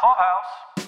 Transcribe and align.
Clubhouse. 0.00 0.79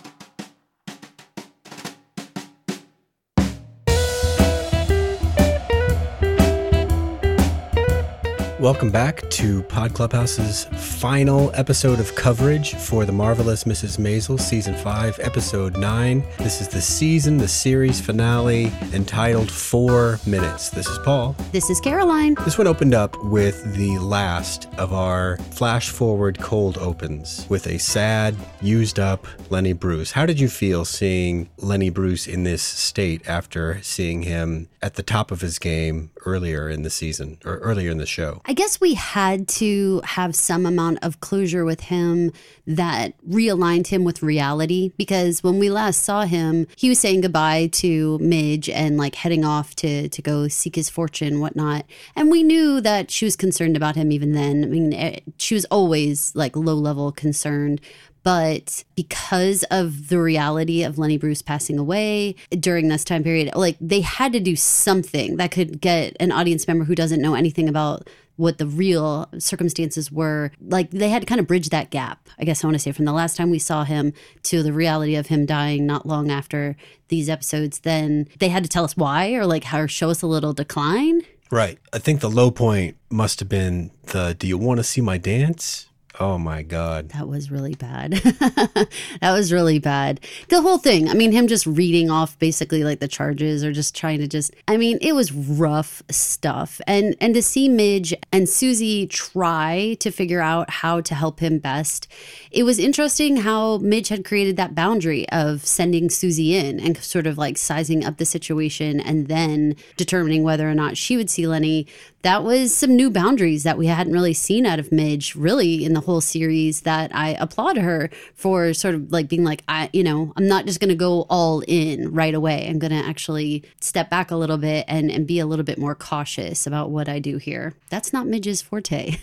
Welcome 8.63 8.93
back 8.93 9.29
to 9.31 9.65
Pod 9.65 9.93
Clubhouse's 9.93 10.67
final 10.67 11.51
episode 11.55 11.99
of 11.99 12.15
coverage 12.15 12.77
for 12.77 13.05
The 13.05 13.11
Marvelous 13.11 13.65
Mrs. 13.65 13.99
Maisel, 13.99 14.39
Season 14.39 14.77
5, 14.77 15.19
Episode 15.19 15.77
9. 15.77 16.23
This 16.39 16.61
is 16.61 16.69
the 16.69 16.81
season, 16.81 17.39
the 17.39 17.49
series 17.49 18.01
finale, 18.01 18.73
entitled 18.93 19.51
Four 19.51 20.21
Minutes. 20.29 20.71
This 20.71 20.87
is 20.87 20.97
Paul. 20.99 21.35
This 21.51 21.71
is 21.71 21.81
Caroline. 21.81 22.37
This 22.45 22.57
one 22.57 22.69
opened 22.69 22.95
up 22.95 23.21
with 23.25 23.75
the 23.75 23.99
last 23.99 24.69
of 24.79 24.93
our 24.93 25.39
flash 25.51 25.91
forward 25.91 26.39
cold 26.39 26.79
opens 26.79 27.49
with 27.49 27.67
a 27.67 27.81
sad, 27.81 28.37
used 28.61 29.01
up 29.01 29.27
Lenny 29.51 29.73
Bruce. 29.73 30.13
How 30.13 30.25
did 30.25 30.39
you 30.39 30.49
feel 30.49 30.85
seeing 30.85 31.51
Lenny 31.57 31.91
Bruce 31.91 32.29
in 32.29 32.45
this 32.45 32.63
state 32.63 33.29
after 33.29 33.83
seeing 33.83 34.23
him 34.23 34.69
at 34.81 34.95
the 34.95 35.03
top 35.03 35.33
of 35.33 35.41
his 35.41 35.59
game 35.59 36.11
earlier 36.25 36.69
in 36.69 36.83
the 36.83 36.91
season 36.91 37.39
or 37.45 37.59
earlier 37.59 37.91
in 37.91 37.99
the 37.99 38.07
show? 38.07 38.41
I 38.45 38.52
guess 38.53 38.81
we 38.81 38.95
had 38.95 39.49
to 39.49 40.01
have 40.05 40.35
some 40.35 40.67
amount 40.67 40.99
of 41.03 41.21
closure 41.21 41.65
with 41.65 41.83
him 41.83 42.33
that 42.67 43.15
realigned 43.27 43.89
him 43.89 44.05
with 44.05 44.23
reality 44.23 44.93
because 44.97 45.43
when 45.43 45.59
we 45.59 45.71
last 45.71 46.03
saw 46.03 46.25
him, 46.25 46.67
he 46.77 46.89
was 46.89 46.99
saying 46.99 47.23
goodbye 47.23 47.69
to 47.73 48.19
Midge 48.19 48.69
and 48.69 48.97
like 48.97 49.15
heading 49.15 49.45
off 49.45 49.75
to 49.77 50.09
to 50.09 50.23
go 50.23 50.49
seek 50.49 50.77
his 50.77 50.91
fortune, 50.91 51.41
whatnot. 51.41 51.87
And 52.17 52.31
we 52.31 52.43
knew 52.43 52.81
that 52.81 53.11
she 53.11 53.25
was 53.25 53.37
concerned 53.37 53.77
about 53.77 53.97
him 53.97 54.13
even 54.13 54.33
then. 54.33 54.65
I 54.65 54.67
mean, 54.67 54.93
eh, 54.93 55.21
she 55.39 55.55
was 55.55 55.65
always 55.67 56.35
like 56.35 56.57
low 56.57 56.75
level 56.75 57.13
concerned. 57.13 57.81
But 58.23 58.85
because 58.95 59.65
of 59.65 60.09
the 60.09 60.21
reality 60.21 60.85
of 60.85 60.97
Lenny 60.97 61.19
Bruce 61.19 61.43
passing 61.43 61.79
away 61.79 62.37
during 62.51 62.89
this 62.89 63.05
time 63.05 63.25
period, 63.25 63.55
like 63.57 63.77
they 63.81 64.01
had 64.01 64.33
to 64.33 64.41
do 64.41 64.55
something 64.55 65.37
that 65.37 65.51
could 65.51 65.81
get 65.81 66.17
an 66.21 66.31
audience 66.31 66.69
member 66.69 66.85
who 66.85 66.95
doesn't 66.95 67.21
know 67.21 67.35
anything 67.35 67.69
about 67.69 68.09
what 68.37 68.59
the 68.59 68.67
real 68.67 69.29
circumstances 69.39 70.11
were. 70.11 70.51
Like 70.61 70.91
they 70.91 71.09
had 71.09 71.23
to 71.23 71.27
kind 71.27 71.41
of 71.41 71.47
bridge 71.47 71.69
that 71.71 71.91
gap, 71.91 72.29
I 72.39 72.45
guess 72.45 72.63
I 72.63 72.67
want 72.67 72.75
to 72.75 72.79
say, 72.79 72.93
from 72.93 73.05
the 73.05 73.13
last 73.13 73.37
time 73.37 73.51
we 73.51 73.59
saw 73.59 73.85
him 73.85 74.13
to 74.45 74.63
the 74.63 74.73
reality 74.73 75.15
of 75.17 75.29
him 75.29 75.47
dying 75.47 75.87
not 75.87 76.07
long 76.07 76.31
after 76.31 76.77
these 77.09 77.29
episodes. 77.29 77.81
Then 77.81 78.29
they 78.39 78.49
had 78.49 78.63
to 78.63 78.69
tell 78.69 78.85
us 78.85 78.97
why 78.97 79.33
or 79.33 79.47
like 79.47 79.65
how 79.65 79.81
or 79.81 79.89
show 79.89 80.11
us 80.11 80.23
a 80.23 80.27
little 80.27 80.53
decline. 80.53 81.23
Right. 81.51 81.79
I 81.93 81.99
think 81.99 82.21
the 82.21 82.31
low 82.31 82.51
point 82.51 82.97
must 83.11 83.41
have 83.41 83.49
been 83.49 83.91
the 84.07 84.35
do 84.39 84.47
you 84.47 84.57
want 84.57 84.79
to 84.79 84.85
see 84.85 85.03
my 85.03 85.19
dance? 85.19 85.87
Oh 86.21 86.37
my 86.37 86.63
God. 86.63 87.09
That 87.11 87.27
was 87.27 87.51
really 87.51 87.75
bad. 87.75 88.13
that 88.13 88.89
was 89.23 89.51
really 89.51 89.79
bad. 89.79 90.21
The 90.49 90.61
whole 90.61 90.77
thing, 90.77 91.09
I 91.09 91.15
mean, 91.15 91.33
him 91.33 91.47
just 91.47 91.67
reading 91.67 92.11
off 92.11 92.39
basically 92.39 92.85
like 92.85 93.01
the 93.01 93.09
charges 93.09 93.65
or 93.65 93.73
just 93.73 93.95
trying 93.95 94.19
to 94.19 94.29
just, 94.29 94.55
I 94.69 94.77
mean, 94.77 94.99
it 95.01 95.15
was 95.15 95.33
rough 95.33 96.03
stuff. 96.11 96.83
And, 96.87 97.17
and 97.21 97.33
to 97.35 97.43
see 97.43 97.69
Midge 97.69 98.15
and 98.31 98.47
Susie 98.47 99.07
try 99.07 99.97
to 100.01 100.11
figure 100.11 100.43
out 100.43 100.69
how 100.69 101.01
to 101.01 101.15
help 101.15 101.41
him 101.41 101.59
best, 101.59 102.09
it 102.51 102.65
was 102.65 102.79
interesting 102.79 103.39
how 103.39 103.79
Midge 103.79 104.09
had 104.09 104.25
created 104.25 104.59
that 104.59 104.75
boundary 104.75 105.27
of 105.31 105.65
sending 105.65 106.11
Susie 106.11 106.55
in 106.55 106.79
and 106.79 106.99
sort 106.99 107.27
of 107.27 107.39
like 107.39 107.57
sizing 107.57 108.05
up 108.05 108.19
the 108.19 108.27
situation 108.27 109.01
and 109.01 109.29
then 109.29 109.77
determining 109.97 110.43
whether 110.43 110.69
or 110.69 110.75
not 110.75 110.99
she 110.99 111.17
would 111.17 111.31
see 111.31 111.47
Lenny 111.47 111.87
that 112.23 112.45
was 112.45 112.73
some 112.73 112.95
new 112.95 113.11
boundaries 113.11 113.65
that 113.65 113.77
we 113.77 113.89
hadn't 113.89 114.13
really 114.13 114.33
seen 114.33 114.65
out 114.65 114.79
of 114.79 114.93
Midge 114.93 115.35
really 115.35 115.85
in 115.85 115.93
the 115.93 116.02
whole 116.03 116.21
series 116.21 116.83
that 116.83 117.15
I 117.15 117.31
applaud 117.31 117.77
her 117.77 118.11
for 118.35 118.75
sort 118.75 118.95
of 118.95 119.11
like 119.11 119.29
being 119.29 119.45
like 119.45 119.65
I 119.69 119.91
you 119.93 120.05
know 120.05 120.33
I'm 120.37 120.47
not 120.47 120.67
just 120.67 120.81
going 120.81 120.91
to 120.91 120.95
go 120.95 121.27
all 121.31 121.63
in 121.67 122.13
right 122.13 122.35
away 122.35 122.67
I'm 122.69 122.79
going 122.79 122.93
to 122.93 123.09
actually 123.09 123.65
step 123.81 124.11
back 124.11 124.31
a 124.31 124.37
little 124.37 124.59
bit 124.59 124.85
and 124.89 125.11
and 125.11 125.27
be 125.27 125.39
a 125.39 125.47
little 125.47 125.65
bit 125.65 125.79
more 125.79 125.95
cautious 125.95 126.67
about 126.67 126.91
what 126.91 127.09
I 127.09 127.19
do 127.19 127.39
here 127.39 127.75
that's 127.91 128.13
not 128.13 128.27
Midge's 128.27 128.63
forte 128.63 129.17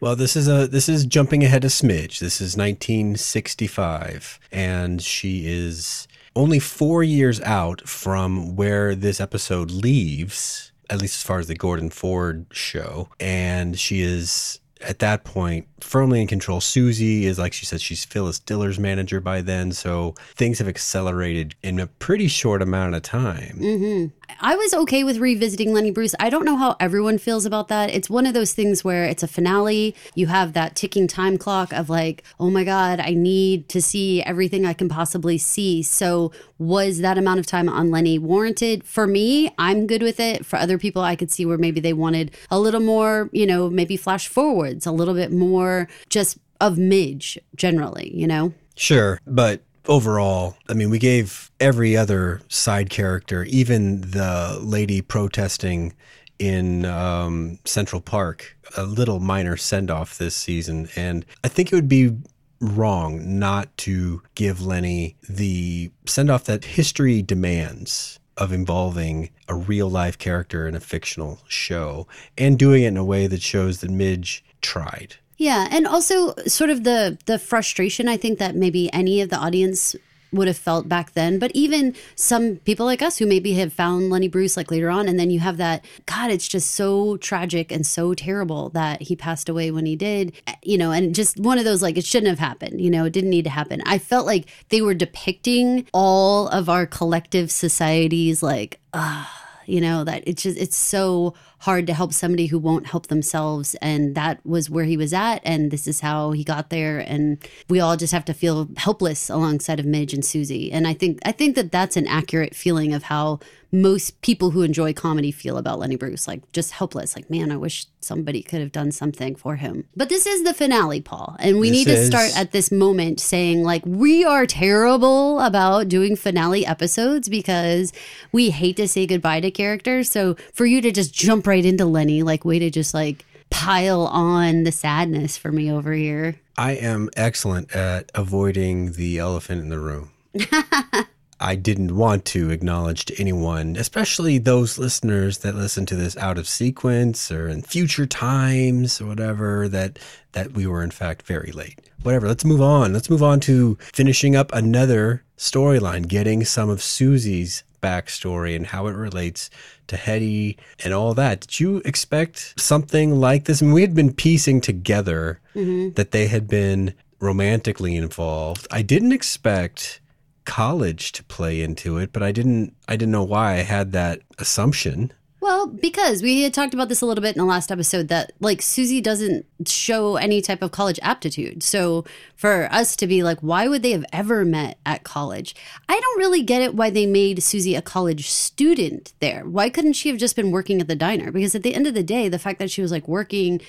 Well, 0.00 0.14
this 0.14 0.36
is 0.36 0.46
a 0.46 0.68
this 0.68 0.88
is 0.88 1.06
jumping 1.06 1.42
ahead 1.42 1.64
a 1.64 1.68
smidge. 1.68 2.20
This 2.20 2.40
is 2.40 2.56
1965 2.56 4.38
and 4.52 5.02
she 5.02 5.46
is 5.46 6.06
only 6.36 6.60
4 6.60 7.02
years 7.02 7.40
out 7.40 7.88
from 7.88 8.54
where 8.54 8.94
this 8.94 9.20
episode 9.20 9.72
leaves 9.72 10.70
at 10.88 11.00
least 11.00 11.16
as 11.16 11.22
far 11.22 11.38
as 11.38 11.48
the 11.48 11.54
Gordon 11.54 11.90
Ford 11.90 12.46
show. 12.50 13.08
And 13.18 13.78
she 13.78 14.00
is 14.00 14.60
at 14.80 14.98
that 15.00 15.24
point 15.24 15.66
firmly 15.80 16.20
in 16.20 16.26
control. 16.26 16.60
Susie 16.60 17.26
is 17.26 17.38
like 17.38 17.52
she 17.52 17.66
said, 17.66 17.80
she's 17.80 18.04
Phyllis 18.04 18.38
Diller's 18.38 18.78
manager 18.78 19.20
by 19.20 19.40
then. 19.40 19.72
So 19.72 20.14
things 20.34 20.58
have 20.58 20.68
accelerated 20.68 21.54
in 21.62 21.78
a 21.78 21.86
pretty 21.86 22.28
short 22.28 22.62
amount 22.62 22.94
of 22.94 23.02
time. 23.02 23.58
Mm-hmm. 23.60 24.17
I 24.40 24.56
was 24.56 24.72
okay 24.72 25.04
with 25.04 25.18
revisiting 25.18 25.72
Lenny 25.72 25.90
Bruce. 25.90 26.14
I 26.20 26.30
don't 26.30 26.44
know 26.44 26.56
how 26.56 26.76
everyone 26.78 27.18
feels 27.18 27.44
about 27.44 27.68
that. 27.68 27.90
It's 27.90 28.08
one 28.08 28.26
of 28.26 28.34
those 28.34 28.52
things 28.52 28.84
where 28.84 29.04
it's 29.04 29.22
a 29.22 29.28
finale. 29.28 29.96
You 30.14 30.28
have 30.28 30.52
that 30.52 30.76
ticking 30.76 31.08
time 31.08 31.38
clock 31.38 31.72
of 31.72 31.90
like, 31.90 32.22
oh 32.38 32.50
my 32.50 32.62
God, 32.62 33.00
I 33.00 33.14
need 33.14 33.68
to 33.70 33.82
see 33.82 34.22
everything 34.22 34.64
I 34.64 34.74
can 34.74 34.88
possibly 34.88 35.38
see. 35.38 35.82
So, 35.82 36.30
was 36.58 36.98
that 36.98 37.18
amount 37.18 37.40
of 37.40 37.46
time 37.46 37.68
on 37.68 37.90
Lenny 37.90 38.18
warranted? 38.18 38.84
For 38.84 39.06
me, 39.06 39.52
I'm 39.58 39.86
good 39.86 40.02
with 40.02 40.20
it. 40.20 40.44
For 40.44 40.56
other 40.56 40.78
people, 40.78 41.02
I 41.02 41.16
could 41.16 41.30
see 41.30 41.46
where 41.46 41.58
maybe 41.58 41.80
they 41.80 41.92
wanted 41.92 42.32
a 42.50 42.58
little 42.58 42.80
more, 42.80 43.30
you 43.32 43.46
know, 43.46 43.70
maybe 43.70 43.96
flash 43.96 44.28
forwards, 44.28 44.86
a 44.86 44.92
little 44.92 45.14
bit 45.14 45.32
more 45.32 45.88
just 46.08 46.38
of 46.60 46.78
Midge 46.78 47.38
generally, 47.54 48.14
you 48.14 48.26
know? 48.26 48.52
Sure. 48.74 49.20
But 49.26 49.62
overall, 49.88 50.56
I 50.68 50.74
mean, 50.74 50.90
we 50.90 50.98
gave 50.98 51.50
every 51.58 51.96
other 51.96 52.42
side 52.48 52.90
character, 52.90 53.44
even 53.44 54.02
the 54.02 54.58
lady 54.62 55.00
protesting 55.00 55.94
in 56.38 56.84
um, 56.84 57.58
Central 57.64 58.00
Park, 58.00 58.56
a 58.76 58.84
little 58.84 59.18
minor 59.18 59.56
send 59.56 59.90
off 59.90 60.18
this 60.18 60.36
season. 60.36 60.88
And 60.94 61.26
I 61.42 61.48
think 61.48 61.72
it 61.72 61.74
would 61.74 61.88
be 61.88 62.16
wrong 62.60 63.38
not 63.38 63.76
to 63.78 64.22
give 64.34 64.64
Lenny 64.64 65.16
the 65.28 65.90
send 66.06 66.30
off 66.30 66.44
that 66.44 66.64
history 66.64 67.22
demands 67.22 68.20
of 68.36 68.52
involving 68.52 69.30
a 69.48 69.54
real 69.54 69.90
life 69.90 70.16
character 70.18 70.68
in 70.68 70.74
a 70.74 70.80
fictional 70.80 71.40
show 71.48 72.06
and 72.36 72.58
doing 72.58 72.84
it 72.84 72.88
in 72.88 72.96
a 72.96 73.04
way 73.04 73.26
that 73.26 73.42
shows 73.42 73.80
that 73.80 73.90
Midge 73.90 74.44
tried. 74.60 75.16
Yeah, 75.38 75.68
and 75.70 75.86
also 75.86 76.34
sort 76.46 76.68
of 76.68 76.82
the 76.82 77.16
the 77.26 77.38
frustration 77.38 78.08
I 78.08 78.16
think 78.16 78.40
that 78.40 78.56
maybe 78.56 78.92
any 78.92 79.20
of 79.20 79.30
the 79.30 79.36
audience 79.36 79.94
would 80.32 80.48
have 80.48 80.58
felt 80.58 80.88
back 80.88 81.12
then, 81.12 81.38
but 81.38 81.50
even 81.54 81.94
some 82.14 82.56
people 82.56 82.84
like 82.84 83.00
us 83.00 83.16
who 83.16 83.24
maybe 83.24 83.54
have 83.54 83.72
found 83.72 84.10
Lenny 84.10 84.28
Bruce 84.28 84.56
like 84.56 84.70
later 84.70 84.90
on, 84.90 85.08
and 85.08 85.18
then 85.18 85.30
you 85.30 85.40
have 85.40 85.56
that 85.56 85.84
God, 86.06 86.32
it's 86.32 86.48
just 86.48 86.72
so 86.72 87.16
tragic 87.18 87.70
and 87.70 87.86
so 87.86 88.14
terrible 88.14 88.68
that 88.70 89.02
he 89.02 89.14
passed 89.16 89.48
away 89.48 89.70
when 89.70 89.86
he 89.86 89.94
did, 89.94 90.32
you 90.62 90.76
know, 90.76 90.90
and 90.90 91.14
just 91.14 91.38
one 91.38 91.56
of 91.56 91.64
those 91.64 91.82
like 91.82 91.96
it 91.96 92.04
shouldn't 92.04 92.28
have 92.28 92.40
happened, 92.40 92.80
you 92.80 92.90
know, 92.90 93.04
it 93.04 93.12
didn't 93.12 93.30
need 93.30 93.44
to 93.44 93.50
happen. 93.50 93.80
I 93.86 93.98
felt 93.98 94.26
like 94.26 94.46
they 94.70 94.82
were 94.82 94.94
depicting 94.94 95.86
all 95.94 96.48
of 96.48 96.68
our 96.68 96.84
collective 96.84 97.50
societies 97.52 98.42
like, 98.42 98.80
ah. 98.92 99.32
you 99.66 99.80
know 99.82 100.02
that 100.02 100.22
it's 100.26 100.42
just 100.42 100.58
it's 100.58 100.76
so 100.76 101.34
hard 101.60 101.86
to 101.88 101.94
help 101.94 102.12
somebody 102.12 102.46
who 102.46 102.58
won't 102.58 102.86
help 102.86 103.08
themselves. 103.08 103.74
And 103.82 104.14
that 104.14 104.44
was 104.46 104.70
where 104.70 104.84
he 104.84 104.96
was 104.96 105.12
at. 105.12 105.40
And 105.44 105.70
this 105.70 105.86
is 105.88 106.00
how 106.00 106.30
he 106.32 106.44
got 106.44 106.70
there. 106.70 106.98
And 107.00 107.38
we 107.68 107.80
all 107.80 107.96
just 107.96 108.12
have 108.12 108.24
to 108.26 108.34
feel 108.34 108.68
helpless 108.76 109.28
alongside 109.28 109.80
of 109.80 109.86
Midge 109.86 110.14
and 110.14 110.24
Susie. 110.24 110.70
And 110.70 110.86
I 110.86 110.94
think 110.94 111.18
I 111.24 111.32
think 111.32 111.56
that 111.56 111.72
that's 111.72 111.96
an 111.96 112.06
accurate 112.06 112.54
feeling 112.54 112.94
of 112.94 113.04
how 113.04 113.40
most 113.70 114.22
people 114.22 114.52
who 114.52 114.62
enjoy 114.62 114.94
comedy 114.94 115.30
feel 115.30 115.58
about 115.58 115.78
Lenny 115.78 115.96
Bruce. 115.96 116.26
Like 116.26 116.50
just 116.52 116.70
helpless. 116.72 117.14
Like 117.16 117.28
man 117.28 117.50
I 117.52 117.56
wish 117.56 117.86
somebody 118.00 118.42
could 118.42 118.60
have 118.60 118.72
done 118.72 118.90
something 118.92 119.34
for 119.34 119.56
him. 119.56 119.84
But 119.96 120.08
this 120.08 120.24
is 120.26 120.44
the 120.44 120.54
finale 120.54 121.02
Paul. 121.02 121.36
And 121.40 121.58
we 121.58 121.68
This 121.68 121.78
need 121.78 121.92
to 121.92 121.98
is- 121.98 122.06
start 122.06 122.30
at 122.36 122.52
this 122.52 122.70
moment 122.72 123.20
saying 123.20 123.64
like 123.64 123.82
we 123.84 124.24
are 124.24 124.46
terrible 124.46 125.40
about 125.40 125.88
doing 125.88 126.16
finale 126.16 126.64
episodes 126.64 127.28
because 127.28 127.92
we 128.32 128.50
hate 128.50 128.76
to 128.76 128.88
say 128.88 129.06
goodbye 129.06 129.40
to 129.40 129.50
characters. 129.50 130.08
So 130.08 130.36
for 130.54 130.64
you 130.64 130.80
to 130.80 130.90
just 130.92 131.12
jump 131.12 131.46
right 131.48 131.64
into 131.64 131.84
Lenny 131.84 132.22
like 132.22 132.44
way 132.44 132.58
to 132.58 132.70
just 132.70 132.94
like 132.94 133.24
pile 133.50 134.02
on 134.02 134.64
the 134.64 134.72
sadness 134.72 135.36
for 135.36 135.50
me 135.50 135.72
over 135.72 135.92
here 135.92 136.38
I 136.58 136.72
am 136.72 137.08
excellent 137.16 137.72
at 137.72 138.10
avoiding 138.16 138.94
the 138.94 139.18
elephant 139.18 139.60
in 139.60 139.68
the 139.68 139.78
room. 139.78 140.10
I 141.40 141.54
didn't 141.54 141.94
want 141.94 142.24
to 142.26 142.50
acknowledge 142.50 143.04
to 143.04 143.20
anyone, 143.20 143.76
especially 143.76 144.38
those 144.38 144.76
listeners 144.76 145.38
that 145.38 145.54
listen 145.54 145.86
to 145.86 145.94
this 145.94 146.16
out 146.16 146.36
of 146.36 146.48
sequence 146.48 147.30
or 147.30 147.48
in 147.48 147.62
future 147.62 148.06
times 148.06 149.00
or 149.00 149.06
whatever, 149.06 149.68
that 149.68 150.00
that 150.32 150.54
we 150.54 150.66
were 150.66 150.82
in 150.82 150.90
fact 150.90 151.22
very 151.22 151.52
late. 151.52 151.78
Whatever, 152.02 152.26
let's 152.26 152.44
move 152.44 152.60
on. 152.60 152.92
Let's 152.92 153.08
move 153.08 153.22
on 153.22 153.38
to 153.40 153.78
finishing 153.80 154.34
up 154.34 154.52
another 154.52 155.22
storyline, 155.36 156.08
getting 156.08 156.44
some 156.44 156.68
of 156.68 156.82
Susie's 156.82 157.62
backstory 157.80 158.54
and 158.56 158.66
how 158.66 158.86
it 158.86 158.96
relates 158.96 159.50
to 159.88 159.96
Hetty 159.96 160.58
and 160.84 160.92
all 160.92 161.14
that. 161.14 161.40
Did 161.40 161.60
you 161.60 161.82
expect 161.84 162.54
something 162.58 163.18
like 163.20 163.44
this? 163.44 163.62
I 163.62 163.64
mean, 163.64 163.74
we 163.74 163.82
had 163.82 163.94
been 163.94 164.12
piecing 164.12 164.60
together 164.60 165.40
mm-hmm. 165.54 165.94
that 165.94 166.10
they 166.10 166.26
had 166.26 166.48
been 166.48 166.94
romantically 167.20 167.96
involved. 167.96 168.66
I 168.70 168.82
didn't 168.82 169.12
expect 169.12 170.00
college 170.44 171.12
to 171.12 171.22
play 171.24 171.60
into 171.60 171.98
it, 171.98 172.12
but 172.12 172.22
I 172.22 172.32
didn't 172.32 172.74
I 172.88 172.96
didn't 172.96 173.12
know 173.12 173.24
why 173.24 173.54
I 173.54 173.62
had 173.62 173.92
that 173.92 174.22
assumption. 174.38 175.12
Well, 175.40 175.68
because 175.68 176.20
we 176.20 176.42
had 176.42 176.52
talked 176.52 176.74
about 176.74 176.88
this 176.88 177.00
a 177.00 177.06
little 177.06 177.22
bit 177.22 177.36
in 177.36 177.38
the 177.38 177.44
last 177.44 177.70
episode 177.70 178.08
that 178.08 178.32
like 178.40 178.60
Susie 178.60 179.00
doesn't 179.00 179.46
show 179.66 180.16
any 180.16 180.42
type 180.42 180.62
of 180.62 180.72
college 180.72 180.98
aptitude. 181.00 181.62
So 181.62 182.04
for 182.34 182.68
us 182.72 182.96
to 182.96 183.06
be 183.06 183.22
like, 183.22 183.38
why 183.40 183.68
would 183.68 183.82
they 183.82 183.92
have 183.92 184.04
ever 184.12 184.44
met 184.44 184.78
at 184.84 185.04
college? 185.04 185.54
I 185.88 185.98
don't 185.98 186.18
really 186.18 186.42
get 186.42 186.62
it 186.62 186.74
why 186.74 186.90
they 186.90 187.06
made 187.06 187.42
Susie 187.42 187.76
a 187.76 187.82
college 187.82 188.28
student 188.28 189.12
there. 189.20 189.44
Why 189.44 189.70
couldn't 189.70 189.92
she 189.92 190.08
have 190.08 190.18
just 190.18 190.34
been 190.34 190.50
working 190.50 190.80
at 190.80 190.88
the 190.88 190.96
diner? 190.96 191.30
Because 191.30 191.54
at 191.54 191.62
the 191.62 191.74
end 191.74 191.86
of 191.86 191.94
the 191.94 192.02
day, 192.02 192.28
the 192.28 192.38
fact 192.38 192.58
that 192.58 192.70
she 192.70 192.82
was 192.82 192.90
like 192.90 193.06
working 193.06 193.60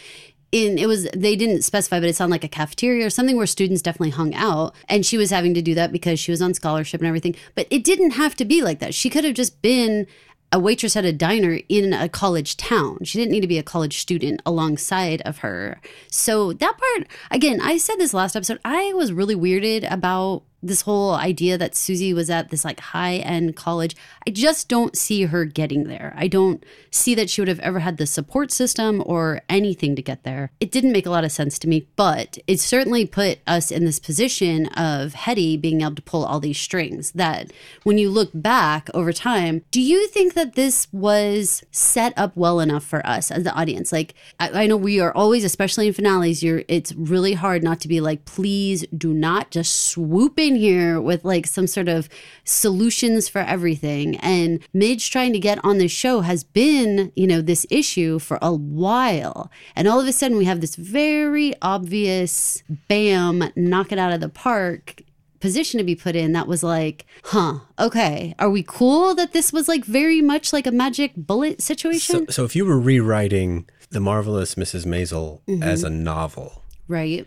in 0.52 0.80
it 0.80 0.88
was 0.88 1.08
they 1.16 1.36
didn't 1.36 1.62
specify 1.62 2.00
but 2.00 2.10
it 2.10 2.16
sounded 2.16 2.32
like 2.32 2.44
a 2.44 2.48
cafeteria 2.48 3.06
or 3.06 3.10
something 3.10 3.38
where 3.38 3.46
students 3.46 3.84
definitely 3.84 4.10
hung 4.10 4.34
out 4.34 4.74
and 4.88 5.06
she 5.06 5.16
was 5.16 5.30
having 5.30 5.54
to 5.54 5.62
do 5.62 5.76
that 5.76 5.92
because 5.92 6.20
she 6.20 6.32
was 6.32 6.42
on 6.42 6.56
scholarship 6.56 7.00
and 7.00 7.08
everything 7.08 7.36
but 7.54 7.68
it 7.70 7.84
didn't 7.84 8.12
have 8.12 8.36
to 8.36 8.44
be 8.44 8.64
like 8.64 8.80
that 8.80 8.96
she 8.96 9.12
could 9.12 9.24
have 9.24 9.36
just 9.36 9.62
been 9.62 10.08
a 10.52 10.60
waitress 10.60 10.96
at 10.96 11.06
a 11.06 11.14
diner 11.14 11.60
in 11.70 11.94
a 11.94 12.10
college 12.10 12.58
town. 12.58 13.00
She 13.04 13.20
didn't 13.20 13.32
need 13.32 13.42
to 13.42 13.48
be 13.48 13.60
a 13.60 13.64
college 13.64 14.00
student 14.00 14.42
alongside 14.46 15.22
of 15.22 15.40
her. 15.40 15.80
So 16.10 16.54
that 16.54 16.78
part, 16.78 17.08
again, 17.30 17.62
I 17.62 17.78
said 17.78 17.98
this 17.98 18.14
last 18.14 18.36
episode, 18.36 18.60
I 18.66 18.94
was 18.94 19.14
really 19.14 19.36
weirded 19.36 19.90
about 19.92 20.44
this 20.62 20.82
whole 20.82 21.14
idea 21.14 21.58
that 21.58 21.76
Susie 21.76 22.14
was 22.14 22.30
at 22.30 22.50
this 22.50 22.66
like 22.66 22.80
high 22.80 23.16
end 23.16 23.56
college. 23.56 23.96
I 24.28 24.32
just 24.32 24.68
don't 24.68 24.98
see 24.98 25.24
her 25.26 25.46
getting 25.46 25.86
there. 25.86 26.14
I 26.18 26.28
don't 26.28 26.64
see 26.92 27.16
that 27.16 27.30
she 27.30 27.42
would 27.42 27.48
have 27.48 27.60
ever 27.60 27.80
had 27.80 27.98
the 27.98 28.08
support 28.08 28.52
system 28.52 29.02
or 29.06 29.42
anything 29.50 29.96
to 29.96 30.02
get 30.02 30.24
there. 30.24 30.52
It 30.60 30.72
didn't 30.72 30.92
make 30.92 31.06
a 31.06 31.10
lot 31.10 31.24
of 31.24 31.32
sense 31.32 31.60
to 31.60 31.68
me, 31.68 31.88
but 31.96 32.38
it 32.48 32.60
certainly 32.60 33.06
put 33.06 33.40
us 33.48 33.72
in 33.72 33.86
this 33.86 34.00
position 34.00 34.68
of 34.68 35.14
Hetty 35.14 35.58
being 35.58 35.82
able 35.82 35.96
to 35.96 36.02
pull 36.02 36.26
all 36.26 36.40
these 36.40 36.60
strings. 36.60 37.12
That 37.12 37.52
when 37.84 37.98
you 37.98 38.10
look 38.10 38.32
back 38.34 38.90
over 38.94 39.14
time, 39.14 39.64
do 39.72 39.82
you 39.82 40.08
think 40.08 40.34
that 40.34 40.56
this 40.56 40.88
was 40.92 41.64
set 41.72 42.14
up 42.18 42.36
well 42.36 42.60
enough 42.60 42.84
for 42.84 43.06
us 43.06 43.32
as 43.32 43.44
the 43.44 43.54
audience? 43.54 43.92
Like, 43.92 44.14
I, 44.40 44.64
I 44.64 44.68
know 44.68 44.78
we 44.78 45.00
are 45.00 45.14
always, 45.14 45.44
especially 45.44 45.88
in 45.88 45.94
finales, 45.94 46.44
you're 46.44 46.64
it's 46.68 46.94
really 46.94 47.34
hard 47.34 47.64
not 47.64 47.80
to 47.82 47.88
be 47.88 48.02
like, 48.02 48.26
please 48.26 48.86
do 48.96 49.14
not 49.14 49.52
just 49.52 49.88
swoop 49.88 50.40
here 50.56 51.00
with 51.00 51.24
like 51.26 51.48
some 51.48 51.68
sort 51.68 51.88
of 51.88 52.10
solutions 52.44 53.28
for 53.28 53.40
everything. 53.40 54.18
And 54.18 54.60
Midge 54.74 55.12
trying 55.12 55.34
to 55.34 55.40
get 55.40 55.64
on 55.64 55.78
this 55.78 55.92
show 55.92 56.22
has 56.22 56.44
been, 56.44 57.12
you 57.16 57.28
know, 57.28 57.42
this 57.42 57.66
issue 57.70 58.20
for 58.20 58.40
a 58.42 58.54
while. 58.54 59.52
And 59.76 59.88
all 59.88 60.00
of 60.00 60.08
a 60.08 60.14
sudden 60.14 60.38
we 60.38 60.46
have 60.46 60.62
this 60.62 60.76
very 60.76 61.54
obvious 61.62 62.64
bam, 62.88 63.52
knock 63.56 63.92
it 63.92 64.00
out 64.00 64.14
of 64.14 64.20
the 64.20 64.30
park 64.30 65.04
position 65.40 65.78
to 65.78 65.84
be 65.84 65.96
put 65.96 66.16
in 66.16 66.34
that 66.34 66.48
was 66.48 66.64
like, 66.64 67.06
huh, 67.26 67.60
okay, 67.78 68.36
are 68.40 68.50
we 68.50 68.64
cool 68.64 69.16
that 69.16 69.34
this 69.34 69.52
was 69.52 69.68
like 69.68 69.86
very 69.86 70.22
much 70.22 70.54
like 70.54 70.68
a 70.68 70.72
magic 70.72 71.14
bullet 71.16 71.62
situation? 71.62 72.28
So, 72.28 72.32
so 72.32 72.44
if 72.46 72.56
you 72.56 72.66
were 72.66 72.80
rewriting 72.80 73.70
The 73.90 74.00
Marvelous 74.00 74.56
Mrs. 74.56 74.86
Maisel 74.86 75.42
as 75.64 75.84
mm-hmm. 75.84 75.88
a 75.88 75.90
novel, 75.90 76.64
right. 76.88 77.26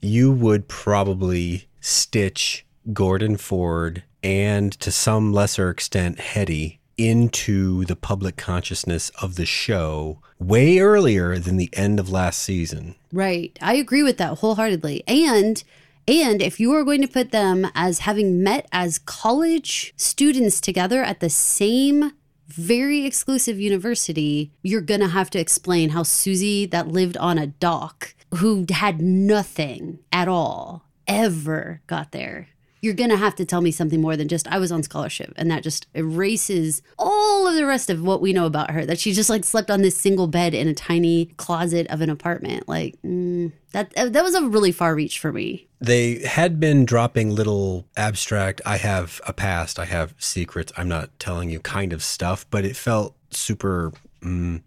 you 0.00 0.32
would 0.32 0.68
probably 0.68 1.68
stitch 1.80 2.64
Gordon 2.92 3.36
Ford 3.36 4.02
and 4.22 4.72
to 4.80 4.90
some 4.90 5.32
lesser 5.32 5.70
extent 5.70 6.20
Hetty 6.20 6.80
into 6.96 7.84
the 7.86 7.96
public 7.96 8.36
consciousness 8.36 9.10
of 9.22 9.36
the 9.36 9.46
show 9.46 10.18
way 10.38 10.78
earlier 10.78 11.38
than 11.38 11.56
the 11.56 11.70
end 11.72 11.98
of 11.98 12.10
last 12.10 12.42
season. 12.42 12.94
Right. 13.10 13.58
I 13.62 13.74
agree 13.74 14.02
with 14.02 14.18
that 14.18 14.38
wholeheartedly. 14.38 15.04
And 15.06 15.62
and 16.06 16.42
if 16.42 16.58
you 16.58 16.72
are 16.72 16.84
going 16.84 17.02
to 17.02 17.08
put 17.08 17.30
them 17.30 17.68
as 17.74 18.00
having 18.00 18.42
met 18.42 18.66
as 18.72 18.98
college 18.98 19.94
students 19.96 20.60
together 20.60 21.02
at 21.02 21.20
the 21.20 21.30
same 21.30 22.12
very 22.48 23.06
exclusive 23.06 23.60
university, 23.60 24.50
you're 24.62 24.80
going 24.80 25.00
to 25.00 25.08
have 25.08 25.30
to 25.30 25.38
explain 25.38 25.90
how 25.90 26.02
Susie 26.02 26.66
that 26.66 26.88
lived 26.88 27.16
on 27.18 27.38
a 27.38 27.46
dock 27.46 28.14
who 28.36 28.66
had 28.70 29.00
nothing 29.00 30.00
at 30.12 30.26
all 30.26 30.89
ever 31.10 31.80
got 31.86 32.12
there. 32.12 32.48
You're 32.82 32.94
going 32.94 33.10
to 33.10 33.16
have 33.16 33.34
to 33.36 33.44
tell 33.44 33.60
me 33.60 33.72
something 33.72 34.00
more 34.00 34.16
than 34.16 34.28
just 34.28 34.48
I 34.48 34.58
was 34.58 34.72
on 34.72 34.82
scholarship 34.82 35.34
and 35.36 35.50
that 35.50 35.62
just 35.62 35.86
erases 35.94 36.80
all 36.98 37.46
of 37.46 37.54
the 37.54 37.66
rest 37.66 37.90
of 37.90 38.02
what 38.02 38.22
we 38.22 38.32
know 38.32 38.46
about 38.46 38.70
her 38.70 38.86
that 38.86 38.98
she 38.98 39.12
just 39.12 39.28
like 39.28 39.44
slept 39.44 39.70
on 39.70 39.82
this 39.82 39.96
single 39.96 40.26
bed 40.26 40.54
in 40.54 40.66
a 40.66 40.72
tiny 40.72 41.26
closet 41.36 41.86
of 41.88 42.00
an 42.00 42.08
apartment 42.08 42.70
like 42.70 42.96
mm, 43.02 43.52
that 43.72 43.92
that 43.94 44.24
was 44.24 44.34
a 44.34 44.48
really 44.48 44.72
far 44.72 44.94
reach 44.94 45.18
for 45.18 45.30
me. 45.30 45.68
They 45.78 46.20
had 46.20 46.58
been 46.58 46.86
dropping 46.86 47.34
little 47.34 47.86
abstract, 47.98 48.62
I 48.64 48.78
have 48.78 49.20
a 49.26 49.34
past, 49.34 49.78
I 49.78 49.84
have 49.84 50.14
secrets, 50.18 50.72
I'm 50.78 50.88
not 50.88 51.10
telling 51.18 51.50
you 51.50 51.60
kind 51.60 51.92
of 51.92 52.02
stuff, 52.02 52.46
but 52.50 52.64
it 52.64 52.76
felt 52.76 53.14
super. 53.30 53.92
Mm, 54.22 54.62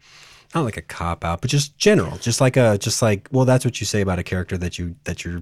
not 0.55 0.65
like 0.65 0.77
a 0.77 0.81
cop 0.81 1.25
out, 1.25 1.41
but 1.41 1.49
just 1.49 1.77
general, 1.77 2.17
just 2.17 2.39
like 2.39 2.57
a, 2.57 2.77
just 2.77 3.01
like, 3.01 3.27
well, 3.31 3.45
that's 3.45 3.65
what 3.65 3.79
you 3.79 3.87
say 3.87 4.01
about 4.01 4.19
a 4.19 4.23
character 4.23 4.57
that 4.57 4.77
you 4.77 4.95
that 5.05 5.25
you're 5.25 5.41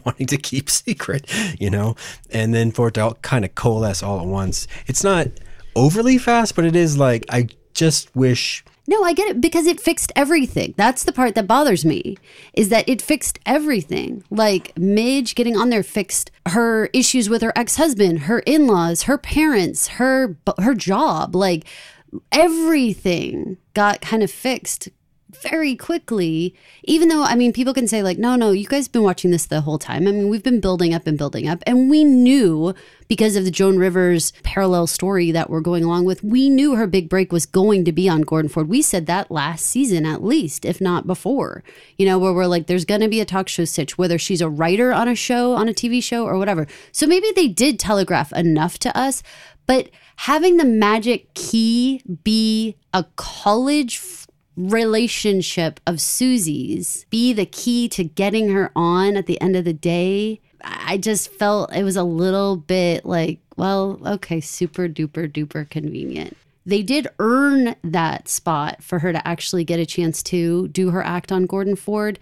wanting 0.04 0.26
to 0.28 0.36
keep 0.36 0.70
secret, 0.70 1.30
you 1.60 1.70
know, 1.70 1.96
and 2.30 2.54
then 2.54 2.70
for 2.70 2.88
it 2.88 2.94
to 2.94 3.00
all 3.00 3.14
kind 3.22 3.44
of 3.44 3.54
coalesce 3.54 4.02
all 4.02 4.20
at 4.20 4.26
once. 4.26 4.66
It's 4.86 5.04
not 5.04 5.28
overly 5.76 6.18
fast, 6.18 6.54
but 6.56 6.64
it 6.64 6.76
is 6.76 6.96
like 6.98 7.24
I 7.28 7.48
just 7.74 8.14
wish. 8.14 8.64
No, 8.86 9.02
I 9.02 9.14
get 9.14 9.30
it 9.30 9.40
because 9.40 9.66
it 9.66 9.80
fixed 9.80 10.12
everything. 10.14 10.74
That's 10.76 11.04
the 11.04 11.12
part 11.12 11.34
that 11.34 11.46
bothers 11.46 11.84
me 11.84 12.18
is 12.52 12.68
that 12.68 12.86
it 12.88 13.00
fixed 13.00 13.38
everything. 13.46 14.22
Like 14.30 14.76
Midge 14.78 15.34
getting 15.34 15.56
on 15.56 15.70
there 15.70 15.82
fixed 15.82 16.30
her 16.46 16.90
issues 16.92 17.30
with 17.30 17.40
her 17.42 17.52
ex-husband, 17.56 18.20
her 18.20 18.40
in-laws, 18.40 19.04
her 19.04 19.16
parents, 19.16 19.88
her 19.88 20.36
her 20.58 20.74
job, 20.74 21.34
like 21.34 21.64
everything 22.30 23.56
got 23.72 24.00
kind 24.00 24.22
of 24.22 24.30
fixed 24.30 24.88
very 25.42 25.76
quickly 25.76 26.54
even 26.84 27.08
though 27.08 27.22
i 27.22 27.34
mean 27.34 27.52
people 27.52 27.74
can 27.74 27.86
say 27.86 28.02
like 28.02 28.18
no 28.18 28.36
no 28.36 28.50
you 28.50 28.66
guys 28.66 28.88
been 28.88 29.02
watching 29.02 29.30
this 29.30 29.46
the 29.46 29.60
whole 29.60 29.78
time. 29.78 30.06
I 30.08 30.12
mean 30.12 30.28
we've 30.28 30.42
been 30.42 30.60
building 30.60 30.94
up 30.94 31.06
and 31.06 31.18
building 31.18 31.48
up 31.48 31.62
and 31.66 31.90
we 31.90 32.04
knew 32.04 32.74
because 33.08 33.36
of 33.36 33.44
the 33.44 33.50
joan 33.50 33.76
rivers 33.76 34.32
parallel 34.42 34.86
story 34.86 35.30
that 35.32 35.50
we're 35.50 35.60
going 35.60 35.84
along 35.84 36.04
with 36.04 36.22
we 36.24 36.48
knew 36.48 36.76
her 36.76 36.86
big 36.86 37.08
break 37.08 37.32
was 37.32 37.44
going 37.44 37.84
to 37.84 37.92
be 37.92 38.08
on 38.08 38.22
gordon 38.22 38.48
ford. 38.48 38.68
We 38.68 38.80
said 38.82 39.06
that 39.06 39.30
last 39.30 39.66
season 39.66 40.06
at 40.06 40.22
least 40.24 40.64
if 40.64 40.80
not 40.80 41.06
before 41.06 41.62
you 41.98 42.06
know 42.06 42.18
where 42.18 42.32
we're 42.32 42.46
like 42.46 42.66
there's 42.66 42.84
going 42.84 43.00
to 43.02 43.08
be 43.08 43.20
a 43.20 43.24
talk 43.24 43.48
show 43.48 43.64
stitch 43.64 43.98
whether 43.98 44.18
she's 44.18 44.40
a 44.40 44.48
writer 44.48 44.92
on 44.92 45.08
a 45.08 45.14
show 45.14 45.54
on 45.54 45.68
a 45.68 45.74
tv 45.74 46.02
show 46.02 46.24
or 46.24 46.38
whatever. 46.38 46.66
So 46.92 47.06
maybe 47.06 47.30
they 47.34 47.48
did 47.48 47.78
telegraph 47.78 48.32
enough 48.32 48.78
to 48.80 48.96
us 48.96 49.22
but 49.66 49.90
having 50.16 50.56
the 50.58 50.64
magic 50.64 51.32
key 51.34 52.02
be 52.22 52.76
a 52.92 53.04
college 53.16 53.98
relationship 54.56 55.80
of 55.86 56.00
Susie's 56.00 57.06
be 57.10 57.32
the 57.32 57.46
key 57.46 57.88
to 57.90 58.04
getting 58.04 58.50
her 58.50 58.70
on 58.76 59.16
at 59.16 59.26
the 59.26 59.40
end 59.40 59.56
of 59.56 59.64
the 59.64 59.72
day, 59.72 60.40
I 60.62 60.98
just 60.98 61.30
felt 61.30 61.74
it 61.74 61.82
was 61.82 61.96
a 61.96 62.04
little 62.04 62.56
bit 62.56 63.04
like, 63.04 63.40
well, 63.56 64.00
okay, 64.06 64.40
super 64.40 64.88
duper 64.88 65.30
duper 65.30 65.68
convenient. 65.68 66.36
They 66.66 66.82
did 66.82 67.08
earn 67.18 67.76
that 67.82 68.28
spot 68.28 68.82
for 68.82 69.00
her 69.00 69.12
to 69.12 69.26
actually 69.26 69.64
get 69.64 69.80
a 69.80 69.86
chance 69.86 70.22
to 70.24 70.68
do 70.68 70.90
her 70.90 71.02
act 71.02 71.30
on 71.30 71.46
Gordon 71.46 71.76
Ford. 71.76 72.18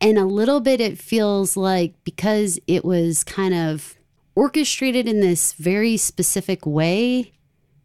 And 0.00 0.16
a 0.16 0.24
little 0.24 0.60
bit, 0.60 0.80
it 0.80 0.98
feels 0.98 1.56
like 1.56 1.92
because 2.04 2.58
it 2.66 2.84
was 2.84 3.24
kind 3.24 3.52
of 3.52 3.96
orchestrated 4.34 5.06
in 5.06 5.20
this 5.20 5.52
very 5.54 5.96
specific 5.96 6.64
way, 6.64 7.32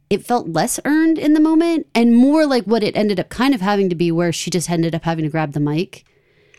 it 0.09 0.25
felt 0.25 0.49
less 0.49 0.79
earned 0.85 1.17
in 1.17 1.33
the 1.33 1.39
moment 1.39 1.87
and 1.95 2.15
more 2.15 2.45
like 2.45 2.65
what 2.65 2.83
it 2.83 2.95
ended 2.95 3.19
up 3.19 3.29
kind 3.29 3.53
of 3.53 3.61
having 3.61 3.89
to 3.89 3.95
be 3.95 4.11
where 4.11 4.31
she 4.31 4.49
just 4.49 4.69
ended 4.69 4.93
up 4.93 5.03
having 5.03 5.23
to 5.23 5.29
grab 5.29 5.53
the 5.53 5.59
mic 5.59 6.05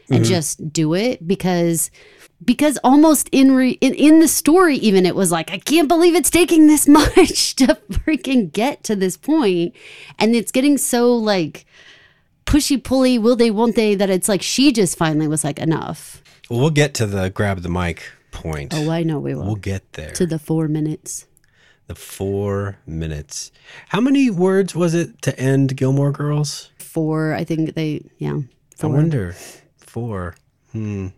and 0.08 0.24
mm-hmm. 0.24 0.32
just 0.32 0.72
do 0.72 0.94
it 0.94 1.26
because 1.26 1.90
because 2.44 2.78
almost 2.84 3.28
in, 3.32 3.52
re, 3.52 3.72
in 3.80 3.94
in 3.94 4.20
the 4.20 4.28
story 4.28 4.76
even 4.76 5.06
it 5.06 5.14
was 5.14 5.30
like 5.30 5.50
I 5.50 5.58
can't 5.58 5.88
believe 5.88 6.14
it's 6.14 6.30
taking 6.30 6.66
this 6.66 6.86
much 6.88 7.54
to 7.56 7.78
freaking 7.90 8.52
get 8.52 8.84
to 8.84 8.96
this 8.96 9.16
point 9.16 9.74
and 10.18 10.34
it's 10.34 10.52
getting 10.52 10.76
so 10.76 11.14
like 11.14 11.64
pushy 12.46 12.82
pulley 12.82 13.18
will 13.18 13.36
they 13.36 13.50
won't 13.50 13.76
they 13.76 13.94
that 13.94 14.10
it's 14.10 14.28
like 14.28 14.42
she 14.42 14.72
just 14.72 14.98
finally 14.98 15.28
was 15.28 15.44
like 15.44 15.58
enough. 15.58 16.22
Well, 16.50 16.60
we'll 16.60 16.70
get 16.70 16.94
to 16.94 17.06
the 17.06 17.30
grab 17.30 17.60
the 17.60 17.70
mic 17.70 18.02
point. 18.30 18.74
Oh, 18.74 18.90
I 18.90 19.02
know 19.02 19.18
we 19.18 19.34
will. 19.34 19.46
We'll 19.46 19.54
get 19.56 19.94
there. 19.94 20.10
To 20.12 20.26
the 20.26 20.38
4 20.38 20.68
minutes. 20.68 21.26
The 21.86 21.94
four 21.94 22.78
minutes. 22.86 23.52
How 23.88 24.00
many 24.00 24.30
words 24.30 24.74
was 24.74 24.94
it 24.94 25.20
to 25.22 25.38
end 25.38 25.76
Gilmore 25.76 26.12
Girls? 26.12 26.70
Four. 26.78 27.34
I 27.34 27.44
think 27.44 27.74
they, 27.74 28.08
yeah. 28.18 28.40
Four. 28.76 28.90
I 28.90 28.92
wonder. 28.92 29.36
Four. 29.76 30.34
Hmm. 30.72 31.08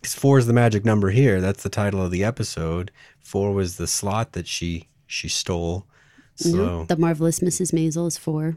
Because 0.00 0.14
four 0.14 0.38
is 0.38 0.46
the 0.46 0.52
magic 0.52 0.84
number 0.84 1.10
here. 1.10 1.40
That's 1.40 1.62
the 1.62 1.68
title 1.68 2.02
of 2.02 2.10
the 2.10 2.22
episode. 2.22 2.92
Four 3.18 3.52
was 3.52 3.76
the 3.76 3.86
slot 3.86 4.32
that 4.32 4.46
she 4.46 4.88
she 5.06 5.28
stole. 5.28 5.86
So 6.36 6.48
mm-hmm. 6.48 6.86
the 6.86 6.96
marvelous 6.96 7.40
Mrs. 7.40 7.72
Maisel 7.72 8.06
is 8.06 8.16
four 8.16 8.56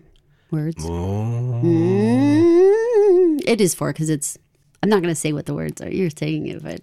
words. 0.51 0.85
Oh. 0.85 1.61
Mm, 1.63 3.41
it 3.47 3.59
is 3.59 3.73
four 3.73 3.91
because 3.91 4.09
it's 4.09 4.37
I'm 4.83 4.89
not 4.89 5.01
going 5.01 5.13
to 5.13 5.19
say 5.19 5.33
what 5.33 5.47
the 5.47 5.53
words 5.53 5.81
are. 5.81 5.89
You're 5.89 6.11
saying 6.11 6.47
it, 6.47 6.63
but 6.63 6.81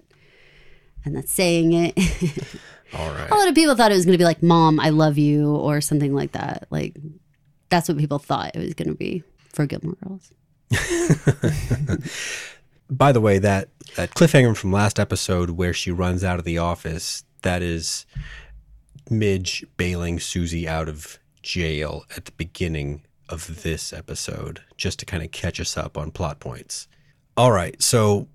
I'm 1.07 1.12
not 1.14 1.28
saying 1.28 1.73
it. 1.73 1.95
All 2.95 3.11
right. 3.11 3.31
A 3.31 3.35
lot 3.35 3.49
of 3.49 3.55
people 3.55 3.75
thought 3.76 3.90
it 3.90 3.95
was 3.95 4.07
going 4.07 4.14
to 4.14 4.19
be 4.19 4.25
like, 4.25 4.43
Mom, 4.43 4.81
I 4.81 4.90
love 4.90 5.19
you, 5.19 5.55
or 5.55 5.81
something 5.81 6.14
like 6.14 6.33
that. 6.33 6.67
Like, 6.71 6.97
that's 7.69 7.88
what 7.88 7.99
people 7.99 8.19
thought 8.19 8.55
it 8.55 8.59
was 8.59 8.75
going 8.75 8.88
to 8.88 8.95
be 8.95 9.23
for 9.52 9.67
Gilmore 9.67 9.97
Girls. 10.02 10.33
By 12.90 13.12
the 13.12 13.21
way, 13.21 13.38
that 13.38 13.69
that 13.97 14.14
cliffhanger 14.14 14.57
from 14.57 14.73
last 14.73 14.99
episode 14.99 15.50
where 15.50 15.75
she 15.75 15.90
runs 15.90 16.25
out 16.25 16.38
of 16.38 16.45
the 16.45 16.59
office, 16.59 17.25
that 17.43 17.62
is 17.62 18.07
Midge 19.11 19.67
bailing 19.76 20.19
Susie 20.21 20.67
out 20.69 20.88
of 20.88 21.19
jail 21.43 22.05
at 22.17 22.25
the 22.25 22.33
beginning 22.33 23.02
of 23.28 23.62
this 23.62 23.93
episode, 23.93 24.62
just 24.76 24.99
to 25.00 25.07
kind 25.07 25.23
of 25.23 25.31
catch 25.31 25.61
us 25.61 25.76
up 25.76 25.99
on 25.99 26.11
plot 26.11 26.40
points. 26.40 26.88
All 27.37 27.52
right, 27.52 27.81
so 27.83 28.28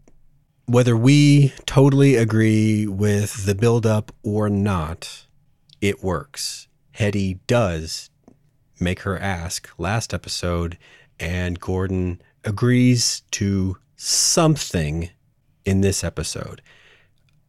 whether 0.65 0.96
we 0.96 1.53
totally 1.65 2.15
agree 2.15 2.88
with 2.88 3.46
the 3.46 3.55
buildup 3.55 4.13
or 4.24 4.50
not, 4.50 5.25
it 5.82 6.03
works. 6.03 6.67
Hetty 6.91 7.39
does 7.48 8.10
make 8.79 9.01
her 9.01 9.17
ask 9.17 9.70
last 9.77 10.13
episode, 10.13 10.77
and 11.20 11.60
Gordon 11.60 12.22
agrees 12.43 13.22
to 13.32 13.77
something 13.96 15.10
in 15.65 15.82
this 15.82 16.03
episode. 16.03 16.62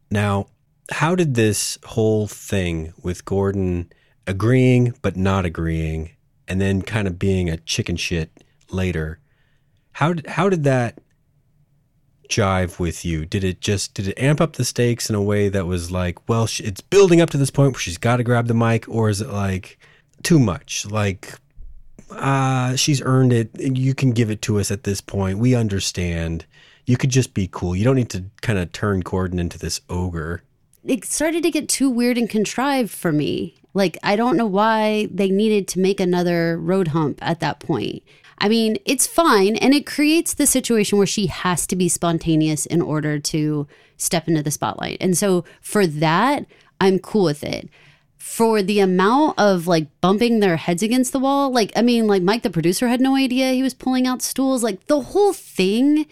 Now, 0.09 0.47
how 0.91 1.15
did 1.15 1.35
this 1.35 1.77
whole 1.85 2.27
thing 2.27 2.93
with 3.01 3.25
Gordon 3.25 3.91
agreeing 4.27 4.93
but 5.01 5.15
not 5.15 5.45
agreeing 5.45 6.11
and 6.47 6.61
then 6.61 6.81
kind 6.81 7.07
of 7.07 7.19
being 7.19 7.49
a 7.49 7.57
chicken 7.57 7.95
shit 7.95 8.43
later, 8.69 9.19
how 9.93 10.13
did, 10.13 10.27
how 10.27 10.49
did 10.49 10.63
that 10.63 10.99
jive 12.29 12.79
with 12.79 13.05
you? 13.05 13.25
Did 13.25 13.43
it 13.43 13.61
just 13.61 13.93
did 13.93 14.07
it 14.07 14.19
amp 14.19 14.41
up 14.41 14.53
the 14.53 14.65
stakes 14.65 15.09
in 15.09 15.15
a 15.15 15.21
way 15.21 15.49
that 15.49 15.65
was 15.65 15.91
like, 15.91 16.27
well, 16.27 16.47
it's 16.59 16.81
building 16.81 17.21
up 17.21 17.29
to 17.31 17.37
this 17.37 17.51
point 17.51 17.73
where 17.73 17.79
she's 17.79 17.97
got 17.97 18.17
to 18.17 18.23
grab 18.23 18.47
the 18.47 18.53
mic, 18.53 18.87
or 18.87 19.09
is 19.09 19.21
it 19.21 19.29
like 19.29 19.79
too 20.23 20.39
much? 20.39 20.85
Like, 20.85 21.33
uh, 22.11 22.75
she's 22.75 23.01
earned 23.01 23.33
it. 23.33 23.49
You 23.59 23.93
can 23.93 24.11
give 24.11 24.29
it 24.29 24.41
to 24.43 24.59
us 24.59 24.71
at 24.71 24.83
this 24.83 25.01
point. 25.01 25.39
We 25.39 25.55
understand. 25.55 26.45
You 26.85 26.97
could 26.97 27.09
just 27.09 27.33
be 27.33 27.49
cool. 27.51 27.75
You 27.75 27.83
don't 27.83 27.95
need 27.95 28.11
to 28.11 28.25
kind 28.41 28.59
of 28.59 28.71
turn 28.71 28.99
Gordon 28.99 29.39
into 29.39 29.57
this 29.57 29.81
ogre. 29.89 30.43
It 30.83 31.03
started 31.03 31.41
to 31.43 31.49
get 31.49 31.67
too 31.67 31.89
weird 31.89 32.17
and 32.17 32.29
contrived 32.29 32.91
for 32.91 33.11
me. 33.11 33.55
Like, 33.73 33.97
I 34.03 34.15
don't 34.15 34.37
know 34.37 34.45
why 34.45 35.09
they 35.11 35.29
needed 35.29 35.67
to 35.69 35.79
make 35.79 35.99
another 35.99 36.57
road 36.57 36.89
hump 36.89 37.19
at 37.21 37.39
that 37.39 37.59
point. 37.59 38.03
I 38.37 38.49
mean, 38.49 38.77
it's 38.85 39.07
fine. 39.07 39.55
And 39.55 39.73
it 39.73 39.85
creates 39.85 40.33
the 40.33 40.45
situation 40.45 40.97
where 40.97 41.07
she 41.07 41.27
has 41.27 41.65
to 41.67 41.75
be 41.75 41.87
spontaneous 41.89 42.65
in 42.65 42.81
order 42.81 43.19
to 43.19 43.67
step 43.97 44.27
into 44.27 44.43
the 44.43 44.51
spotlight. 44.51 44.97
And 44.99 45.17
so 45.17 45.45
for 45.61 45.87
that, 45.87 46.45
I'm 46.81 46.99
cool 46.99 47.23
with 47.23 47.43
it. 47.43 47.69
For 48.17 48.61
the 48.61 48.79
amount 48.79 49.39
of 49.39 49.67
like 49.67 49.87
bumping 50.01 50.39
their 50.39 50.57
heads 50.57 50.83
against 50.83 51.13
the 51.13 51.19
wall, 51.19 51.51
like, 51.51 51.71
I 51.75 51.81
mean, 51.81 52.07
like 52.07 52.23
Mike, 52.23 52.43
the 52.43 52.49
producer, 52.49 52.87
had 52.87 52.99
no 52.99 53.15
idea 53.15 53.53
he 53.53 53.63
was 53.63 53.73
pulling 53.73 54.07
out 54.07 54.21
stools. 54.21 54.63
Like, 54.63 54.87
the 54.87 55.01
whole 55.01 55.31
thing 55.31 56.05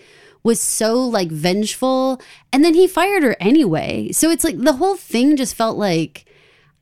was 0.43 0.59
so 0.59 1.03
like 1.03 1.29
vengeful. 1.29 2.21
And 2.51 2.63
then 2.63 2.73
he 2.75 2.87
fired 2.87 3.23
her 3.23 3.35
anyway. 3.39 4.11
So 4.11 4.29
it's 4.29 4.43
like 4.43 4.59
the 4.59 4.73
whole 4.73 4.95
thing 4.95 5.35
just 5.35 5.55
felt 5.55 5.77
like, 5.77 6.25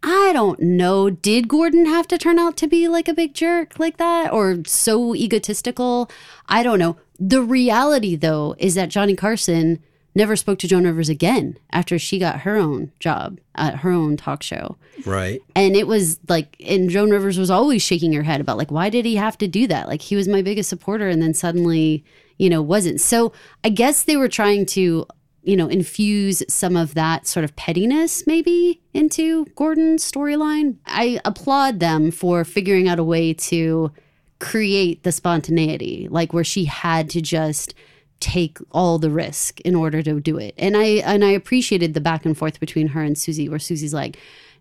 I 0.04 0.32
don't 0.34 0.60
know. 0.60 1.10
Did 1.10 1.48
Gordon 1.48 1.86
have 1.86 2.08
to 2.08 2.18
turn 2.18 2.40
out 2.40 2.58
to 2.58 2.68
be 2.68 2.88
like 2.88 3.08
a 3.08 3.14
big 3.14 3.34
jerk 3.34 3.80
like 3.80 3.98
that 3.98 4.34
or 4.34 4.60
so 4.66 5.16
egotistical? 5.16 6.10
I 6.48 6.64
don't 6.64 6.80
know. 6.80 6.98
The 7.20 7.44
reality, 7.44 8.16
though, 8.16 8.56
is 8.58 8.74
that 8.76 8.90
Johnny 8.90 9.16
Carson 9.16 9.80
never 10.14 10.36
spoke 10.36 10.60
to 10.60 10.68
Joan 10.68 10.86
Rivers 10.86 11.08
again 11.08 11.58
after 11.72 11.98
she 11.98 12.20
got 12.20 12.42
her 12.42 12.58
own 12.58 12.92
job 13.00 13.40
at 13.56 13.78
her 13.78 13.92
own 13.92 14.18
talk 14.18 14.44
show. 14.44 14.76
Right. 15.06 15.40
And 15.56 15.76
it 15.76 15.88
was 15.88 16.20
like, 16.28 16.58
and 16.60 16.90
Joan 16.90 17.12
Rivers 17.12 17.38
was 17.38 17.52
always 17.52 17.82
shaking 17.82 18.12
her 18.14 18.24
head 18.24 18.42
about, 18.42 18.58
like, 18.58 18.72
why 18.72 18.90
did 18.90 19.06
he 19.06 19.16
have 19.16 19.38
to 19.38 19.48
do 19.48 19.68
that? 19.68 19.88
Like, 19.88 20.02
he 20.02 20.16
was 20.16 20.28
my 20.28 20.42
biggest 20.42 20.70
supporter 20.70 21.08
and 21.08 21.22
then 21.22 21.34
suddenly, 21.34 22.04
you 22.38 22.50
know, 22.50 22.62
wasn't. 22.62 23.00
So 23.00 23.32
I 23.64 23.70
guess 23.70 24.04
they 24.04 24.18
were 24.18 24.28
trying 24.28 24.66
to 24.68 25.06
you 25.44 25.58
know, 25.58 25.68
infuse 25.68 26.44
some 26.48 26.78
of 26.78 26.94
that 26.94 27.26
sort 27.26 27.44
of 27.44 27.56
pettiness 27.56 28.28
maybe 28.28 28.82
into 28.94 29.46
Gordon's 29.56 30.10
storyline. 30.10 30.78
I 30.86 31.20
applaud 31.26 31.80
them 31.80 32.12
for 32.12 32.44
figuring 32.44 32.88
out 32.88 33.00
a 33.00 33.04
way 33.04 33.34
to 33.34 33.92
create 34.40 35.04
the 35.04 35.12
spontaneity, 35.12 36.08
like 36.10 36.34
where 36.34 36.44
she 36.44 36.66
had 36.66 37.10
to 37.12 37.22
just 37.22 37.74
take 38.20 38.60
all 38.72 39.00
the 39.00 39.10
risk 39.10 39.60
in 39.62 39.74
order 39.74 40.04
to 40.04 40.20
do 40.20 40.38
it. 40.38 40.54
And 40.58 40.78
I 40.78 40.86
and 41.04 41.26
I 41.26 41.30
appreciated 41.32 41.94
the 41.94 42.02
back 42.02 42.26
and 42.26 42.38
forth 42.38 42.60
between 42.60 42.90
her 42.90 43.02
and 43.02 43.18
Susie 43.18 43.50
where 43.50 43.60
Susie's 43.60 43.94
like 43.94 44.18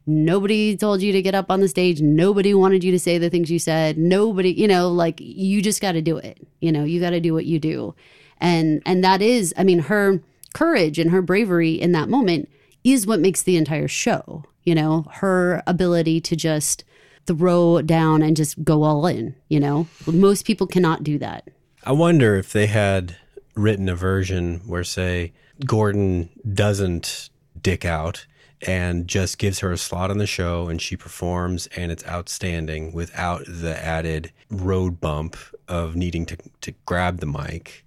Nobody 0.06 0.76
told 0.76 1.02
you 1.02 1.12
to 1.12 1.22
get 1.22 1.34
up 1.34 1.50
on 1.50 1.60
the 1.60 1.68
stage. 1.68 2.00
Nobody 2.00 2.54
wanted 2.54 2.82
you 2.82 2.90
to 2.90 2.98
say 2.98 3.18
the 3.18 3.30
things 3.30 3.50
you 3.50 3.58
said. 3.58 3.98
Nobody, 3.98 4.50
you 4.50 4.66
know, 4.66 4.88
like 4.88 5.20
you 5.20 5.60
just 5.60 5.82
got 5.82 5.92
to 5.92 6.02
do 6.02 6.16
it. 6.16 6.46
You 6.60 6.72
know, 6.72 6.84
you 6.84 7.00
got 7.00 7.10
to 7.10 7.20
do 7.20 7.34
what 7.34 7.44
you 7.44 7.58
do. 7.58 7.94
And 8.38 8.82
and 8.86 9.04
that 9.04 9.20
is, 9.20 9.52
I 9.56 9.64
mean, 9.64 9.80
her 9.80 10.20
courage 10.54 10.98
and 10.98 11.10
her 11.10 11.22
bravery 11.22 11.72
in 11.72 11.92
that 11.92 12.08
moment 12.08 12.48
is 12.84 13.06
what 13.06 13.20
makes 13.20 13.42
the 13.42 13.56
entire 13.56 13.88
show. 13.88 14.44
You 14.64 14.74
know, 14.74 15.06
her 15.12 15.62
ability 15.66 16.20
to 16.22 16.36
just 16.36 16.84
throw 17.26 17.82
down 17.82 18.22
and 18.22 18.36
just 18.36 18.62
go 18.64 18.82
all 18.82 19.06
in, 19.06 19.34
you 19.48 19.60
know? 19.60 19.86
Most 20.06 20.44
people 20.44 20.66
cannot 20.66 21.02
do 21.04 21.18
that. 21.18 21.48
I 21.84 21.92
wonder 21.92 22.36
if 22.36 22.52
they 22.52 22.66
had 22.66 23.16
written 23.54 23.88
a 23.88 23.94
version 23.94 24.60
where, 24.66 24.84
say, 24.84 25.32
Gordon 25.64 26.28
doesn't 26.52 27.30
dick 27.60 27.84
out 27.84 28.26
and 28.66 29.08
just 29.08 29.38
gives 29.38 29.60
her 29.60 29.72
a 29.72 29.78
slot 29.78 30.10
on 30.10 30.18
the 30.18 30.26
show 30.26 30.68
and 30.68 30.80
she 30.80 30.96
performs 30.96 31.66
and 31.68 31.90
it's 31.90 32.06
outstanding 32.06 32.92
without 32.92 33.44
the 33.46 33.82
added 33.82 34.32
road 34.50 35.00
bump 35.00 35.36
of 35.68 35.96
needing 35.96 36.26
to, 36.26 36.36
to 36.60 36.72
grab 36.84 37.20
the 37.20 37.26
mic. 37.26 37.84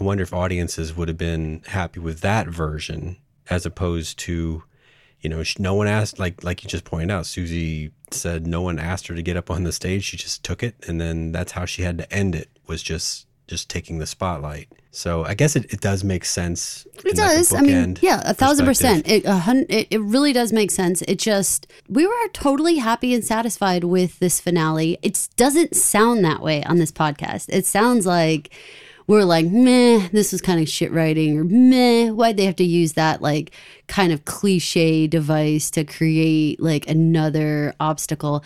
I 0.00 0.04
wonder 0.04 0.22
if 0.22 0.32
audiences 0.32 0.96
would 0.96 1.08
have 1.08 1.18
been 1.18 1.62
happy 1.66 2.00
with 2.00 2.20
that 2.20 2.48
version 2.48 3.18
as 3.48 3.66
opposed 3.66 4.18
to, 4.20 4.62
you 5.20 5.28
know, 5.28 5.42
no 5.58 5.74
one 5.74 5.86
asked, 5.86 6.18
like 6.18 6.42
like 6.42 6.64
you 6.64 6.70
just 6.70 6.84
pointed 6.84 7.10
out, 7.10 7.26
Susie 7.26 7.90
said 8.10 8.46
no 8.46 8.62
one 8.62 8.78
asked 8.78 9.08
her 9.08 9.14
to 9.14 9.22
get 9.22 9.36
up 9.36 9.50
on 9.50 9.64
the 9.64 9.72
stage. 9.72 10.04
She 10.04 10.16
just 10.16 10.42
took 10.42 10.62
it, 10.62 10.74
and 10.88 11.00
then 11.00 11.32
that's 11.32 11.52
how 11.52 11.64
she 11.66 11.82
had 11.82 11.98
to 11.98 12.12
end 12.12 12.34
it. 12.34 12.48
Was 12.66 12.82
just 12.82 13.26
just 13.46 13.68
taking 13.68 13.98
the 13.98 14.06
spotlight. 14.06 14.68
So 14.92 15.24
I 15.24 15.34
guess 15.34 15.54
it, 15.56 15.72
it 15.72 15.80
does 15.80 16.02
make 16.02 16.24
sense. 16.24 16.86
It 17.04 17.16
does. 17.16 17.52
I 17.52 17.60
mean, 17.60 17.98
yeah, 18.00 18.22
a 18.24 18.32
thousand 18.32 18.66
percent. 18.66 19.06
It, 19.08 19.24
a 19.24 19.34
hun- 19.36 19.66
it 19.68 19.88
it 19.90 20.00
really 20.00 20.32
does 20.32 20.52
make 20.52 20.70
sense. 20.70 21.02
It 21.02 21.18
just 21.18 21.66
we 21.88 22.06
were 22.06 22.28
totally 22.32 22.76
happy 22.76 23.12
and 23.12 23.24
satisfied 23.24 23.84
with 23.84 24.18
this 24.18 24.40
finale. 24.40 24.98
It 25.02 25.28
doesn't 25.36 25.76
sound 25.76 26.24
that 26.24 26.40
way 26.40 26.64
on 26.64 26.78
this 26.78 26.90
podcast. 26.90 27.46
It 27.50 27.66
sounds 27.66 28.06
like 28.06 28.50
we're 29.10 29.24
like, 29.24 29.46
meh, 29.46 30.08
this 30.12 30.32
is 30.32 30.40
kind 30.40 30.60
of 30.60 30.68
shit 30.68 30.92
writing, 30.92 31.36
or 31.36 31.42
meh, 31.42 32.10
why'd 32.10 32.36
they 32.36 32.44
have 32.44 32.54
to 32.54 32.64
use 32.64 32.92
that 32.92 33.20
like 33.20 33.50
kind 33.88 34.12
of 34.12 34.24
cliche 34.24 35.08
device 35.08 35.68
to 35.72 35.84
create 35.84 36.60
like 36.60 36.88
another 36.88 37.74
obstacle? 37.80 38.44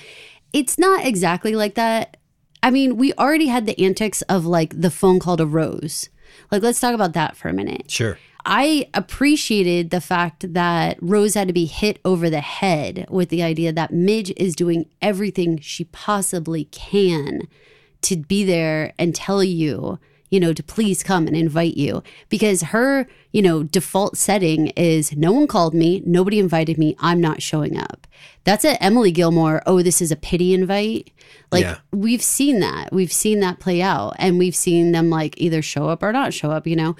It's 0.54 0.78
not 0.78 1.04
exactly 1.04 1.54
like 1.54 1.74
that. 1.74 2.16
I 2.62 2.70
mean, 2.70 2.96
we 2.96 3.12
already 3.14 3.48
had 3.48 3.66
the 3.66 3.78
antics 3.78 4.22
of 4.22 4.46
like 4.46 4.80
the 4.80 4.90
phone 4.90 5.18
call 5.20 5.36
to 5.36 5.44
Rose. 5.44 6.08
Like, 6.50 6.62
let's 6.62 6.80
talk 6.80 6.94
about 6.94 7.12
that 7.12 7.36
for 7.36 7.48
a 7.50 7.52
minute. 7.52 7.90
Sure. 7.90 8.18
I 8.46 8.88
appreciated 8.94 9.90
the 9.90 10.00
fact 10.00 10.54
that 10.54 10.96
Rose 11.02 11.34
had 11.34 11.48
to 11.48 11.54
be 11.54 11.66
hit 11.66 11.98
over 12.06 12.30
the 12.30 12.40
head 12.40 13.06
with 13.10 13.28
the 13.28 13.42
idea 13.42 13.70
that 13.72 13.92
Midge 13.92 14.32
is 14.38 14.56
doing 14.56 14.86
everything 15.02 15.58
she 15.60 15.84
possibly 15.84 16.64
can 16.66 17.48
to 18.00 18.16
be 18.16 18.44
there 18.44 18.94
and 18.98 19.14
tell 19.14 19.44
you 19.44 19.98
you 20.34 20.40
know, 20.40 20.52
to 20.52 20.64
please 20.64 21.04
come 21.04 21.28
and 21.28 21.36
invite 21.36 21.76
you 21.76 22.02
because 22.28 22.62
her, 22.62 23.06
you 23.30 23.40
know, 23.40 23.62
default 23.62 24.16
setting 24.16 24.66
is 24.70 25.16
no 25.16 25.30
one 25.30 25.46
called 25.46 25.74
me, 25.74 26.02
nobody 26.04 26.40
invited 26.40 26.76
me, 26.76 26.96
I'm 26.98 27.20
not 27.20 27.40
showing 27.40 27.78
up. 27.78 28.08
That's 28.42 28.64
a 28.64 28.82
Emily 28.82 29.12
Gilmore, 29.12 29.62
oh, 29.64 29.80
this 29.80 30.02
is 30.02 30.10
a 30.10 30.16
pity 30.16 30.52
invite. 30.52 31.12
Like 31.52 31.62
Yeah. 31.62 31.76
we've 31.92 32.20
seen 32.20 32.58
that. 32.58 32.92
We've 32.92 33.12
seen 33.12 33.38
that 33.40 33.60
play 33.60 33.80
out 33.80 34.16
and 34.18 34.36
we've 34.36 34.56
seen 34.56 34.90
them 34.90 35.08
like 35.08 35.40
either 35.40 35.62
show 35.62 35.88
up 35.88 36.02
or 36.02 36.12
not 36.12 36.34
show 36.34 36.50
up, 36.50 36.66
you 36.66 36.74
know. 36.74 36.96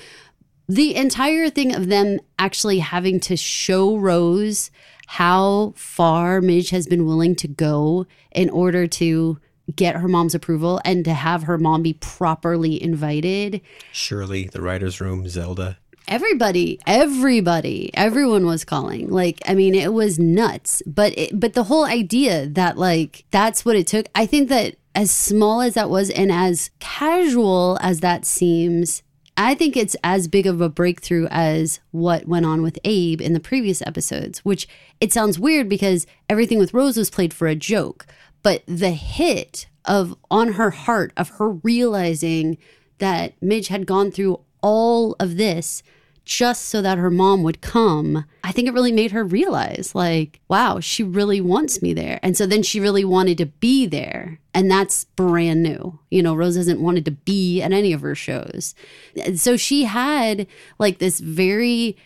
The 0.69 0.95
entire 0.95 1.50
thing 1.50 1.75
of 1.75 1.88
them 1.88 2.21
actually 2.38 2.79
having 2.79 3.19
to 3.21 3.37
show 3.37 3.97
Rose 3.97 4.71
how 5.09 5.75
far 5.76 6.41
Midge 6.41 6.71
has 6.71 6.87
been 6.87 7.05
willing 7.05 7.35
to 7.35 7.49
go 7.49 8.07
in 8.31 8.49
order 8.49 8.87
to 8.87 9.41
get 9.75 9.97
her 9.97 10.09
mom's 10.09 10.35
approval 10.35 10.80
and 10.85 11.04
to 11.04 11.14
have 11.14 11.44
her 11.44 11.59
mom 11.59 11.83
be 11.83 11.94
properly 11.94 12.83
invited. 12.83 13.61
Shirley, 13.92 14.44
the 14.47 14.61
writer's 14.61 15.00
room, 15.00 15.28
Zelda. 15.28 15.78
Everybody, 16.06 16.78
everybody, 16.87 17.90
everyone 17.94 18.44
was 18.44 18.64
calling. 18.64 19.09
Like, 19.09 19.40
I 19.47 19.54
mean, 19.54 19.75
it 19.75 19.94
was 19.94 20.18
nuts. 20.18 20.83
But 20.87 21.16
it, 21.16 21.40
but 21.40 21.54
the 21.54 21.64
whole 21.64 21.85
idea 21.85 22.47
that 22.47 22.76
like 22.76 23.25
that's 23.30 23.64
what 23.64 23.76
it 23.76 23.87
took. 23.87 24.06
I 24.14 24.26
think 24.26 24.50
that 24.50 24.76
as 24.94 25.11
small 25.11 25.62
as 25.62 25.75
that 25.75 25.88
was 25.88 26.11
and 26.11 26.30
as 26.30 26.71
casual 26.78 27.78
as 27.80 28.00
that 28.00 28.26
seems, 28.26 29.02
I 29.37 29.54
think 29.54 29.76
it's 29.76 29.97
as 30.04 30.28
big 30.28 30.47
of 30.47 30.61
a 30.61 30.68
breakthrough 30.68 31.26
as 31.30 31.80
what 31.90 32.28
went 32.28 32.47
on 32.47 32.62
with 32.62 32.78
Abe 32.85 33.21
in 33.21 33.33
the 33.33 33.40
previous 33.40 33.83
episodes, 33.83 34.40
which 34.44 34.68
it 35.00 35.12
sounds 35.12 35.40
weird 35.40 35.68
because 35.68 36.06
everything 36.28 36.59
with 36.59 36.73
Rose 36.73 36.97
was 36.97 37.11
played 37.11 37.35
for 37.35 37.49
a 37.49 37.56
joke. 37.56 38.06
But 38.45 38.63
the 38.67 38.93
hit 38.93 39.67
of 39.85 40.17
on 40.31 40.53
her 40.53 40.71
heart 40.71 41.13
of 41.17 41.31
her 41.31 41.51
realizing 41.51 42.57
that 42.99 43.35
Midge 43.43 43.69
had 43.69 43.87
gone 43.87 44.13
through 44.13 44.41
all 44.63 45.17
of 45.19 45.37
this 45.37 45.83
just 46.25 46.67
so 46.67 46.81
that 46.81 46.99
her 46.99 47.11
mom 47.11 47.43
would 47.43 47.61
come, 47.61 48.25
I 48.43 48.53
think 48.53 48.67
it 48.67 48.73
really 48.73 48.93
made 48.93 49.11
her 49.11 49.25
realize, 49.25 49.95
like, 49.95 50.41
wow, 50.49 50.81
she 50.81 51.03
really 51.03 51.41
wants 51.41 51.83
me 51.83 51.93
there. 51.93 52.19
And 52.23 52.37
so 52.37 52.47
then 52.47 52.63
she 52.63 52.81
really 52.81 53.05
wanted 53.05 53.37
to 53.39 53.47
be 53.47 53.87
there. 53.87 54.41
And 54.55 54.71
that's 54.71 55.05
brand 55.05 55.63
new. 55.63 55.99
You 56.11 56.23
know, 56.23 56.35
Rose 56.35 56.57
hasn't 56.57 56.81
wanted 56.81 57.05
to 57.07 57.11
be 57.11 57.61
at 57.61 57.73
any 57.73 57.93
of 57.93 58.01
her 58.01 58.15
shows. 58.15 58.75
And 59.23 59.39
So 59.39 59.57
she 59.57 59.85
had 59.85 60.47
like 60.79 60.99
this 60.99 61.21
very 61.21 61.97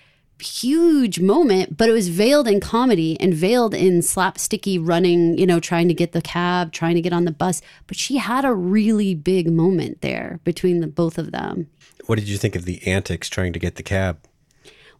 huge 0.40 1.20
moment, 1.20 1.76
but 1.76 1.88
it 1.88 1.92
was 1.92 2.08
veiled 2.08 2.48
in 2.48 2.60
comedy 2.60 3.18
and 3.20 3.34
veiled 3.34 3.74
in 3.74 4.00
slapsticky 4.00 4.78
running, 4.80 5.36
you 5.38 5.46
know, 5.46 5.60
trying 5.60 5.88
to 5.88 5.94
get 5.94 6.12
the 6.12 6.22
cab, 6.22 6.72
trying 6.72 6.94
to 6.94 7.00
get 7.00 7.12
on 7.12 7.24
the 7.24 7.30
bus. 7.30 7.60
But 7.86 7.96
she 7.96 8.18
had 8.18 8.44
a 8.44 8.54
really 8.54 9.14
big 9.14 9.50
moment 9.50 10.00
there 10.00 10.40
between 10.44 10.80
the 10.80 10.86
both 10.86 11.18
of 11.18 11.32
them. 11.32 11.68
What 12.06 12.18
did 12.18 12.28
you 12.28 12.38
think 12.38 12.56
of 12.56 12.64
the 12.64 12.86
antics 12.86 13.28
trying 13.28 13.52
to 13.52 13.58
get 13.58 13.76
the 13.76 13.82
cab? 13.82 14.18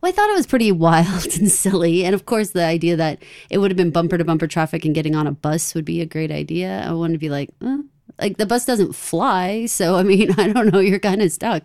Well, 0.01 0.11
I 0.11 0.13
thought 0.13 0.31
it 0.31 0.37
was 0.37 0.47
pretty 0.47 0.73
wild 0.87 1.27
and 1.39 1.51
silly. 1.51 2.05
And 2.05 2.15
of 2.15 2.27
course, 2.27 2.51
the 2.51 2.65
idea 2.65 2.97
that 2.97 3.23
it 3.51 3.59
would 3.59 3.71
have 3.71 3.79
been 3.79 3.91
bumper 3.91 4.19
to 4.19 4.25
bumper 4.25 4.47
traffic 4.47 4.85
and 4.85 4.95
getting 4.95 5.15
on 5.15 5.27
a 5.27 5.33
bus 5.33 5.75
would 5.75 5.85
be 5.85 6.01
a 6.01 6.07
great 6.07 6.31
idea. 6.31 6.85
I 6.87 6.93
want 6.93 7.13
to 7.13 7.19
be 7.19 7.31
like, 7.31 7.51
eh. 7.65 7.79
like 8.21 8.37
the 8.37 8.47
bus 8.47 8.65
doesn't 8.65 8.95
fly. 8.95 9.67
So, 9.67 9.97
I 9.97 10.03
mean, 10.03 10.35
I 10.39 10.49
don't 10.49 10.73
know, 10.73 10.81
you're 10.81 10.99
kind 10.99 11.23
of 11.23 11.33
stuck 11.33 11.63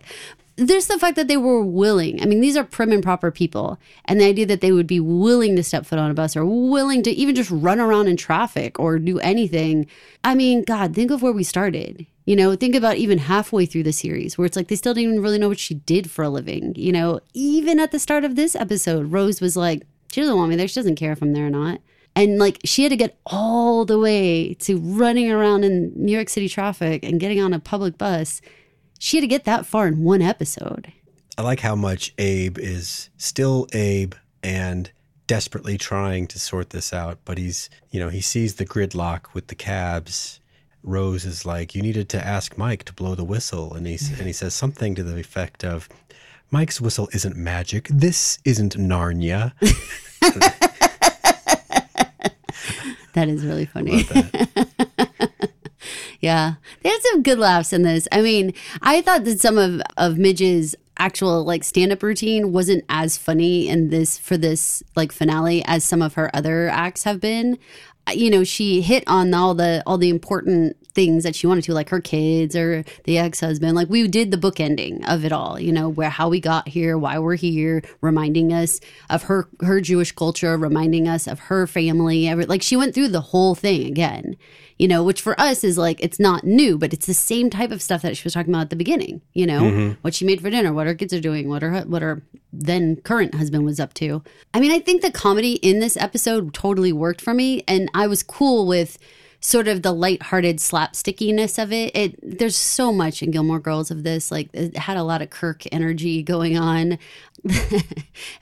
there's 0.56 0.86
the 0.86 0.98
fact 0.98 1.16
that 1.16 1.26
they 1.26 1.36
were 1.36 1.62
willing. 1.62 2.22
I 2.22 2.26
mean, 2.26 2.40
these 2.40 2.56
are 2.56 2.64
prim 2.64 2.92
and 2.92 3.02
proper 3.02 3.30
people. 3.30 3.78
And 4.04 4.20
the 4.20 4.26
idea 4.26 4.46
that 4.46 4.60
they 4.60 4.72
would 4.72 4.86
be 4.86 5.00
willing 5.00 5.56
to 5.56 5.64
step 5.64 5.84
foot 5.84 5.98
on 5.98 6.10
a 6.10 6.14
bus 6.14 6.36
or 6.36 6.44
willing 6.44 7.02
to 7.02 7.10
even 7.10 7.34
just 7.34 7.50
run 7.50 7.80
around 7.80 8.06
in 8.06 8.16
traffic 8.16 8.78
or 8.78 8.98
do 8.98 9.18
anything. 9.18 9.86
I 10.22 10.34
mean, 10.34 10.62
God, 10.62 10.94
think 10.94 11.10
of 11.10 11.22
where 11.22 11.32
we 11.32 11.42
started. 11.44 12.06
You 12.24 12.36
know, 12.36 12.54
think 12.54 12.74
about 12.74 12.96
even 12.96 13.18
halfway 13.18 13.66
through 13.66 13.82
the 13.82 13.92
series 13.92 14.38
where 14.38 14.46
it's 14.46 14.56
like 14.56 14.68
they 14.68 14.76
still 14.76 14.94
didn't 14.94 15.10
even 15.10 15.22
really 15.22 15.38
know 15.38 15.48
what 15.48 15.58
she 15.58 15.74
did 15.74 16.10
for 16.10 16.22
a 16.22 16.30
living. 16.30 16.72
You 16.76 16.92
know, 16.92 17.20
even 17.34 17.80
at 17.80 17.90
the 17.90 17.98
start 17.98 18.24
of 18.24 18.36
this 18.36 18.54
episode, 18.54 19.12
Rose 19.12 19.40
was 19.40 19.56
like, 19.56 19.82
she 20.12 20.20
doesn't 20.20 20.36
want 20.36 20.50
me 20.50 20.56
there. 20.56 20.68
She 20.68 20.76
doesn't 20.76 20.96
care 20.96 21.12
if 21.12 21.20
I'm 21.20 21.32
there 21.32 21.46
or 21.46 21.50
not. 21.50 21.80
And 22.16 22.38
like 22.38 22.60
she 22.64 22.84
had 22.84 22.90
to 22.90 22.96
get 22.96 23.18
all 23.26 23.84
the 23.84 23.98
way 23.98 24.54
to 24.60 24.78
running 24.78 25.30
around 25.30 25.64
in 25.64 25.92
New 25.96 26.12
York 26.12 26.28
City 26.28 26.48
traffic 26.48 27.04
and 27.04 27.18
getting 27.18 27.40
on 27.40 27.52
a 27.52 27.58
public 27.58 27.98
bus 27.98 28.40
she 28.98 29.16
had 29.16 29.22
to 29.22 29.26
get 29.26 29.44
that 29.44 29.66
far 29.66 29.86
in 29.86 30.02
one 30.02 30.22
episode. 30.22 30.92
I 31.36 31.42
like 31.42 31.60
how 31.60 31.74
much 31.74 32.14
Abe 32.18 32.58
is 32.58 33.10
still 33.16 33.66
Abe 33.72 34.14
and 34.42 34.90
desperately 35.26 35.78
trying 35.78 36.26
to 36.28 36.38
sort 36.38 36.70
this 36.70 36.92
out, 36.92 37.18
but 37.24 37.38
he's, 37.38 37.70
you 37.90 37.98
know, 37.98 38.08
he 38.08 38.20
sees 38.20 38.54
the 38.54 38.66
gridlock 38.66 39.34
with 39.34 39.48
the 39.48 39.54
cabs. 39.54 40.40
Rose 40.82 41.24
is 41.24 41.46
like, 41.46 41.74
"You 41.74 41.82
needed 41.82 42.08
to 42.10 42.24
ask 42.24 42.58
Mike 42.58 42.84
to 42.84 42.92
blow 42.92 43.14
the 43.14 43.24
whistle," 43.24 43.72
and 43.74 43.86
he 43.86 43.98
and 44.18 44.26
he 44.26 44.32
says 44.32 44.54
something 44.54 44.94
to 44.94 45.02
the 45.02 45.18
effect 45.18 45.64
of, 45.64 45.88
"Mike's 46.50 46.80
whistle 46.80 47.08
isn't 47.12 47.36
magic. 47.36 47.88
This 47.88 48.38
isn't 48.44 48.76
Narnia." 48.76 49.54
that 53.14 53.28
is 53.28 53.44
really 53.44 53.64
funny. 53.64 54.06
Yeah. 56.24 56.54
They 56.80 56.88
had 56.88 57.02
some 57.02 57.22
good 57.22 57.38
laughs 57.38 57.70
in 57.74 57.82
this. 57.82 58.08
I 58.10 58.22
mean, 58.22 58.54
I 58.80 59.02
thought 59.02 59.24
that 59.24 59.40
some 59.40 59.58
of, 59.58 59.82
of 59.98 60.16
Midge's 60.16 60.74
actual 60.96 61.44
like 61.44 61.62
stand-up 61.62 62.02
routine 62.02 62.50
wasn't 62.50 62.82
as 62.88 63.18
funny 63.18 63.68
in 63.68 63.90
this 63.90 64.16
for 64.16 64.38
this 64.38 64.82
like 64.96 65.12
finale 65.12 65.62
as 65.66 65.84
some 65.84 66.00
of 66.00 66.14
her 66.14 66.34
other 66.34 66.68
acts 66.68 67.02
have 67.02 67.20
been 67.20 67.58
you 68.12 68.30
know 68.30 68.44
she 68.44 68.80
hit 68.80 69.02
on 69.08 69.34
all 69.34 69.54
the 69.54 69.82
all 69.86 69.98
the 69.98 70.08
important 70.08 70.76
things 70.94 71.24
that 71.24 71.34
she 71.34 71.46
wanted 71.46 71.64
to 71.64 71.74
like 71.74 71.88
her 71.88 72.00
kids 72.00 72.54
or 72.54 72.84
the 73.04 73.18
ex-husband 73.18 73.74
like 73.74 73.88
we 73.88 74.06
did 74.06 74.30
the 74.30 74.36
book 74.36 74.60
ending 74.60 75.04
of 75.04 75.24
it 75.24 75.32
all 75.32 75.58
you 75.58 75.72
know 75.72 75.88
where 75.88 76.10
how 76.10 76.28
we 76.28 76.40
got 76.40 76.68
here 76.68 76.96
why 76.96 77.18
we're 77.18 77.34
here 77.34 77.82
reminding 78.00 78.52
us 78.52 78.80
of 79.10 79.24
her 79.24 79.48
her 79.60 79.80
jewish 79.80 80.12
culture 80.12 80.56
reminding 80.56 81.08
us 81.08 81.26
of 81.26 81.38
her 81.40 81.66
family 81.66 82.28
every, 82.28 82.46
like 82.46 82.62
she 82.62 82.76
went 82.76 82.94
through 82.94 83.08
the 83.08 83.20
whole 83.20 83.54
thing 83.54 83.86
again 83.86 84.36
you 84.78 84.88
know, 84.88 85.04
which 85.04 85.22
for 85.22 85.38
us 85.40 85.62
is 85.62 85.78
like, 85.78 86.00
it's 86.00 86.18
not 86.18 86.44
new, 86.44 86.76
but 86.76 86.92
it's 86.92 87.06
the 87.06 87.14
same 87.14 87.48
type 87.48 87.70
of 87.70 87.80
stuff 87.80 88.02
that 88.02 88.16
she 88.16 88.24
was 88.24 88.34
talking 88.34 88.52
about 88.52 88.62
at 88.62 88.70
the 88.70 88.76
beginning, 88.76 89.20
you 89.32 89.46
know, 89.46 89.62
mm-hmm. 89.62 89.92
what 90.02 90.14
she 90.14 90.24
made 90.24 90.40
for 90.40 90.50
dinner, 90.50 90.72
what 90.72 90.86
her 90.86 90.94
kids 90.94 91.14
are 91.14 91.20
doing, 91.20 91.48
what 91.48 91.62
her, 91.62 91.82
what 91.82 92.02
her 92.02 92.22
then 92.52 92.96
current 92.96 93.34
husband 93.34 93.64
was 93.64 93.78
up 93.78 93.94
to. 93.94 94.22
I 94.52 94.60
mean, 94.60 94.72
I 94.72 94.80
think 94.80 95.02
the 95.02 95.12
comedy 95.12 95.54
in 95.54 95.78
this 95.78 95.96
episode 95.96 96.52
totally 96.54 96.92
worked 96.92 97.20
for 97.20 97.34
me. 97.34 97.62
And 97.68 97.90
I 97.94 98.06
was 98.06 98.22
cool 98.22 98.66
with, 98.66 98.98
sort 99.44 99.68
of 99.68 99.82
the 99.82 99.92
lighthearted 99.92 100.56
slapstickiness 100.56 101.62
of 101.62 101.72
it. 101.72 101.94
It 101.94 102.38
there's 102.38 102.56
so 102.56 102.92
much 102.92 103.22
in 103.22 103.30
Gilmore 103.30 103.60
Girls 103.60 103.90
of 103.90 104.02
this. 104.02 104.30
Like 104.30 104.48
it 104.54 104.76
had 104.76 104.96
a 104.96 105.02
lot 105.02 105.22
of 105.22 105.30
Kirk 105.30 105.62
energy 105.70 106.22
going 106.22 106.56
on. 106.56 106.98
it 107.44 107.84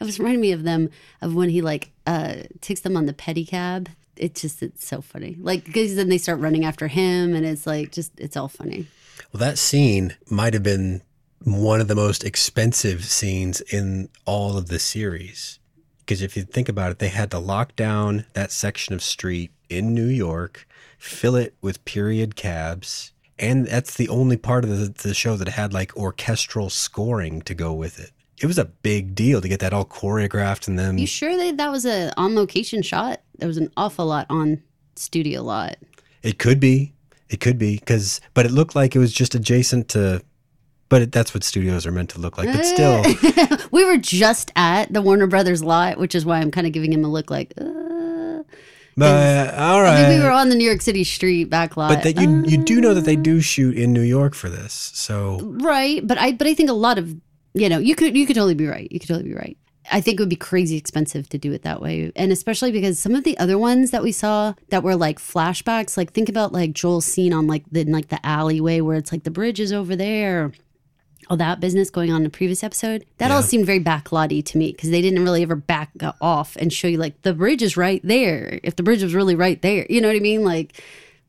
was 0.01 0.19
reminding 0.19 0.41
me 0.41 0.53
of 0.53 0.63
them 0.63 0.91
of 1.21 1.35
when 1.35 1.49
he 1.49 1.61
like 1.61 1.91
uh 2.07 2.37
takes 2.61 2.81
them 2.81 2.97
on 2.97 3.07
the 3.07 3.13
pedicab 3.13 3.89
it 4.17 4.35
just 4.35 4.63
it's 4.63 4.87
so 4.87 5.01
funny. 5.01 5.37
Like 5.41 5.65
because 5.65 5.97
then 5.97 6.09
they 6.09 6.19
start 6.19 6.39
running 6.39 6.65
after 6.65 6.87
him, 6.87 7.35
and 7.35 7.45
it's 7.45 7.67
like 7.67 7.93
just 7.93 8.13
it's 8.19 8.37
all 8.37 8.49
funny. 8.49 8.87
Well, 9.33 9.41
that 9.41 9.59
scene 9.59 10.15
might 10.31 10.55
have 10.55 10.63
been 10.63 11.03
one 11.43 11.81
of 11.81 11.89
the 11.89 11.95
most 11.95 12.23
expensive 12.23 13.05
scenes 13.05 13.61
in 13.61 14.09
all 14.25 14.57
of 14.57 14.69
the 14.69 14.79
series. 14.79 15.59
Because 16.01 16.23
if 16.23 16.37
you 16.37 16.43
think 16.43 16.69
about 16.69 16.91
it, 16.91 16.99
they 16.99 17.09
had 17.09 17.31
to 17.31 17.39
lock 17.39 17.75
down 17.77 18.27
that 18.35 18.53
section 18.53 18.95
of 18.95 19.03
street 19.03 19.51
in 19.69 19.95
New 19.95 20.07
York, 20.07 20.67
fill 21.03 21.35
it 21.35 21.57
with 21.61 21.85
period 21.85 22.37
cabs, 22.37 23.13
and 23.37 23.67
that's 23.67 23.97
the 23.97 24.09
only 24.09 24.37
part 24.37 24.63
of 24.63 24.71
the, 24.71 25.09
the 25.09 25.15
show 25.15 25.37
that 25.37 25.49
had 25.49 25.73
like 25.75 25.97
orchestral 25.97 26.71
scoring 26.71 27.43
to 27.43 27.55
go 27.55 27.73
with 27.73 27.99
it. 27.99 28.13
It 28.41 28.47
was 28.47 28.57
a 28.57 28.65
big 28.65 29.15
deal 29.15 29.41
to 29.41 29.49
get 29.49 29.61
that 29.61 29.73
all 29.73 29.85
choreographed 29.85 30.69
and 30.69 30.79
then 30.79 30.99
you 30.99 31.07
sure 31.07 31.37
that 31.37 31.57
that 31.57 31.71
was 31.71 31.85
a 31.85 32.13
on 32.17 32.35
location 32.35 32.83
shot? 32.83 33.21
There 33.39 33.49
was 33.49 33.57
an 33.57 33.71
awful 33.77 34.07
lot 34.07 34.27
on 34.31 34.63
studio 34.97 35.43
lot. 35.43 35.77
It 36.23 36.39
could 36.39 36.61
be. 36.61 36.95
It 37.29 37.41
could 37.41 37.59
be 37.59 37.79
because 37.79 38.21
but 38.35 38.47
it 38.47 38.53
looked 38.53 38.77
like 38.77 38.95
it 38.95 38.99
was 38.99 39.13
just 39.13 39.35
adjacent 39.35 39.89
to 39.91 40.23
but 40.89 41.03
it, 41.03 41.13
that's 41.13 41.35
what 41.35 41.43
studios 41.43 41.87
are 41.87 41.93
meant 41.93 42.11
to 42.11 42.21
look 42.21 42.37
like. 42.37 42.53
But 42.53 42.65
still 42.65 43.03
we 43.71 43.85
were 43.85 43.97
just 43.97 44.53
at 44.55 44.93
the 44.93 45.03
warner 45.03 45.27
brothers 45.27 45.65
lot 45.65 45.99
which 45.99 46.15
is 46.15 46.27
why 46.27 46.39
i'm 46.39 46.51
kind 46.51 46.67
of 46.67 46.73
giving 46.73 46.93
him 46.93 47.05
a 47.05 47.09
look 47.09 47.31
like 47.31 47.55
uh, 47.61 47.92
but 48.97 49.55
all 49.55 49.83
right, 49.83 50.05
I 50.05 50.09
think 50.09 50.21
we 50.21 50.25
were 50.25 50.33
on 50.33 50.49
the 50.49 50.55
New 50.55 50.65
York 50.65 50.83
City 50.83 51.05
street 51.05 51.45
back 51.45 51.77
lot. 51.77 51.89
But 51.89 52.03
that 52.05 52.21
you 52.21 52.45
you 52.45 52.63
do 52.65 52.81
know 52.81 52.95
that 52.95 53.05
they 53.05 53.17
um, 53.17 53.23
do 53.23 53.41
shoot 53.41 53.77
in 53.77 53.93
New 53.93 54.03
York 54.03 54.35
for 54.35 54.49
this, 54.49 54.93
so 54.95 55.41
right. 55.43 56.07
But 56.07 56.19
I 56.19 56.33
but 56.33 56.47
I 56.47 56.55
think 56.55 56.71
a 56.71 56.75
lot 56.75 56.99
of 56.99 57.15
you 57.55 57.69
know, 57.69 57.79
you 57.79 57.95
could 57.95 58.17
you 58.17 58.27
could 58.27 58.37
totally 58.37 58.55
be 58.55 58.67
right. 58.67 58.91
You 58.91 58.99
could 58.99 59.09
totally 59.09 59.29
be 59.29 59.35
right. 59.35 59.57
I 59.91 60.01
think 60.01 60.19
it 60.19 60.23
would 60.23 60.29
be 60.29 60.37
crazy 60.37 60.77
expensive 60.77 61.29
to 61.31 61.39
do 61.39 61.53
it 61.53 61.63
that 61.63 61.83
way. 61.83 62.13
And 62.15 62.31
especially 62.31 62.71
because 62.71 63.01
some 63.01 63.15
of 63.15 63.25
the 63.25 63.37
other 63.39 63.59
ones 63.59 63.91
that 63.91 64.03
we 64.03 64.13
saw 64.13 64.55
that 64.69 64.85
were 64.85 64.95
like 64.95 65.19
flashbacks, 65.19 65.97
like 65.97 66.13
think 66.13 66.29
about 66.29 66.53
like 66.53 66.73
Joel's 66.73 67.05
scene 67.05 67.33
on 67.33 67.47
like 67.47 67.65
the 67.71 67.85
like 67.85 68.09
the 68.09 68.25
alleyway 68.25 68.81
where 68.81 68.97
it's 68.97 69.11
like 69.11 69.25
the 69.25 69.31
bridge 69.31 69.61
is 69.61 69.73
over 69.73 69.97
there. 69.97 70.53
All 71.31 71.37
that 71.37 71.61
business 71.61 71.91
going 71.91 72.11
on 72.11 72.19
in 72.19 72.25
the 72.25 72.31
previous 72.31 72.63
episode. 72.63 73.07
That 73.19 73.29
yeah. 73.29 73.37
all 73.37 73.43
seemed 73.43 73.67
very 73.67 73.81
backlotty 73.81 74.45
to 74.47 74.59
me 74.59 74.73
because 74.73 74.91
they 74.91 75.01
didn't 75.01 75.25
really 75.25 75.43
ever 75.43 75.57
back 75.57 75.91
off 76.21 76.57
and 76.57 76.73
show 76.73 76.89
you 76.89 76.99
like 76.99 77.23
the 77.23 77.33
bridge 77.33 77.63
is 77.63 77.77
right 77.77 78.01
there. 78.05 78.61
If 78.63 78.77
the 78.77 78.83
bridge 78.83 79.03
was 79.03 79.15
really 79.15 79.35
right 79.35 79.61
there, 79.63 79.87
you 79.89 80.01
know 80.01 80.09
what 80.09 80.17
I 80.17 80.21
mean? 80.21 80.45
Like, 80.45 80.83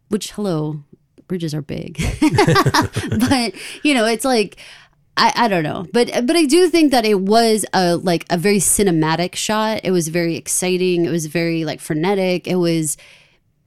which 0.10 0.32
hello, 0.32 0.84
bridges 1.27 1.53
are 1.53 1.62
big, 1.62 1.97
but 3.29 3.53
you 3.84 3.93
know, 3.93 4.06
it's 4.06 4.25
like 4.25 4.58
I, 5.15 5.32
I 5.36 5.47
don't 5.47 5.63
know, 5.63 5.86
but 5.93 6.10
but 6.25 6.36
I 6.36 6.45
do 6.45 6.69
think 6.69 6.91
that 6.91 7.06
it 7.06 7.19
was 7.19 7.65
a 7.73 7.95
like 7.97 8.25
a 8.29 8.38
very 8.38 8.58
cinematic 8.58 9.36
shot. 9.36 9.82
It 9.84 9.91
was 9.91 10.08
very 10.08 10.36
exciting. 10.36 11.06
It 11.06 11.12
was 11.12 11.27
very 11.27 11.65
like 11.65 11.79
frenetic. 11.79 12.47
It 12.47 12.56
was 12.56 12.97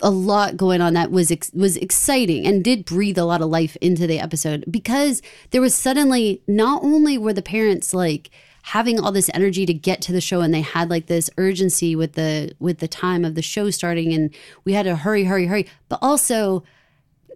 a 0.01 0.11
lot 0.11 0.57
going 0.57 0.81
on 0.81 0.95
that 0.95 1.11
was 1.11 1.31
ex- 1.31 1.53
was 1.55 1.77
exciting 1.77 2.47
and 2.47 2.63
did 2.63 2.85
breathe 2.85 3.19
a 3.19 3.25
lot 3.25 3.41
of 3.41 3.49
life 3.49 3.77
into 3.81 4.07
the 4.07 4.19
episode 4.19 4.65
because 4.71 5.23
there 5.51 5.61
was 5.61 5.75
suddenly 5.75 6.43
not 6.47 6.83
only 6.85 7.17
were 7.17 7.33
the 7.33 7.43
parents 7.43 7.95
like 7.95 8.31
having 8.63 8.99
all 9.01 9.13
this 9.13 9.31
energy 9.33 9.65
to 9.65 9.73
get 9.73 10.03
to 10.03 10.13
the 10.13 10.21
show 10.21 10.41
and 10.41 10.53
they 10.53 10.61
had 10.61 10.91
like 10.91 11.07
this 11.07 11.31
urgency 11.39 11.97
with 11.97 12.13
the 12.13 12.55
with 12.59 12.79
the 12.79 12.89
time 12.89 13.25
of 13.25 13.35
the 13.35 13.43
show 13.43 13.71
starting 13.71 14.13
and 14.13 14.35
we 14.65 14.75
had 14.75 14.85
to 14.85 14.97
hurry 14.97 15.25
hurry 15.25 15.47
hurry 15.47 15.67
but 15.89 15.99
also 16.03 16.63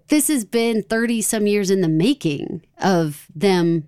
this 0.09 0.29
has 0.29 0.45
been 0.45 0.83
30 0.83 1.23
some 1.23 1.47
years 1.47 1.71
in 1.71 1.81
the 1.81 1.89
making 1.89 2.63
of 2.79 3.27
them 3.35 3.87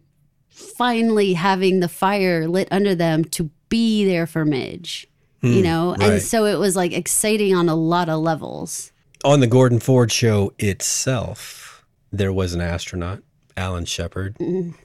finally 0.48 1.34
having 1.34 1.80
the 1.80 1.88
fire 1.88 2.46
lit 2.46 2.68
under 2.70 2.94
them 2.94 3.24
to 3.24 3.50
be 3.68 4.04
there 4.04 4.26
for 4.26 4.44
Midge, 4.44 5.08
mm, 5.42 5.48
you 5.50 5.56
hmm, 5.56 5.62
know? 5.62 5.90
Right. 5.98 6.12
And 6.12 6.22
so 6.22 6.46
it 6.46 6.58
was 6.58 6.76
like 6.76 6.92
exciting 6.92 7.54
on 7.54 7.68
a 7.68 7.74
lot 7.74 8.08
of 8.08 8.20
levels. 8.20 8.92
On 9.24 9.40
the 9.40 9.46
Gordon 9.46 9.78
Ford 9.78 10.10
show 10.10 10.52
itself, 10.58 11.84
there 12.10 12.32
was 12.32 12.54
an 12.54 12.60
astronaut. 12.60 13.22
Alan 13.56 13.84
Shepard. 13.84 14.36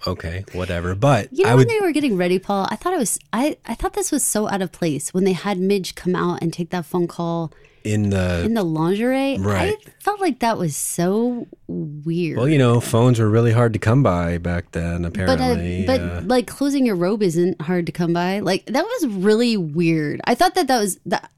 Okay, 0.06 0.46
whatever. 0.54 0.96
But 0.96 1.32
You 1.32 1.44
know 1.44 1.50
I 1.52 1.56
when 1.56 1.68
would. 1.68 1.70
they 1.70 1.80
were 1.82 1.92
getting 1.92 2.18
ready, 2.18 2.40
Paul, 2.40 2.68
I 2.70 2.76
thought 2.76 2.94
it 2.94 3.00
was 3.00 3.20
I, 3.34 3.58
I 3.66 3.76
thought 3.76 3.94
this 3.94 4.12
was 4.12 4.24
so 4.24 4.50
out 4.50 4.62
of 4.62 4.72
place 4.72 5.14
when 5.14 5.24
they 5.24 5.34
had 5.34 5.58
Midge 5.60 5.96
come 5.96 6.16
out 6.16 6.42
and 6.42 6.52
take 6.54 6.70
that 6.72 6.86
phone 6.86 7.08
call 7.08 7.52
in 7.84 8.10
the 8.10 8.44
in 8.44 8.54
the 8.54 8.64
lingerie. 8.64 9.38
Right. 9.38 9.76
I 9.88 9.92
felt 10.02 10.20
like 10.20 10.40
that 10.40 10.58
was 10.58 10.76
so 10.76 11.48
weird. 11.68 12.38
well, 12.38 12.50
you 12.50 12.58
know, 12.58 12.82
phones 12.82 13.20
were 13.20 13.30
really 13.30 13.54
hard 13.54 13.72
to 13.74 13.80
come 13.80 14.04
by 14.04 14.38
back 14.40 14.72
then. 14.74 15.04
but 15.04 15.18
uh, 15.18 15.24
Apparently, 15.24 15.86
but 15.86 16.02
uh, 16.02 16.22
like 16.26 16.48
closing 16.48 16.86
your 16.86 16.96
robe 16.96 17.24
isn't 17.24 17.62
hard 17.62 17.86
to 17.86 17.92
come 17.94 18.12
by. 18.12 18.40
Like 18.40 18.66
that 18.66 18.84
was 18.84 19.08
really 19.08 19.56
weird. 19.56 20.20
I 20.26 20.36
thought 20.36 20.56
that 20.56 20.68
that 20.68 20.80
was 20.80 21.00
that. 21.06 21.32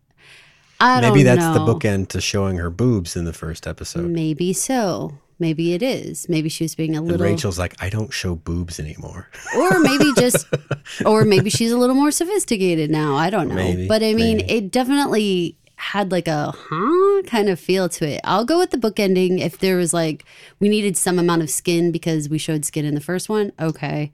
I 0.82 1.02
maybe 1.02 1.24
that's 1.24 1.44
the 1.44 1.66
know. 1.66 1.76
bookend 1.76 2.08
to 2.10 2.22
showing 2.22 2.58
her 2.58 2.70
boobs 2.70 3.16
in 3.18 3.26
the 3.26 3.34
first 3.34 3.68
episode. 3.68 4.06
Maybe 4.06 4.54
so. 4.54 5.18
Maybe 5.40 5.74
it 5.74 5.82
is. 5.82 6.28
Maybe 6.28 6.50
she 6.50 6.66
was 6.66 6.76
being 6.76 6.96
a 6.96 7.00
And 7.00 7.08
little, 7.08 7.26
Rachel's 7.26 7.58
like, 7.58 7.76
I 7.82 7.90
don't 7.90 8.12
show 8.14 8.36
boobs 8.36 8.80
anymore. 8.80 9.30
or 9.56 9.80
maybe 9.80 10.12
just, 10.18 10.46
or 11.06 11.24
maybe 11.24 11.50
she's 11.50 11.72
a 11.72 11.78
little 11.78 11.96
more 11.96 12.12
sophisticated 12.12 12.92
now. 12.92 13.16
I 13.16 13.30
don't 13.30 13.48
know. 13.48 13.56
Maybe, 13.56 13.88
but 13.88 14.04
I 14.04 14.14
mean, 14.14 14.38
maybe. 14.38 14.52
it 14.52 14.72
definitely 14.72 15.56
had 15.78 16.12
like 16.12 16.28
a 16.28 16.54
huh 16.54 17.22
kind 17.26 17.48
of 17.48 17.58
feel 17.58 17.88
to 17.88 18.06
it. 18.06 18.20
I'll 18.26 18.44
go 18.44 18.58
with 18.60 18.72
the 18.72 18.78
book 18.78 19.00
ending 19.00 19.40
if 19.40 19.60
there 19.60 19.78
was 19.78 19.94
like 19.94 20.26
we 20.60 20.68
needed 20.68 20.98
some 20.98 21.18
amount 21.18 21.42
of 21.42 21.50
skin 21.50 21.92
because 21.94 22.28
we 22.28 22.38
showed 22.38 22.66
skin 22.66 22.84
in 22.84 22.96
the 22.96 23.00
first 23.02 23.30
one. 23.30 23.54
Okay. 23.62 24.12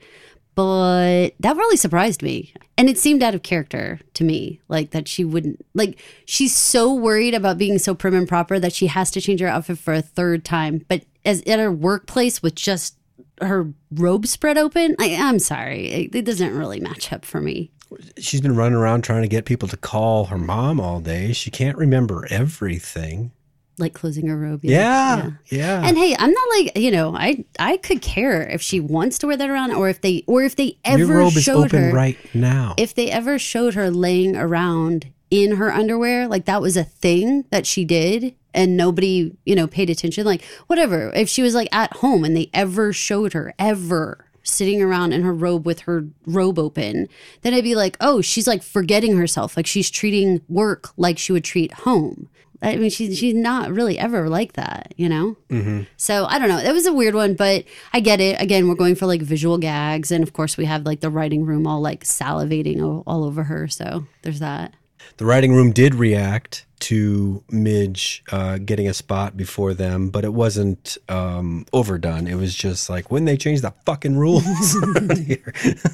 But 0.54 1.32
that 1.40 1.58
really 1.58 1.76
surprised 1.76 2.22
me. 2.22 2.54
And 2.78 2.88
it 2.88 2.98
seemed 2.98 3.24
out 3.24 3.36
of 3.36 3.42
character 3.44 4.00
to 4.14 4.24
me. 4.24 4.62
Like 4.68 4.92
that 4.92 5.08
she 5.08 5.26
wouldn't 5.26 5.66
like 5.74 6.00
she's 6.26 6.56
so 6.56 6.94
worried 6.94 7.34
about 7.34 7.58
being 7.58 7.78
so 7.80 7.96
prim 7.96 8.14
and 8.14 8.28
proper 8.28 8.60
that 8.60 8.72
she 8.72 8.88
has 8.88 9.10
to 9.12 9.22
change 9.22 9.40
her 9.42 9.48
outfit 9.48 9.80
for 9.80 9.94
a 9.94 10.02
third 10.04 10.46
time. 10.46 10.86
But 10.88 11.04
as 11.26 11.42
at 11.44 11.60
her 11.60 11.72
workplace 11.72 12.42
with 12.42 12.56
just 12.56 12.96
her 13.42 13.74
robe 13.92 14.28
spread 14.28 14.58
open, 14.58 14.96
I, 15.00 15.16
I'm 15.16 15.40
sorry. 15.40 15.88
It, 15.88 16.16
it 16.16 16.26
doesn't 16.26 16.56
really 16.56 16.80
match 16.80 17.12
up 17.12 17.26
for 17.26 17.42
me. 17.42 17.72
She's 18.18 18.42
been 18.42 18.56
running 18.56 18.78
around 18.78 19.04
trying 19.04 19.22
to 19.22 19.28
get 19.28 19.46
people 19.46 19.68
to 19.70 19.78
call 19.78 20.26
her 20.26 20.38
mom 20.38 20.80
all 20.80 21.00
day. 21.00 21.34
She 21.34 21.52
can't 21.52 21.78
remember 21.78 22.28
everything. 22.30 23.32
Like 23.78 23.94
closing 23.94 24.28
her 24.28 24.38
robe. 24.38 24.62
Yeah, 24.64 25.32
yeah. 25.48 25.82
And 25.86 25.98
hey, 25.98 26.16
I'm 26.18 26.32
not 26.32 26.48
like 26.58 26.78
you 26.78 26.92
know, 26.92 27.14
I 27.14 27.44
I 27.60 27.76
could 27.76 28.02
care 28.02 28.42
if 28.48 28.62
she 28.62 28.80
wants 28.80 29.18
to 29.20 29.28
wear 29.28 29.36
that 29.36 29.50
around, 29.50 29.74
or 29.74 29.90
if 29.90 30.00
they 30.00 30.24
or 30.28 30.44
if 30.44 30.56
they 30.56 30.78
ever 30.86 31.00
Your 31.00 31.18
robe 31.18 31.36
is 31.36 31.44
showed 31.44 31.66
open 31.66 31.84
her 31.84 31.92
right 31.92 32.18
now. 32.34 32.76
if 32.78 32.96
they 32.96 33.12
ever 33.12 33.38
showed 33.38 33.74
her 33.74 33.92
laying 33.92 34.38
around 34.38 35.12
in 35.30 35.58
her 35.58 35.72
underwear, 35.72 36.28
like 36.28 36.46
that 36.46 36.62
was 36.62 36.78
a 36.78 36.84
thing 36.84 37.46
that 37.50 37.66
she 37.66 37.86
did 37.86 38.36
and 38.54 38.78
nobody, 38.78 39.36
you 39.46 39.56
know, 39.56 39.68
paid 39.68 39.90
attention, 39.90 40.26
like 40.26 40.44
whatever. 40.68 41.12
If 41.14 41.30
she 41.30 41.42
was 41.42 41.56
like 41.56 41.70
at 41.72 41.94
home 41.98 42.24
and 42.24 42.36
they 42.36 42.50
ever 42.54 42.94
showed 42.94 43.34
her 43.34 43.54
ever 43.60 44.26
sitting 44.44 44.82
around 44.82 45.12
in 45.12 45.24
her 45.24 45.34
robe 45.34 45.66
with 45.66 45.82
her 45.82 46.08
robe 46.26 46.60
open, 46.60 47.10
then 47.42 47.54
I'd 47.54 47.64
be 47.64 47.76
like, 47.76 47.98
oh, 48.00 48.22
she's 48.22 48.48
like 48.48 48.64
forgetting 48.64 49.18
herself. 49.18 49.58
Like 49.58 49.68
she's 49.68 49.90
treating 49.90 50.42
work 50.48 50.90
like 50.98 51.18
she 51.18 51.32
would 51.32 51.44
treat 51.44 51.74
home. 51.74 52.30
I 52.62 52.78
mean, 52.78 52.90
she's 52.90 53.18
she's 53.18 53.36
not 53.36 53.70
really 53.72 54.00
ever 54.00 54.30
like 54.30 54.54
that, 54.54 54.94
you 54.98 55.10
know. 55.10 55.36
Mm-hmm. 55.50 55.84
So 55.98 56.26
I 56.26 56.40
don't 56.40 56.48
know. 56.48 56.58
It 56.58 56.72
was 56.72 56.88
a 56.88 56.94
weird 56.94 57.14
one, 57.14 57.36
but 57.36 57.66
I 57.94 58.00
get 58.00 58.22
it. 58.22 58.42
Again, 58.42 58.68
we're 58.68 58.76
going 58.76 58.96
for 58.96 59.06
like 59.06 59.22
visual 59.22 59.58
gags, 59.58 60.12
and 60.12 60.24
of 60.24 60.34
course, 60.34 60.58
we 60.58 60.66
have 60.66 60.86
like 60.86 61.02
the 61.02 61.10
writing 61.10 61.46
room 61.46 61.68
all 61.68 61.82
like 61.82 62.04
salivating 62.06 62.82
all, 62.82 63.04
all 63.06 63.24
over 63.24 63.44
her. 63.44 63.68
So 63.68 64.08
there's 64.22 64.40
that. 64.40 64.74
The 65.18 65.26
writing 65.26 65.54
room 65.54 65.72
did 65.72 65.96
react 65.96 66.66
to 66.82 67.44
Midge 67.50 68.24
uh, 68.32 68.58
getting 68.58 68.88
a 68.88 68.94
spot 68.94 69.36
before 69.38 69.74
them, 69.74 70.10
but 70.10 70.24
it 70.24 70.34
wasn't 70.34 70.98
um, 71.10 71.66
overdone. 71.74 72.28
It 72.28 72.36
was 72.36 72.54
just 72.54 72.90
like 72.90 73.10
when 73.10 73.26
they 73.26 73.38
changed 73.38 73.64
the 73.64 73.74
fucking 73.86 74.18
rules. 74.18 74.44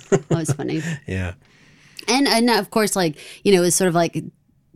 That 0.09 0.25
was 0.29 0.51
funny. 0.53 0.81
yeah. 1.07 1.33
and 2.07 2.27
and 2.27 2.49
of 2.49 2.71
course 2.71 2.95
like 2.95 3.17
you 3.43 3.53
know 3.53 3.63
it's 3.63 3.75
sort 3.75 3.87
of 3.87 3.95
like 3.95 4.23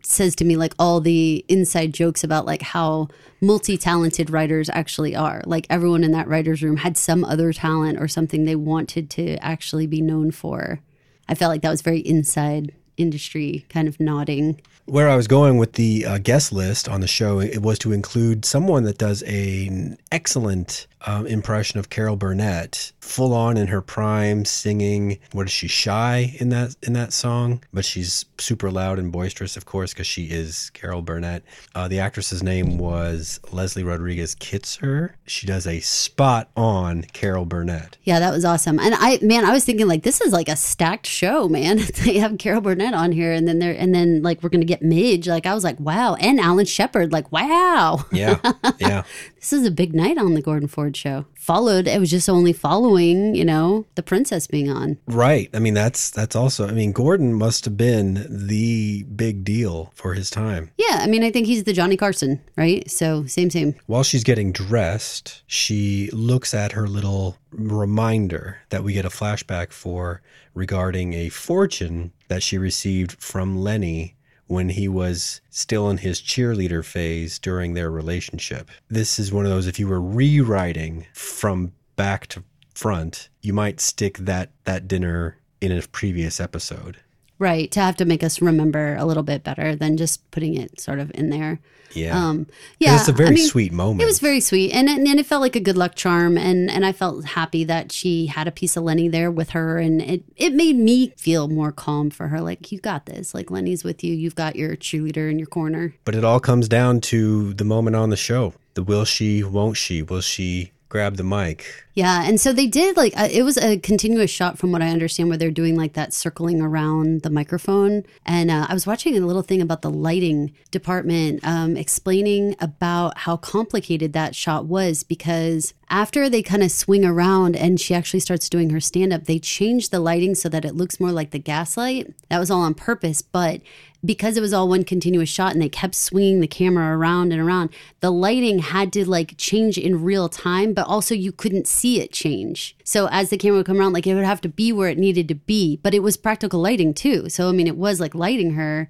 says 0.04 0.36
to 0.36 0.46
me 0.46 0.56
like 0.56 0.74
all 0.78 1.02
the 1.02 1.44
inside 1.48 1.94
jokes 1.94 2.24
about 2.24 2.46
like 2.46 2.62
how 2.62 3.08
multi-talented 3.42 4.30
writers 4.30 4.70
actually 4.70 5.16
are 5.16 5.42
like 5.46 5.66
everyone 5.70 6.04
in 6.04 6.12
that 6.12 6.28
writers 6.28 6.62
room 6.62 6.78
had 6.78 6.96
some 6.98 7.26
other 7.26 7.52
talent 7.52 8.00
or 8.00 8.08
something 8.08 8.46
they 8.46 8.56
wanted 8.56 9.10
to 9.10 9.36
actually 9.38 9.88
be 9.88 10.02
known 10.02 10.30
for 10.30 10.80
i 11.28 11.34
felt 11.34 11.50
like 11.50 11.62
that 11.62 11.72
was 11.72 11.82
very 11.82 12.00
inside 12.00 12.74
industry 12.98 13.66
kind 13.70 13.88
of 13.88 14.00
nodding 14.00 14.60
Where 14.86 15.10
I 15.10 15.16
was 15.16 15.28
going 15.28 15.58
with 15.58 15.74
the 15.74 16.06
uh, 16.06 16.18
guest 16.20 16.52
list 16.52 16.88
on 16.88 17.02
the 17.02 17.08
show, 17.08 17.40
it 17.40 17.62
was 17.62 17.80
to 17.80 17.92
include 17.92 18.46
someone 18.46 18.84
that 18.84 19.00
does 19.00 19.24
a, 19.24 19.68
an 19.68 19.98
excellent 20.12 20.86
um, 21.08 21.28
impression 21.28 21.80
of 21.80 21.90
Carol 21.90 22.16
Burnett, 22.16 22.92
full 23.00 23.34
on 23.34 23.58
in 23.58 23.68
her 23.68 23.82
prime, 23.82 24.44
singing. 24.46 25.20
What 25.32 25.46
is 25.46 25.52
she 25.52 25.68
shy 25.68 26.36
in 26.40 26.50
that 26.50 26.76
in 26.82 26.94
that 26.94 27.14
song? 27.14 27.64
But 27.74 27.86
she's 27.86 28.26
super 28.40 28.72
loud 28.72 28.98
and 28.98 29.12
boisterous, 29.12 29.56
of 29.56 29.66
course, 29.66 29.94
because 29.94 30.08
she 30.08 30.26
is 30.26 30.72
Carol 30.72 31.02
Burnett. 31.02 31.44
Uh, 31.76 31.88
the 31.88 32.00
actress's 32.00 32.42
name 32.42 32.78
was 32.78 33.40
Leslie 33.52 33.84
Rodriguez 33.84 34.36
Kritzer. 34.36 35.12
She 35.28 35.46
does 35.46 35.68
a 35.68 35.80
spot 35.80 36.50
on 36.56 37.04
Carol 37.14 37.46
Burnett. 37.46 37.98
yeah 38.04 38.20
that 38.20 38.32
was 38.32 38.46
awesome 38.46 38.80
and 38.80 38.96
i 38.98 39.20
man 39.22 39.46
i 39.46 39.52
was 39.54 39.64
thinking 39.64 39.88
like 39.88 40.04
this 40.04 40.22
is 40.22 40.32
like 40.34 40.50
a 40.50 40.56
stacked 40.56 41.08
show 41.08 41.48
man 41.48 41.78
they 42.04 42.18
have 42.18 42.38
carol 42.38 42.62
burnett 42.62 42.94
on 42.94 43.12
here 43.12 43.32
and 43.32 43.48
then 43.48 43.60
they're 43.60 43.74
and 43.74 43.94
then 43.94 44.22
like 44.22 44.42
we're 44.42 44.50
gonna 44.50 44.66
get 44.66 44.75
midge 44.82 45.28
like 45.28 45.46
i 45.46 45.54
was 45.54 45.64
like 45.64 45.80
wow 45.80 46.16
and 46.16 46.40
alan 46.40 46.66
shepard 46.66 47.12
like 47.12 47.32
wow 47.32 48.06
Yeah, 48.12 48.40
yeah. 48.80 49.04
this 49.36 49.52
is 49.54 49.66
a 49.66 49.72
big 49.72 49.94
night 49.94 50.18
on 50.18 50.34
the 50.34 50.42
Gordon 50.42 50.68
Ford 50.68 50.96
show. 50.96 51.26
Followed, 51.36 51.88
it 51.88 52.00
was 52.00 52.10
just 52.10 52.28
only 52.30 52.54
following, 52.54 53.36
you 53.36 53.46
know, 53.46 53.86
the 53.96 54.02
princess 54.02 54.48
being 54.48 54.70
on. 54.70 54.98
Right. 55.06 55.50
I 55.54 55.60
mean, 55.60 55.74
that's 55.74 56.10
that's 56.10 56.36
also. 56.36 56.68
I 56.68 56.72
mean, 56.72 56.92
Gordon 56.92 57.34
must 57.34 57.66
have 57.66 57.78
been 57.78 58.26
the 58.30 59.04
big 59.04 59.44
deal 59.44 59.92
for 59.94 60.14
his 60.14 60.30
time. 60.30 60.72
Yeah, 60.78 61.00
I 61.02 61.08
mean, 61.08 61.24
I 61.24 61.32
think 61.32 61.46
he's 61.48 61.66
the 61.66 61.74
Johnny 61.74 61.98
Carson, 61.98 62.42
right? 62.58 62.90
So 62.90 63.26
same, 63.26 63.50
same. 63.50 63.76
While 63.86 64.04
she's 64.04 64.24
getting 64.24 64.52
dressed, 64.52 65.44
she 65.46 66.10
looks 66.12 66.54
at 66.54 66.72
her 66.72 66.88
little 66.88 67.38
reminder 67.52 68.60
that 68.70 68.84
we 68.84 68.94
get 68.94 69.06
a 69.06 69.10
flashback 69.10 69.72
for 69.72 70.22
regarding 70.54 71.14
a 71.14 71.30
fortune 71.30 72.12
that 72.30 72.42
she 72.42 72.58
received 72.58 73.22
from 73.22 73.58
Lenny 73.58 74.15
when 74.48 74.70
he 74.70 74.88
was 74.88 75.42
still 75.50 75.90
in 75.90 75.98
his 75.98 76.22
cheerleader 76.22 76.84
phase 76.84 77.40
during 77.40 77.74
their 77.74 77.90
relationship. 77.90 78.70
This 78.90 79.18
is 79.20 79.32
one 79.32 79.46
of 79.46 79.52
those 79.52 79.68
if 79.68 79.80
you 79.80 79.88
were 79.88 80.02
rewriting 80.02 81.08
from 81.14 81.74
back 81.96 82.28
to 82.28 82.44
front, 82.74 83.30
you 83.42 83.54
might 83.54 83.80
stick 83.80 84.18
that 84.20 84.52
that 84.66 84.88
dinner 84.88 85.38
in 85.62 85.72
a 85.72 85.82
previous 85.82 86.40
episode. 86.40 86.98
Right, 87.38 87.70
to 87.72 87.82
have 87.82 87.98
to 87.98 88.06
make 88.06 88.24
us 88.24 88.42
remember 88.42 88.96
a 88.96 89.06
little 89.06 89.24
bit 89.24 89.44
better 89.44 89.76
than 89.76 89.98
just 89.98 90.30
putting 90.32 90.56
it 90.56 90.80
sort 90.80 91.00
of 91.00 91.12
in 91.14 91.30
there. 91.30 91.60
Yeah. 91.96 92.18
Um, 92.18 92.48
yeah, 92.80 92.96
it's 92.96 93.08
a 93.08 93.14
very 93.14 93.30
I 93.30 93.32
mean, 93.34 93.48
sweet 93.48 93.72
moment. 93.72 94.02
It 94.02 94.06
was 94.06 94.20
very 94.20 94.40
sweet, 94.40 94.72
and 94.72 94.90
and 94.90 95.08
it 95.20 95.26
felt 95.26 95.42
like 95.42 95.56
a 95.56 95.60
good 95.60 95.78
luck 95.78 95.96
charm, 95.96 96.38
and 96.38 96.70
and 96.70 96.86
I 96.86 96.92
felt 96.92 97.26
happy 97.26 97.64
that 97.66 97.92
she 97.92 98.28
had 98.28 98.48
a 98.48 98.52
piece 98.52 98.76
of 98.76 98.84
Lenny 98.84 99.08
there 99.08 99.32
with 99.32 99.52
her, 99.52 99.78
and 99.78 100.02
it 100.02 100.24
it 100.36 100.54
made 100.54 100.76
me 100.76 101.14
feel 101.18 101.48
more 101.48 101.72
calm 101.72 102.10
for 102.10 102.28
her. 102.28 102.42
Like 102.42 102.72
you 102.72 102.80
got 102.80 103.06
this, 103.06 103.34
like 103.34 103.50
Lenny's 103.50 103.84
with 103.84 104.04
you, 104.04 104.14
you've 104.14 104.36
got 104.36 104.56
your 104.56 104.76
cheerleader 104.76 105.30
in 105.30 105.40
your 105.40 105.48
corner. 105.48 105.96
But 106.04 106.16
it 106.16 106.24
all 106.24 106.40
comes 106.40 106.68
down 106.68 107.02
to 107.02 107.54
the 107.54 107.66
moment 107.66 107.96
on 107.96 108.10
the 108.10 108.18
show. 108.18 108.54
The 108.74 108.84
will 108.84 109.06
she, 109.06 109.42
won't 109.42 109.78
she? 109.78 110.02
Will 110.02 110.22
she 110.22 110.72
grab 110.96 111.18
the 111.18 111.26
mic? 111.26 111.84
Yeah, 111.94 112.24
and 112.24 112.40
so 112.40 112.54
they 112.54 112.68
did 112.68 112.96
like 112.96 113.12
uh, 113.18 113.28
it 113.30 113.44
was 113.44 113.58
a 113.58 113.78
continuous 113.78 114.32
shot 114.32 114.58
from 114.58 114.72
what 114.72 114.82
I 114.82 114.90
understand, 114.90 115.28
where 115.28 115.38
they're 115.38 115.52
doing 115.52 115.76
like 115.76 115.92
that 115.94 116.14
circling 116.14 116.62
around 116.62 117.24
the 117.24 117.30
microphone. 117.30 118.04
And 118.26 118.50
uh, 118.50 118.66
I 118.70 118.74
was 118.74 118.88
watching 118.88 119.18
a 119.18 119.20
little 119.20 119.42
thing 119.42 119.62
about 119.62 119.82
the 119.82 119.90
lighting 119.90 120.54
department, 120.72 121.42
um, 121.44 121.76
explaining 121.76 122.56
about 122.62 123.18
how 123.20 123.36
complicated 123.36 124.14
that 124.14 124.36
shot 124.36 124.68
was 124.68 125.04
because 125.04 125.74
after 125.90 126.30
they 126.30 126.42
kind 126.42 126.64
of 126.64 126.72
swing 126.72 127.06
around 127.06 127.56
and 127.56 127.80
she 127.80 127.94
actually 127.94 128.20
starts 128.20 128.50
doing 128.50 128.72
her 128.72 128.80
stand 128.80 129.14
up, 129.14 129.26
they 129.26 129.40
change 129.40 129.90
the 129.90 130.00
lighting 130.00 130.36
so 130.36 130.50
that 130.50 130.66
it 130.66 130.76
looks 130.76 131.00
more 131.00 131.12
like 131.12 131.32
the 131.32 131.40
gaslight. 131.40 132.14
That 132.30 132.40
was 132.40 132.50
all 132.50 132.62
on 132.62 132.74
purpose, 132.74 133.22
but 133.22 133.62
because 134.04 134.38
it 134.38 134.42
was 134.42 134.54
all 134.54 134.68
one 134.68 134.84
continuous 134.84 135.30
shot 135.30 135.54
and 135.54 135.62
they 135.62 135.70
kept 135.70 135.96
swinging 135.96 136.40
the 136.40 136.48
camera 136.48 136.96
around 136.96 137.32
and 137.32 137.42
around, 137.42 137.70
the 138.00 138.12
lighting 138.12 138.60
had 138.60 138.94
to 138.94 139.10
like 139.10 139.36
change 139.38 139.78
in 139.78 140.04
real 140.04 140.30
time, 140.30 140.74
but 140.74 140.88
also 140.88 141.16
you 141.16 141.32
couldn't 141.32 141.68
see 141.68 142.02
it 142.02 142.12
change. 142.12 142.76
So 142.84 143.08
as 143.12 143.30
the 143.30 143.38
camera 143.38 143.58
would 143.58 143.66
come 143.66 143.80
around, 143.80 143.94
like 143.94 144.08
it 144.08 144.16
would 144.16 144.26
have 144.26 144.42
to 144.42 144.50
be 144.50 144.72
where 144.72 144.90
it 144.90 144.98
needed 144.98 145.28
to 145.30 145.36
be, 145.36 145.80
but 145.82 145.94
it 145.94 146.04
was 146.04 146.18
practical 146.18 146.62
lighting 146.62 146.94
too. 146.94 147.30
So 147.30 147.50
I 147.50 147.52
mean, 147.52 147.68
it 147.68 147.78
was 147.78 148.00
like 148.00 148.16
lighting 148.16 148.54
her. 148.54 148.90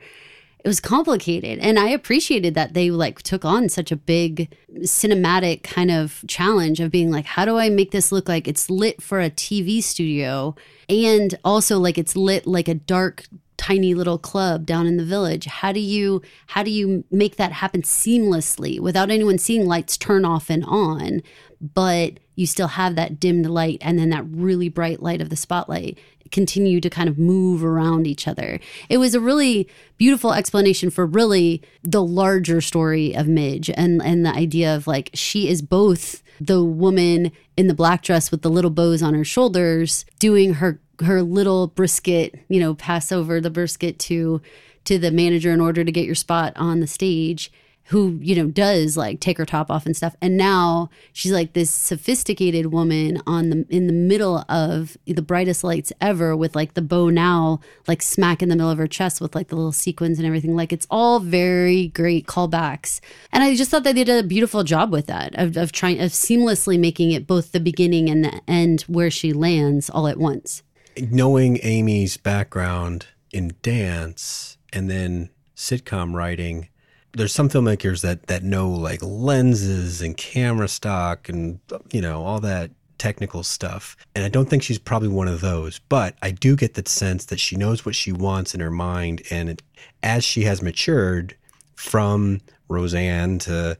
It 0.65 0.67
was 0.67 0.79
complicated, 0.79 1.59
and 1.59 1.77
I 1.77 1.89
appreciated 1.89 2.55
that 2.55 2.73
they 2.73 2.89
like 2.89 3.21
took 3.21 3.45
on 3.45 3.69
such 3.69 3.91
a 3.91 3.95
big 3.95 4.51
cinematic 4.77 5.61
kind 5.61 5.91
of 5.91 6.25
challenge 6.27 6.79
of 6.79 6.89
being 6.89 7.11
like, 7.11 7.25
how 7.25 7.45
do 7.45 7.55
I 7.55 7.69
make 7.69 7.91
this 7.91 8.11
look 8.11 8.27
like 8.27 8.47
it's 8.47 8.67
lit 8.67 8.99
for 8.99 9.21
a 9.21 9.29
TV 9.29 9.83
studio, 9.83 10.55
and 10.89 11.37
also 11.45 11.77
like 11.77 11.99
it's 11.99 12.15
lit 12.15 12.47
like 12.47 12.67
a 12.67 12.73
dark 12.73 13.25
tiny 13.57 13.93
little 13.93 14.17
club 14.17 14.65
down 14.65 14.87
in 14.87 14.97
the 14.97 15.05
village. 15.05 15.45
How 15.45 15.71
do 15.71 15.79
you 15.79 16.23
how 16.47 16.63
do 16.63 16.71
you 16.71 17.03
make 17.11 17.35
that 17.35 17.51
happen 17.51 17.83
seamlessly 17.83 18.79
without 18.79 19.11
anyone 19.11 19.37
seeing 19.37 19.67
lights 19.67 19.97
turn 19.97 20.25
off 20.25 20.49
and 20.49 20.65
on 20.65 21.21
but 21.61 22.19
you 22.35 22.45
still 22.45 22.67
have 22.67 22.95
that 22.95 23.19
dimmed 23.19 23.45
light 23.45 23.77
and 23.81 23.97
then 23.97 24.09
that 24.09 24.25
really 24.27 24.69
bright 24.69 25.01
light 25.01 25.21
of 25.21 25.29
the 25.29 25.35
spotlight 25.35 25.97
continue 26.31 26.81
to 26.81 26.89
kind 26.89 27.09
of 27.09 27.17
move 27.17 27.63
around 27.63 28.07
each 28.07 28.27
other. 28.27 28.59
It 28.89 28.97
was 28.97 29.13
a 29.13 29.19
really 29.19 29.67
beautiful 29.97 30.33
explanation 30.33 30.89
for 30.89 31.05
really 31.05 31.61
the 31.83 32.03
larger 32.03 32.61
story 32.61 33.15
of 33.15 33.27
Midge 33.27 33.69
and 33.69 34.01
and 34.01 34.25
the 34.25 34.31
idea 34.31 34.75
of 34.75 34.87
like 34.87 35.11
she 35.13 35.47
is 35.47 35.61
both 35.61 36.23
the 36.39 36.63
woman 36.63 37.31
in 37.55 37.67
the 37.67 37.73
black 37.73 38.01
dress 38.01 38.31
with 38.31 38.41
the 38.41 38.49
little 38.49 38.71
bows 38.71 39.01
on 39.01 39.13
her 39.13 39.23
shoulders 39.23 40.05
doing 40.19 40.55
her 40.55 40.79
her 41.01 41.21
little 41.21 41.67
brisket, 41.67 42.39
you 42.47 42.59
know, 42.59 42.73
pass 42.73 43.11
over 43.11 43.41
the 43.41 43.49
brisket 43.49 43.99
to 43.99 44.41
to 44.85 44.99
the 44.99 45.11
manager 45.11 45.51
in 45.51 45.61
order 45.61 45.83
to 45.83 45.91
get 45.91 46.05
your 46.05 46.15
spot 46.15 46.53
on 46.55 46.79
the 46.79 46.87
stage 46.87 47.51
who 47.89 48.17
you 48.21 48.35
know 48.35 48.47
does 48.47 48.97
like 48.97 49.19
take 49.19 49.37
her 49.37 49.45
top 49.45 49.69
off 49.69 49.85
and 49.85 49.95
stuff. 49.95 50.15
And 50.21 50.37
now 50.37 50.89
she's 51.13 51.31
like 51.31 51.53
this 51.53 51.71
sophisticated 51.71 52.67
woman 52.67 53.21
on 53.27 53.49
the 53.49 53.65
in 53.69 53.87
the 53.87 53.93
middle 53.93 54.43
of 54.49 54.97
the 55.05 55.21
brightest 55.21 55.63
lights 55.63 55.93
ever 56.01 56.35
with 56.35 56.55
like 56.55 56.73
the 56.73 56.81
bow 56.81 57.09
now 57.09 57.59
like 57.87 58.01
smack 58.01 58.41
in 58.41 58.49
the 58.49 58.55
middle 58.55 58.71
of 58.71 58.79
her 58.79 58.87
chest 58.87 59.21
with 59.21 59.35
like 59.35 59.49
the 59.49 59.55
little 59.55 59.71
sequins 59.71 60.17
and 60.17 60.25
everything. 60.25 60.55
Like 60.55 60.73
it's 60.73 60.87
all 60.89 61.19
very 61.19 61.89
great 61.89 62.25
callbacks. 62.25 62.99
And 63.31 63.43
i 63.43 63.55
just 63.55 63.69
thought 63.69 63.83
that 63.83 63.95
they 63.95 64.03
did 64.03 64.25
a 64.25 64.27
beautiful 64.27 64.63
job 64.63 64.91
with 64.91 65.05
that 65.07 65.35
of, 65.35 65.55
of 65.55 65.71
trying 65.71 66.01
of 66.01 66.11
seamlessly 66.11 66.79
making 66.79 67.11
it 67.11 67.27
both 67.27 67.51
the 67.51 67.59
beginning 67.59 68.09
and 68.09 68.25
the 68.25 68.41
end 68.47 68.81
where 68.83 69.11
she 69.11 69.31
lands 69.31 69.89
all 69.89 70.07
at 70.07 70.17
once. 70.17 70.63
Knowing 70.97 71.59
amy's 71.61 72.17
background 72.17 73.07
in 73.31 73.53
dance 73.61 74.57
and 74.73 74.89
then 74.89 75.29
sitcom 75.55 76.13
writing 76.13 76.69
there's 77.15 77.33
some 77.33 77.49
filmmakers 77.49 78.01
that 78.01 78.27
that 78.27 78.43
know 78.43 78.69
like 78.69 79.01
lenses 79.01 80.01
and 80.01 80.15
camera 80.17 80.67
stock 80.67 81.29
and 81.29 81.59
you 81.91 82.01
know 82.01 82.23
all 82.23 82.39
that 82.39 82.71
technical 82.97 83.43
stuff. 83.43 83.97
And 84.15 84.23
I 84.23 84.29
don't 84.29 84.49
think 84.49 84.63
she's 84.63 84.79
probably 84.79 85.09
one 85.09 85.27
of 85.27 85.41
those, 85.41 85.79
but 85.89 86.15
I 86.21 86.31
do 86.31 86.55
get 86.55 86.75
the 86.75 86.83
sense 86.87 87.25
that 87.25 87.39
she 87.39 87.55
knows 87.55 87.85
what 87.85 87.95
she 87.95 88.11
wants 88.11 88.53
in 88.53 88.61
her 88.61 88.71
mind 88.71 89.21
and 89.29 89.49
it, 89.49 89.61
as 90.01 90.23
she 90.23 90.43
has 90.43 90.61
matured 90.61 91.35
from 91.75 92.41
Roseanne 92.67 93.39
to 93.39 93.77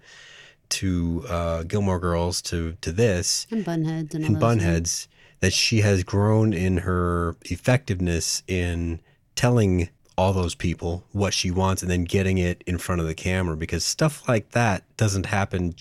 to 0.67 1.26
uh, 1.30 1.63
Gilmore 1.63 2.00
Girls 2.00 2.41
to 2.43 2.76
to 2.82 2.91
this 2.91 3.48
and 3.52 3.65
Bunheads 3.65 4.15
and, 4.15 4.26
and 4.26 4.38
Bunheads 4.38 5.08
that 5.39 5.54
she 5.54 5.82
has 5.82 6.04
grown 6.04 6.54
in 6.54 6.78
her 6.78 7.36
effectiveness 7.45 8.41
in 8.48 9.00
telling 9.36 9.89
all 10.17 10.34
those 10.34 10.56
people 10.56 11.04
what 11.12 11.34
she 11.34 11.51
wants 11.51 11.82
and 11.82 11.91
then 11.91 12.04
getting 12.04 12.38
it 12.38 12.63
in 12.65 12.78
front 12.78 13.01
of 13.01 13.08
the 13.08 13.13
camera 13.13 13.58
because 13.58 13.84
stuff 13.84 14.28
like 14.28 14.51
that 14.51 14.84
doesn't 14.97 15.25
happen 15.25 15.75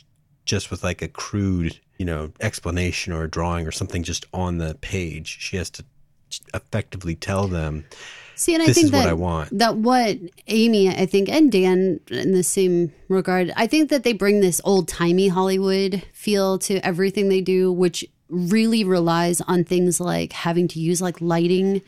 just 0.45 0.71
with 0.71 0.83
like 0.83 1.03
a 1.03 1.09
crude, 1.09 1.79
you 1.99 2.05
know, 2.05 2.33
explanation 2.41 3.13
or 3.13 3.25
a 3.25 3.31
drawing 3.31 3.67
or 3.67 3.73
something 3.73 4.03
just 4.03 4.27
on 4.33 4.59
the 4.59 4.75
page. 4.81 5.39
She 5.41 5.57
has 5.57 5.71
to 5.71 5.85
effectively 6.53 7.15
tell 7.15 7.47
them 7.47 7.85
See, 8.37 8.55
and 8.55 8.63
I 8.63 8.73
think 8.73 8.91
that, 8.91 8.99
what 8.99 9.09
I 9.09 9.13
want. 9.13 9.57
That 9.57 9.77
what 9.77 10.19
Amy, 10.49 10.89
I 10.89 11.07
think, 11.07 11.29
and 11.29 11.53
Dan 11.53 12.01
in 12.11 12.33
the 12.33 12.43
same 12.43 12.93
regard, 13.09 13.53
I 13.57 13.67
think 13.67 13.91
that 13.91 14.03
they 14.03 14.13
bring 14.13 14.41
this 14.41 14.61
old 14.65 14.89
timey 14.89 15.29
Hollywood 15.29 16.03
feel 16.13 16.59
to 16.61 16.85
everything 16.85 17.29
they 17.29 17.41
do, 17.41 17.73
which 17.73 18.05
really 18.29 18.83
relies 18.83 19.41
on 19.43 19.65
things 19.65 20.01
like 20.01 20.33
having 20.33 20.67
to 20.69 20.81
use 20.81 21.01
like 21.01 21.21
lighting 21.21 21.83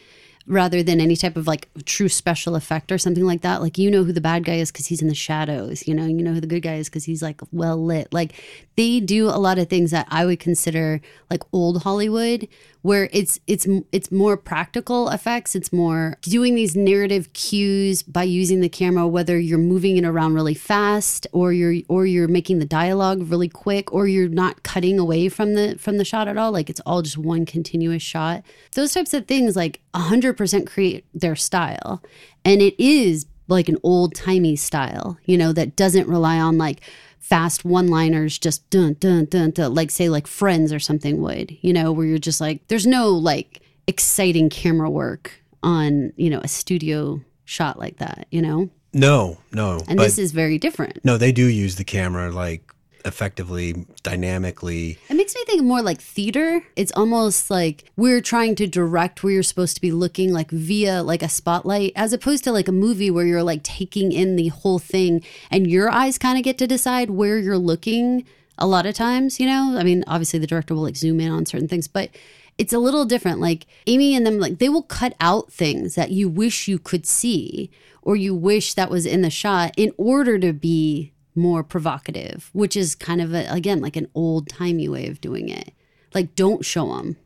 rather 0.46 0.82
than 0.82 1.00
any 1.00 1.16
type 1.16 1.37
of 1.37 1.46
like 1.46 1.68
true 1.85 2.09
special 2.09 2.54
effect 2.54 2.92
or 2.92 2.98
something 2.98 3.24
like 3.24 3.42
that. 3.42 3.61
Like 3.61 3.78
you 3.78 3.90
know 3.90 4.04
who 4.04 4.12
the 4.12 4.20
bad 4.20 4.44
guy 4.44 4.54
is 4.54 4.70
because 4.70 4.87
he's 4.87 5.02
in 5.02 5.09
the 5.09 5.14
shadows. 5.14 5.87
You 5.87 5.94
know, 5.94 6.06
you 6.06 6.22
know 6.22 6.32
who 6.32 6.40
the 6.40 6.46
good 6.46 6.62
guy 6.62 6.76
is 6.76 6.88
because 6.88 7.04
he's 7.04 7.22
like 7.22 7.40
well 7.52 7.82
lit. 7.82 8.12
Like 8.12 8.32
they 8.76 9.00
do 9.00 9.28
a 9.28 9.38
lot 9.38 9.59
of 9.59 9.68
things 9.68 9.90
that 9.90 10.06
I 10.11 10.24
would 10.24 10.40
consider 10.40 11.00
like 11.30 11.42
old 11.52 11.82
Hollywood, 11.82 12.46
where 12.87 13.09
it's 13.12 13.40
it's 13.49 13.66
it's 13.90 14.12
more 14.12 14.37
practical 14.37 15.09
effects. 15.09 15.57
It's 15.57 15.72
more 15.72 16.16
doing 16.22 16.55
these 16.55 16.77
narrative 16.77 17.33
cues 17.33 18.05
by 18.05 18.22
using 18.22 18.61
the 18.61 18.68
camera, 18.68 19.09
whether 19.09 19.40
you're 19.40 19.59
moving 19.59 19.96
it 19.96 20.05
around 20.05 20.35
really 20.35 20.55
fast 20.55 21.27
or 21.33 21.53
you're 21.53 21.83
or 21.88 22.07
you're 22.07 22.29
making 22.29 22.61
the 22.61 22.64
dialogue 22.64 23.29
really 23.29 23.49
quick 23.49 23.92
or 23.92 24.07
you're 24.07 24.29
not 24.29 24.62
cutting 24.62 25.01
away 25.01 25.29
from 25.29 25.55
the 25.55 25.75
from 25.81 25.99
the 25.99 26.05
shot 26.05 26.29
at 26.29 26.38
all. 26.38 26.53
Like 26.53 26.70
it's 26.70 26.81
all 26.87 27.03
just 27.03 27.18
one 27.18 27.44
continuous 27.44 28.05
shot. 28.05 28.44
Those 28.77 28.94
types 28.94 29.12
of 29.12 29.27
things 29.27 29.57
like 29.57 29.81
hundred 29.92 30.37
percent 30.37 30.68
create 30.68 31.05
their 31.12 31.35
style. 31.35 32.01
And 32.44 32.62
it 32.62 32.81
is 32.81 33.27
like 33.49 33.68
an 33.68 33.79
old 33.83 34.14
timey 34.14 34.55
style, 34.55 35.18
you 35.25 35.37
know, 35.37 35.53
that 35.53 35.75
doesn't 35.75 36.07
rely 36.07 36.38
on 36.38 36.57
like 36.57 36.83
fast 37.28 37.64
one 37.64 37.88
liners, 37.88 38.38
just 38.38 38.68
dun, 38.70 38.94
dun, 39.00 39.24
dun, 39.24 39.50
dun, 39.50 39.74
like 39.74 39.90
say 39.90 40.08
like 40.08 40.28
Friends 40.28 40.72
or 40.72 40.78
something 40.78 41.20
would, 41.22 41.56
you 41.60 41.72
know, 41.72 41.90
where 41.90 42.06
you're 42.06 42.18
just 42.18 42.40
like, 42.40 42.64
there's 42.68 42.86
no 42.86 43.08
like 43.08 43.62
exciting 43.88 44.48
camera 44.48 44.88
work 44.88 45.32
on, 45.60 46.12
you 46.16 46.30
know, 46.30 46.38
a 46.38 46.48
studio 46.48 47.20
shot 47.44 47.80
like 47.80 47.96
that, 47.96 48.28
you 48.30 48.40
know? 48.40 48.70
No, 48.92 49.38
no. 49.52 49.80
And 49.88 49.98
this 49.98 50.18
is 50.18 50.30
very 50.30 50.56
different. 50.56 51.04
No, 51.04 51.18
they 51.18 51.32
do 51.32 51.46
use 51.46 51.74
the 51.74 51.84
camera 51.84 52.30
like 52.30 52.72
effectively, 53.06 53.86
dynamically. 54.02 54.98
It 55.08 55.14
makes 55.14 55.34
me 55.34 55.44
think 55.46 55.62
more 55.62 55.80
like 55.80 56.00
theater. 56.00 56.62
It's 56.74 56.92
almost 56.92 57.50
like 57.50 57.90
we're 57.96 58.20
trying 58.20 58.54
to 58.56 58.66
direct 58.66 59.22
where 59.22 59.32
you're 59.32 59.42
supposed 59.42 59.76
to 59.76 59.80
be 59.80 59.92
looking, 59.92 60.32
like 60.32 60.50
via 60.50 61.02
like 61.02 61.22
a 61.22 61.28
spotlight, 61.28 61.92
as 61.96 62.12
opposed 62.12 62.44
to 62.44 62.52
like 62.52 62.68
a 62.68 62.72
movie 62.72 63.10
where 63.10 63.24
you're 63.24 63.42
like 63.42 63.62
taking 63.62 64.12
in 64.12 64.36
the 64.36 64.48
whole 64.48 64.78
thing 64.78 65.22
and 65.50 65.66
your 65.66 65.90
eyes 65.90 66.18
kind 66.18 66.36
of 66.36 66.44
get 66.44 66.58
to 66.58 66.66
decide 66.66 67.10
where 67.10 67.38
you're 67.38 67.58
looking 67.58 68.26
a 68.58 68.66
lot 68.66 68.86
of 68.86 68.94
times, 68.94 69.38
you 69.38 69.46
know? 69.46 69.76
I 69.78 69.84
mean, 69.84 70.02
obviously 70.06 70.38
the 70.38 70.46
director 70.46 70.74
will 70.74 70.82
like 70.82 70.96
zoom 70.96 71.20
in 71.20 71.30
on 71.30 71.46
certain 71.46 71.68
things, 71.68 71.88
but 71.88 72.10
it's 72.58 72.72
a 72.72 72.78
little 72.78 73.04
different. 73.04 73.40
Like 73.40 73.66
Amy 73.86 74.14
and 74.14 74.26
them, 74.26 74.38
like 74.38 74.58
they 74.58 74.68
will 74.68 74.82
cut 74.82 75.14
out 75.20 75.52
things 75.52 75.94
that 75.94 76.10
you 76.10 76.28
wish 76.28 76.68
you 76.68 76.78
could 76.78 77.06
see 77.06 77.70
or 78.02 78.16
you 78.16 78.34
wish 78.34 78.74
that 78.74 78.90
was 78.90 79.04
in 79.04 79.22
the 79.22 79.30
shot 79.30 79.72
in 79.76 79.92
order 79.96 80.38
to 80.38 80.52
be 80.52 81.12
more 81.37 81.62
provocative, 81.62 82.51
which 82.53 82.77
is 82.77 82.94
kind 82.94 83.20
of 83.20 83.35
a, 83.35 83.46
again 83.53 83.81
like 83.81 83.96
an 83.96 84.09
old 84.14 84.49
timey 84.49 84.88
way 84.88 85.09
of 85.09 85.20
doing 85.20 85.49
it. 85.49 85.72
Like 86.14 86.35
don't 86.35 86.64
show 86.64 86.96
them. 86.96 87.16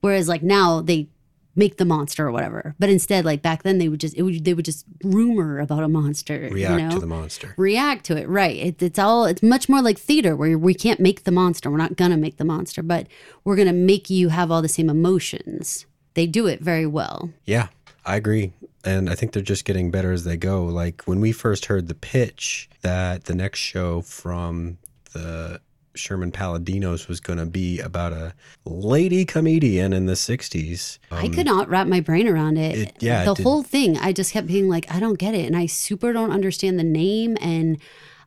Whereas 0.00 0.28
like 0.28 0.42
now 0.42 0.80
they 0.80 1.08
make 1.56 1.76
the 1.76 1.84
monster 1.84 2.26
or 2.26 2.32
whatever, 2.32 2.74
but 2.80 2.90
instead 2.90 3.24
like 3.24 3.40
back 3.40 3.62
then 3.62 3.78
they 3.78 3.88
would 3.88 4.00
just 4.00 4.16
it 4.16 4.22
would 4.22 4.44
they 4.44 4.54
would 4.54 4.64
just 4.64 4.84
rumor 5.04 5.60
about 5.60 5.84
a 5.84 5.88
monster, 5.88 6.48
React 6.50 6.80
you 6.80 6.88
know? 6.88 6.90
to 6.94 6.98
the 6.98 7.06
monster. 7.06 7.54
react 7.56 8.04
to 8.06 8.16
it 8.16 8.28
right 8.28 8.56
it, 8.56 8.82
it's 8.82 8.98
all 8.98 9.24
it's 9.24 9.42
much 9.42 9.68
more 9.68 9.80
like 9.80 9.96
theater 9.98 10.34
where 10.34 10.58
we 10.58 10.74
can't 10.74 10.98
make 10.98 11.22
the 11.22 11.30
monster 11.30 11.70
we're 11.70 11.76
not 11.76 11.96
gonna 11.96 12.16
make 12.16 12.38
the 12.38 12.44
monster 12.44 12.82
but 12.82 13.06
we're 13.44 13.54
gonna 13.54 13.72
make 13.72 14.10
you 14.10 14.30
have 14.30 14.50
all 14.50 14.62
the 14.62 14.68
same 14.68 14.90
emotions 14.90 15.86
they 16.14 16.26
do 16.26 16.46
it 16.48 16.60
very 16.60 16.86
well 16.86 17.30
Yeah, 17.44 17.68
I 18.06 18.16
agree. 18.16 18.52
And 18.84 19.08
I 19.08 19.14
think 19.14 19.32
they're 19.32 19.42
just 19.42 19.64
getting 19.64 19.90
better 19.90 20.12
as 20.12 20.24
they 20.24 20.36
go. 20.36 20.64
Like 20.64 21.02
when 21.06 21.20
we 21.20 21.32
first 21.32 21.66
heard 21.66 21.88
the 21.88 21.94
pitch 21.94 22.68
that 22.82 23.24
the 23.24 23.34
next 23.34 23.58
show 23.60 24.02
from 24.02 24.78
the 25.14 25.60
Sherman 25.96 26.32
Palladinos 26.32 27.06
was 27.08 27.20
going 27.20 27.38
to 27.38 27.46
be 27.46 27.78
about 27.80 28.12
a 28.12 28.34
lady 28.64 29.24
comedian 29.24 29.92
in 29.92 30.06
the 30.06 30.14
60s. 30.14 30.98
i 31.12 31.28
could 31.28 31.46
not 31.46 31.68
wrap 31.68 31.86
my 31.86 32.00
brain 32.00 32.26
around 32.26 32.58
it, 32.58 32.74
Um, 32.74 32.82
it- 32.82 32.94
yeah, 32.98 33.24
the 33.24 33.34
did- 33.34 33.44
whole 33.44 33.62
thing 33.62 33.96
i 33.98 34.12
just 34.12 34.32
kept 34.32 34.48
being 34.48 34.68
like 34.68 34.92
i 34.92 34.98
don't 34.98 35.18
get 35.20 35.34
it 35.36 35.46
and 35.46 35.56
i 35.56 35.66
super 35.66 36.12
don't 36.12 36.32
understand 36.32 36.80
the 36.80 36.84
name 36.84 37.36
and 37.40 37.78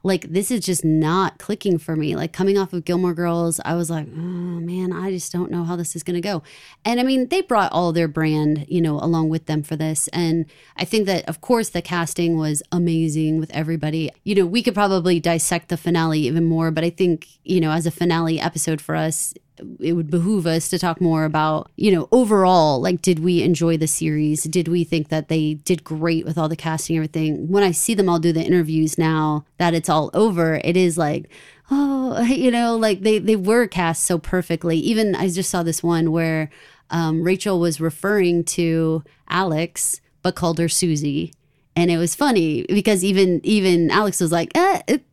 like 0.04 0.32
this 0.32 0.52
is 0.52 0.66
just 0.66 0.86
not 0.86 1.38
clicking 1.38 1.78
for 1.78 1.96
me. 1.96 2.16
Like 2.16 2.34
coming 2.34 2.58
off 2.58 2.74
of 2.74 2.86
gilmore 2.86 3.14
girls 3.14 3.60
i 3.66 3.76
was 3.76 3.90
like 3.90 4.08
oh 4.08 4.60
man 4.62 4.94
i 4.94 5.12
just 5.12 5.32
don't 5.32 5.52
know 5.52 5.64
how 5.64 5.76
this 5.76 5.96
is 5.96 6.04
going 6.04 6.16
to 6.16 6.22
go. 6.22 6.44
And 6.86 7.00
i 7.00 7.04
mean 7.04 7.28
they 7.28 7.42
brought 7.42 7.72
all 7.72 7.92
their 7.92 8.08
brand 8.08 8.66
you 8.68 8.82
know 8.82 9.00
along 9.00 9.30
with 9.30 9.46
them 9.46 9.64
for 9.64 9.76
this. 9.76 10.08
And 10.10 10.46
i 10.76 10.86
think 10.86 11.06
that 11.08 11.28
of 11.28 11.42
course 11.42 11.70
the 11.70 11.82
casting 11.82 12.38
was 12.38 12.64
amazing 12.72 13.40
with 13.40 13.52
everybody. 13.52 14.12
You 14.24 14.36
know 14.36 14.46
we 14.46 14.64
could 14.64 14.76
probably 14.76 15.20
dissect 15.20 15.70
the 15.70 15.78
finale 15.78 16.20
even 16.22 16.46
more 16.46 16.72
but 16.72 16.84
i 16.84 16.90
think 16.90 17.28
you 17.44 17.60
know 17.60 17.72
as 17.72 17.86
a 17.86 17.92
finale 17.92 18.40
episode 18.40 18.82
for 18.82 18.96
us 18.96 19.34
it 19.80 19.94
would 19.94 20.10
behoove 20.10 20.48
us 20.48 20.70
to 20.70 20.80
talk 20.80 21.02
more 21.02 21.26
about, 21.26 21.72
you 21.76 21.92
know, 21.92 22.08
overall, 22.12 22.82
like, 22.82 23.02
did 23.02 23.20
we 23.20 23.42
enjoy 23.42 23.78
the 23.78 23.88
series? 23.88 24.44
Did 24.44 24.68
we 24.68 24.84
think 24.84 25.10
that 25.10 25.28
they 25.28 25.56
did 25.56 25.84
great 25.84 26.26
with 26.26 26.38
all 26.38 26.50
the 26.50 26.56
casting 26.56 26.96
and 26.96 27.06
everything? 27.06 27.48
When 27.50 27.64
I 27.64 27.72
see 27.72 27.94
them 27.94 28.10
all 28.10 28.20
do 28.20 28.32
the 28.32 28.44
interviews 28.44 28.98
now 28.98 29.46
that 29.58 29.74
it's 29.74 29.90
all 29.90 30.10
over, 30.14 30.62
it 30.64 30.78
is 30.78 30.98
like, 30.98 31.30
oh, 31.72 32.22
you 32.24 32.52
know, 32.52 32.76
like 32.76 33.02
they, 33.02 33.20
they 33.20 33.36
were 33.36 33.68
cast 33.68 34.04
so 34.04 34.18
perfectly. 34.18 34.78
Even 34.78 35.16
I 35.16 35.30
just 35.30 35.50
saw 35.50 35.64
this 35.64 35.84
one 35.84 36.12
where 36.12 36.50
um, 36.90 37.24
Rachel 37.24 37.60
was 37.60 37.82
referring 37.82 38.44
to 38.46 39.04
Alex, 39.30 40.02
but 40.22 40.36
called 40.36 40.60
her 40.60 40.70
Susie. 40.70 41.34
And 41.76 41.92
it 41.92 41.98
was 41.98 42.16
funny 42.16 42.66
because 42.70 43.04
even 43.04 43.40
even 43.44 43.92
Alex 43.92 44.20
was 44.20 44.32
like, 44.32 44.52
eh, 44.56 44.82
it, 44.88 45.06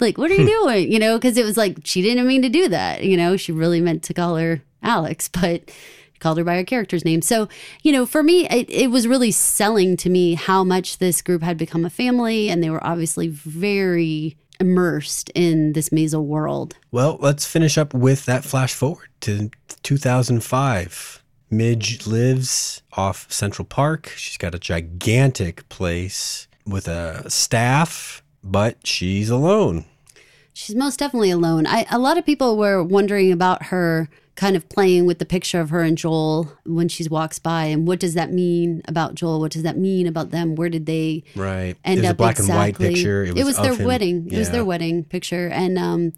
like 0.00 0.18
what 0.18 0.30
are 0.30 0.34
you 0.34 0.42
hmm. 0.42 0.46
doing 0.46 0.92
you 0.92 0.98
know 0.98 1.16
because 1.16 1.36
it 1.36 1.44
was 1.44 1.56
like 1.56 1.78
she 1.84 2.02
didn't 2.02 2.26
mean 2.26 2.42
to 2.42 2.48
do 2.48 2.68
that 2.68 3.04
you 3.04 3.16
know 3.16 3.36
she 3.36 3.52
really 3.52 3.80
meant 3.80 4.02
to 4.02 4.14
call 4.14 4.36
her 4.36 4.62
alex 4.82 5.28
but 5.40 5.70
called 6.18 6.38
her 6.38 6.44
by 6.44 6.56
her 6.56 6.64
character's 6.64 7.04
name. 7.04 7.22
So, 7.22 7.48
you 7.82 7.92
know, 7.92 8.06
for 8.06 8.22
me, 8.22 8.48
it, 8.48 8.68
it 8.70 8.90
was 8.90 9.06
really 9.06 9.30
selling 9.30 9.96
to 9.98 10.10
me 10.10 10.34
how 10.34 10.64
much 10.64 10.98
this 10.98 11.22
group 11.22 11.42
had 11.42 11.56
become 11.56 11.84
a 11.84 11.90
family, 11.90 12.50
and 12.50 12.62
they 12.62 12.70
were 12.70 12.84
obviously 12.84 13.28
very 13.28 14.36
immersed 14.60 15.30
in 15.34 15.72
this 15.72 15.90
Maisel 15.90 16.24
world. 16.24 16.76
Well, 16.90 17.18
let's 17.20 17.46
finish 17.46 17.78
up 17.78 17.94
with 17.94 18.26
that 18.26 18.44
flash 18.44 18.74
forward 18.74 19.08
to 19.20 19.50
2005. 19.82 21.22
Midge 21.50 22.06
lives 22.06 22.82
off 22.92 23.30
Central 23.30 23.64
Park. 23.64 24.12
She's 24.16 24.36
got 24.36 24.54
a 24.54 24.58
gigantic 24.58 25.68
place 25.68 26.46
with 26.66 26.88
a 26.88 27.28
staff, 27.30 28.22
but 28.42 28.86
she's 28.86 29.30
alone. 29.30 29.84
She's 30.52 30.74
most 30.76 30.98
definitely 30.98 31.30
alone. 31.30 31.66
I, 31.66 31.86
a 31.90 31.98
lot 31.98 32.18
of 32.18 32.26
people 32.26 32.56
were 32.56 32.82
wondering 32.82 33.30
about 33.32 33.64
her 33.64 34.08
kind 34.34 34.54
of 34.54 34.68
playing 34.68 35.04
with 35.04 35.18
the 35.18 35.24
picture 35.24 35.60
of 35.60 35.70
her 35.70 35.82
and 35.82 35.98
Joel 35.98 36.52
when 36.64 36.88
she 36.88 37.06
walks 37.08 37.40
by 37.40 37.64
and 37.64 37.88
what 37.88 37.98
does 37.98 38.14
that 38.14 38.32
mean 38.32 38.82
about 38.86 39.16
Joel? 39.16 39.40
What 39.40 39.50
does 39.50 39.64
that 39.64 39.76
mean 39.76 40.06
about 40.06 40.30
them? 40.30 40.54
Where 40.54 40.68
did 40.68 40.86
they 40.86 41.24
Right. 41.34 41.76
end 41.84 41.98
It 41.98 42.02
was 42.02 42.10
up 42.10 42.14
a 42.14 42.16
black 42.16 42.38
exactly? 42.38 42.54
and 42.54 42.58
white 42.58 42.94
picture. 42.94 43.24
It 43.24 43.44
was, 43.44 43.56
their 43.56 43.74
him. 43.74 43.84
wedding. 43.84 44.28
It 44.32 44.38
was 44.38 44.50
their 44.50 44.64
wedding 44.64 45.02
picture. 45.04 45.48
And 45.48 45.76
um, 45.76 46.12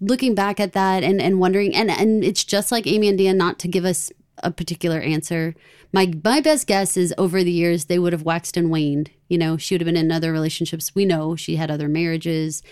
looking 0.00 0.34
back 0.34 0.60
at 0.60 0.74
that 0.74 1.02
and, 1.02 1.18
and 1.20 1.40
wondering, 1.40 1.74
and, 1.74 1.90
and 1.90 2.22
it's 2.22 2.44
just 2.44 2.70
like 2.70 2.86
Amy 2.86 3.08
and 3.08 3.16
Dan 3.18 3.38
not 3.38 3.58
to 3.60 3.68
give 3.68 3.86
us 3.86 4.12
a 4.38 4.50
particular 4.50 5.00
answer. 5.00 5.54
My 5.92 6.12
my 6.24 6.40
best 6.40 6.66
guess 6.66 6.96
is 6.96 7.14
over 7.16 7.42
the 7.42 7.52
years 7.52 7.84
they 7.84 7.98
would 7.98 8.12
have 8.12 8.22
waxed 8.22 8.56
and 8.56 8.70
waned. 8.70 9.10
You 9.28 9.38
know, 9.38 9.56
she 9.56 9.74
would 9.74 9.80
have 9.80 9.86
been 9.86 9.96
in 9.96 10.12
other 10.12 10.32
relationships. 10.32 10.94
We 10.94 11.04
know 11.04 11.36
she 11.36 11.56
had 11.56 11.70
other 11.70 11.88
marriages. 11.88 12.62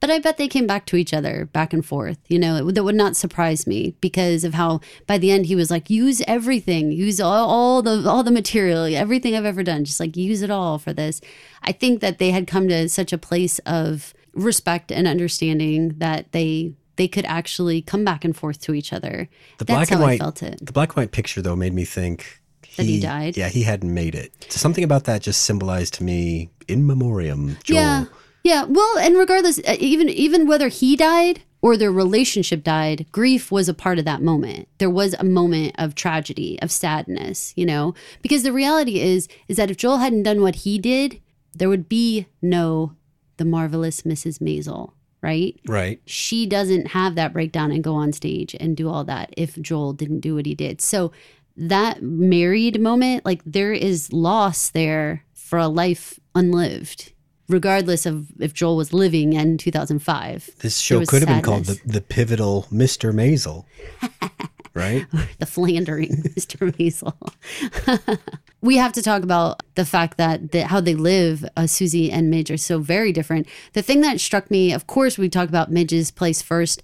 But 0.00 0.10
I 0.10 0.18
bet 0.18 0.38
they 0.38 0.48
came 0.48 0.66
back 0.66 0.86
to 0.86 0.96
each 0.96 1.12
other, 1.12 1.44
back 1.52 1.74
and 1.74 1.84
forth. 1.84 2.18
You 2.28 2.38
know, 2.38 2.66
it, 2.66 2.74
that 2.74 2.84
would 2.84 2.94
not 2.94 3.16
surprise 3.16 3.66
me 3.66 3.94
because 4.00 4.44
of 4.44 4.54
how 4.54 4.80
by 5.06 5.18
the 5.18 5.30
end 5.30 5.44
he 5.44 5.54
was 5.54 5.70
like, 5.70 5.90
use 5.90 6.22
everything, 6.26 6.90
use 6.90 7.20
all, 7.20 7.48
all 7.50 7.82
the 7.82 8.08
all 8.08 8.22
the 8.22 8.30
material, 8.30 8.84
everything 8.84 9.36
I've 9.36 9.44
ever 9.44 9.62
done, 9.62 9.84
just 9.84 10.00
like 10.00 10.16
use 10.16 10.40
it 10.40 10.50
all 10.50 10.78
for 10.78 10.94
this. 10.94 11.20
I 11.62 11.72
think 11.72 12.00
that 12.00 12.18
they 12.18 12.30
had 12.30 12.46
come 12.46 12.66
to 12.68 12.88
such 12.88 13.12
a 13.12 13.18
place 13.18 13.58
of 13.60 14.14
respect 14.32 14.90
and 14.90 15.06
understanding 15.06 15.98
that 15.98 16.32
they 16.32 16.72
they 17.00 17.08
could 17.08 17.24
actually 17.24 17.80
come 17.80 18.04
back 18.04 18.26
and 18.26 18.36
forth 18.36 18.60
to 18.60 18.74
each 18.74 18.92
other. 18.92 19.26
The 19.56 19.64
That's 19.64 19.74
black 19.74 19.88
how 19.88 19.96
and 19.96 20.04
white 20.04 20.20
I 20.20 20.24
felt 20.24 20.42
it. 20.42 20.58
The 20.62 20.70
black 20.70 20.90
and 20.90 20.96
white 20.98 21.12
picture 21.12 21.40
though 21.40 21.56
made 21.56 21.72
me 21.72 21.86
think 21.86 22.42
That 22.76 22.84
he 22.84 23.00
died? 23.00 23.38
Yeah, 23.38 23.48
he 23.48 23.62
hadn't 23.62 23.94
made 23.94 24.14
it. 24.14 24.34
So 24.50 24.58
something 24.58 24.84
about 24.84 25.04
that 25.04 25.22
just 25.22 25.40
symbolized 25.40 25.94
to 25.94 26.04
me 26.04 26.50
in 26.68 26.86
memoriam. 26.86 27.56
Joel. 27.64 27.76
Yeah, 27.78 28.04
yeah. 28.44 28.64
Well, 28.64 28.98
and 28.98 29.16
regardless, 29.16 29.58
uh, 29.60 29.76
even 29.78 30.10
even 30.10 30.46
whether 30.46 30.68
he 30.68 30.94
died 30.94 31.40
or 31.62 31.78
their 31.78 31.90
relationship 31.90 32.62
died, 32.62 33.06
grief 33.12 33.50
was 33.50 33.66
a 33.66 33.74
part 33.74 33.98
of 33.98 34.04
that 34.04 34.20
moment. 34.20 34.68
There 34.76 34.90
was 34.90 35.14
a 35.18 35.24
moment 35.24 35.76
of 35.78 35.94
tragedy, 35.94 36.58
of 36.60 36.70
sadness, 36.70 37.54
you 37.56 37.64
know, 37.64 37.94
because 38.20 38.42
the 38.42 38.52
reality 38.52 39.00
is 39.00 39.26
is 39.48 39.56
that 39.56 39.70
if 39.70 39.78
Joel 39.78 39.98
hadn't 40.04 40.24
done 40.24 40.42
what 40.42 40.56
he 40.66 40.78
did, 40.78 41.22
there 41.54 41.70
would 41.70 41.88
be 41.88 42.26
no 42.42 42.92
the 43.38 43.46
marvelous 43.46 44.02
Mrs. 44.02 44.38
Maisel, 44.38 44.92
right? 45.22 45.58
Right. 45.66 46.00
she 46.06 46.46
doesn't 46.46 46.88
have 46.88 47.14
that 47.14 47.32
breakdown 47.32 47.70
and 47.70 47.84
go 47.84 47.94
on 47.94 48.12
stage 48.12 48.54
and 48.58 48.76
do 48.76 48.88
all 48.88 49.04
that 49.04 49.32
if 49.36 49.60
Joel 49.60 49.92
didn't 49.92 50.20
do 50.20 50.34
what 50.34 50.46
he 50.46 50.54
did. 50.54 50.80
So 50.80 51.12
that 51.56 52.02
married 52.02 52.80
moment, 52.80 53.24
like 53.24 53.42
there 53.44 53.72
is 53.72 54.12
loss 54.12 54.70
there 54.70 55.24
for 55.34 55.58
a 55.58 55.68
life 55.68 56.18
unlived, 56.34 57.12
regardless 57.48 58.06
of 58.06 58.28
if 58.40 58.54
Joel 58.54 58.76
was 58.76 58.92
living 58.92 59.32
in 59.34 59.58
2005. 59.58 60.50
This 60.60 60.78
show 60.78 61.04
could 61.04 61.22
have 61.22 61.28
been 61.28 61.42
called 61.42 61.64
the, 61.66 61.80
the 61.84 62.00
pivotal 62.00 62.66
Mr. 62.72 63.12
Maisel. 63.12 63.64
right? 64.80 65.06
the 65.38 65.46
philandering 65.46 66.08
Mr. 66.36 66.72
Maisel. 66.72 68.18
we 68.60 68.76
have 68.76 68.92
to 68.92 69.02
talk 69.02 69.22
about 69.22 69.62
the 69.74 69.84
fact 69.84 70.16
that 70.16 70.52
the, 70.52 70.66
how 70.66 70.80
they 70.80 70.94
live, 70.94 71.44
uh, 71.56 71.66
Susie 71.66 72.10
and 72.10 72.30
Midge, 72.30 72.50
are 72.50 72.56
so 72.56 72.78
very 72.78 73.12
different. 73.12 73.46
The 73.74 73.82
thing 73.82 74.00
that 74.00 74.20
struck 74.20 74.50
me, 74.50 74.72
of 74.72 74.86
course, 74.86 75.18
we 75.18 75.28
talk 75.28 75.48
about 75.48 75.70
Midge's 75.70 76.10
place 76.10 76.42
first. 76.42 76.82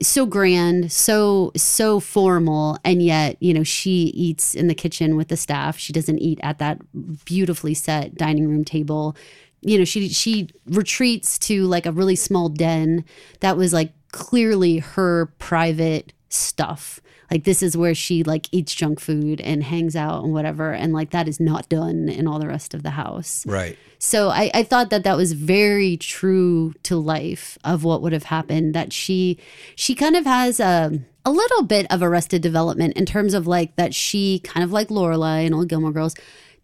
So 0.00 0.26
grand, 0.26 0.92
so 0.92 1.50
so 1.56 1.98
formal, 1.98 2.78
and 2.84 3.02
yet 3.02 3.36
you 3.40 3.52
know 3.52 3.64
she 3.64 4.12
eats 4.14 4.54
in 4.54 4.68
the 4.68 4.74
kitchen 4.74 5.16
with 5.16 5.26
the 5.26 5.36
staff. 5.36 5.76
She 5.76 5.92
doesn't 5.92 6.20
eat 6.20 6.38
at 6.40 6.60
that 6.60 6.78
beautifully 7.24 7.74
set 7.74 8.14
dining 8.14 8.46
room 8.46 8.64
table. 8.64 9.16
You 9.60 9.78
know 9.78 9.84
she 9.84 10.08
she 10.10 10.50
retreats 10.66 11.36
to 11.40 11.64
like 11.64 11.84
a 11.84 11.90
really 11.90 12.14
small 12.14 12.48
den 12.48 13.04
that 13.40 13.56
was 13.56 13.72
like 13.72 13.92
clearly 14.12 14.78
her 14.78 15.26
private 15.40 16.12
stuff 16.28 17.00
like 17.30 17.44
this 17.44 17.62
is 17.62 17.76
where 17.76 17.94
she 17.94 18.22
like 18.22 18.48
eats 18.52 18.74
junk 18.74 19.00
food 19.00 19.40
and 19.40 19.62
hangs 19.64 19.94
out 19.94 20.24
and 20.24 20.32
whatever 20.32 20.72
and 20.72 20.92
like 20.92 21.10
that 21.10 21.28
is 21.28 21.38
not 21.38 21.68
done 21.68 22.08
in 22.08 22.26
all 22.26 22.38
the 22.38 22.48
rest 22.48 22.74
of 22.74 22.82
the 22.82 22.90
house 22.90 23.44
Right. 23.46 23.76
so 23.98 24.28
I, 24.30 24.50
I 24.54 24.62
thought 24.62 24.90
that 24.90 25.04
that 25.04 25.16
was 25.16 25.32
very 25.32 25.96
true 25.96 26.74
to 26.84 26.96
life 26.96 27.58
of 27.64 27.84
what 27.84 28.00
would 28.02 28.12
have 28.12 28.24
happened 28.24 28.74
that 28.74 28.92
she 28.92 29.38
she 29.76 29.94
kind 29.94 30.16
of 30.16 30.24
has 30.24 30.58
a 30.60 31.00
a 31.24 31.30
little 31.32 31.62
bit 31.62 31.86
of 31.90 32.02
arrested 32.02 32.40
development 32.40 32.96
in 32.96 33.04
terms 33.04 33.34
of 33.34 33.46
like 33.46 33.76
that 33.76 33.94
she 33.94 34.38
kind 34.40 34.64
of 34.64 34.72
like 34.72 34.88
Lorelai 34.88 35.44
and 35.44 35.54
old 35.54 35.68
Gilmore 35.68 35.92
Girls 35.92 36.14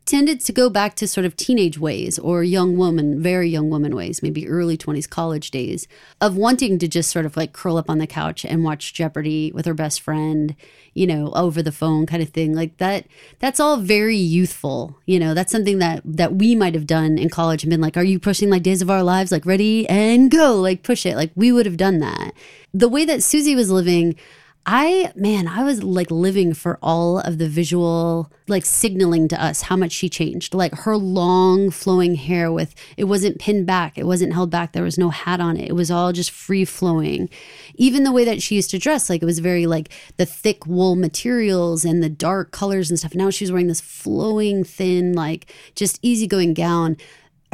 tended 0.06 0.40
to 0.40 0.52
go 0.52 0.68
back 0.68 0.94
to 0.96 1.08
sort 1.08 1.24
of 1.24 1.36
teenage 1.36 1.78
ways 1.78 2.18
or 2.18 2.42
young 2.42 2.76
woman, 2.76 3.22
very 3.22 3.48
young 3.48 3.70
woman 3.70 3.96
ways, 3.96 4.22
maybe 4.22 4.46
early 4.46 4.76
20s 4.76 5.08
college 5.08 5.50
days 5.50 5.88
of 6.20 6.36
wanting 6.36 6.78
to 6.78 6.86
just 6.86 7.10
sort 7.10 7.24
of 7.24 7.36
like 7.36 7.52
curl 7.52 7.76
up 7.76 7.88
on 7.88 7.98
the 7.98 8.06
couch 8.06 8.44
and 8.44 8.64
watch 8.64 8.92
Jeopardy 8.92 9.50
with 9.52 9.64
her 9.64 9.74
best 9.74 10.00
friend, 10.00 10.54
you 10.92 11.06
know, 11.06 11.32
over 11.32 11.62
the 11.62 11.72
phone 11.72 12.06
kind 12.06 12.22
of 12.22 12.28
thing. 12.28 12.54
Like 12.54 12.76
that 12.78 13.06
that's 13.38 13.60
all 13.60 13.78
very 13.78 14.16
youthful. 14.16 14.98
You 15.06 15.18
know, 15.18 15.32
that's 15.32 15.52
something 15.52 15.78
that 15.78 16.02
that 16.04 16.34
we 16.34 16.54
might 16.54 16.74
have 16.74 16.86
done 16.86 17.16
in 17.16 17.30
college 17.30 17.62
and 17.62 17.70
been 17.70 17.80
like, 17.80 17.96
"Are 17.96 18.04
you 18.04 18.18
pushing 18.18 18.50
like 18.50 18.62
Days 18.62 18.82
of 18.82 18.90
Our 18.90 19.02
Lives 19.02 19.32
like 19.32 19.46
ready 19.46 19.88
and 19.88 20.30
go, 20.30 20.60
like 20.60 20.82
push 20.82 21.06
it." 21.06 21.16
Like 21.16 21.32
we 21.34 21.50
would 21.50 21.66
have 21.66 21.76
done 21.76 22.00
that. 22.00 22.32
The 22.72 22.88
way 22.88 23.04
that 23.04 23.22
Susie 23.22 23.54
was 23.54 23.70
living 23.70 24.16
I, 24.66 25.12
man, 25.14 25.46
I 25.46 25.62
was 25.62 25.82
like 25.82 26.10
living 26.10 26.54
for 26.54 26.78
all 26.82 27.18
of 27.18 27.36
the 27.36 27.48
visual, 27.48 28.32
like 28.48 28.64
signaling 28.64 29.28
to 29.28 29.42
us 29.42 29.62
how 29.62 29.76
much 29.76 29.92
she 29.92 30.08
changed. 30.08 30.54
Like 30.54 30.74
her 30.80 30.96
long 30.96 31.70
flowing 31.70 32.14
hair 32.14 32.50
with, 32.50 32.74
it 32.96 33.04
wasn't 33.04 33.38
pinned 33.38 33.66
back, 33.66 33.98
it 33.98 34.06
wasn't 34.06 34.32
held 34.32 34.50
back, 34.50 34.72
there 34.72 34.82
was 34.82 34.96
no 34.96 35.10
hat 35.10 35.38
on 35.38 35.58
it. 35.58 35.68
It 35.68 35.74
was 35.74 35.90
all 35.90 36.12
just 36.12 36.30
free 36.30 36.64
flowing. 36.64 37.28
Even 37.74 38.04
the 38.04 38.12
way 38.12 38.24
that 38.24 38.42
she 38.42 38.54
used 38.54 38.70
to 38.70 38.78
dress, 38.78 39.10
like 39.10 39.22
it 39.22 39.26
was 39.26 39.38
very 39.40 39.66
like 39.66 39.90
the 40.16 40.26
thick 40.26 40.66
wool 40.66 40.96
materials 40.96 41.84
and 41.84 42.02
the 42.02 42.08
dark 42.08 42.50
colors 42.50 42.88
and 42.88 42.98
stuff. 42.98 43.14
Now 43.14 43.28
she's 43.28 43.52
wearing 43.52 43.68
this 43.68 43.82
flowing, 43.82 44.64
thin, 44.64 45.12
like 45.12 45.52
just 45.74 45.98
easygoing 46.00 46.54
gown 46.54 46.96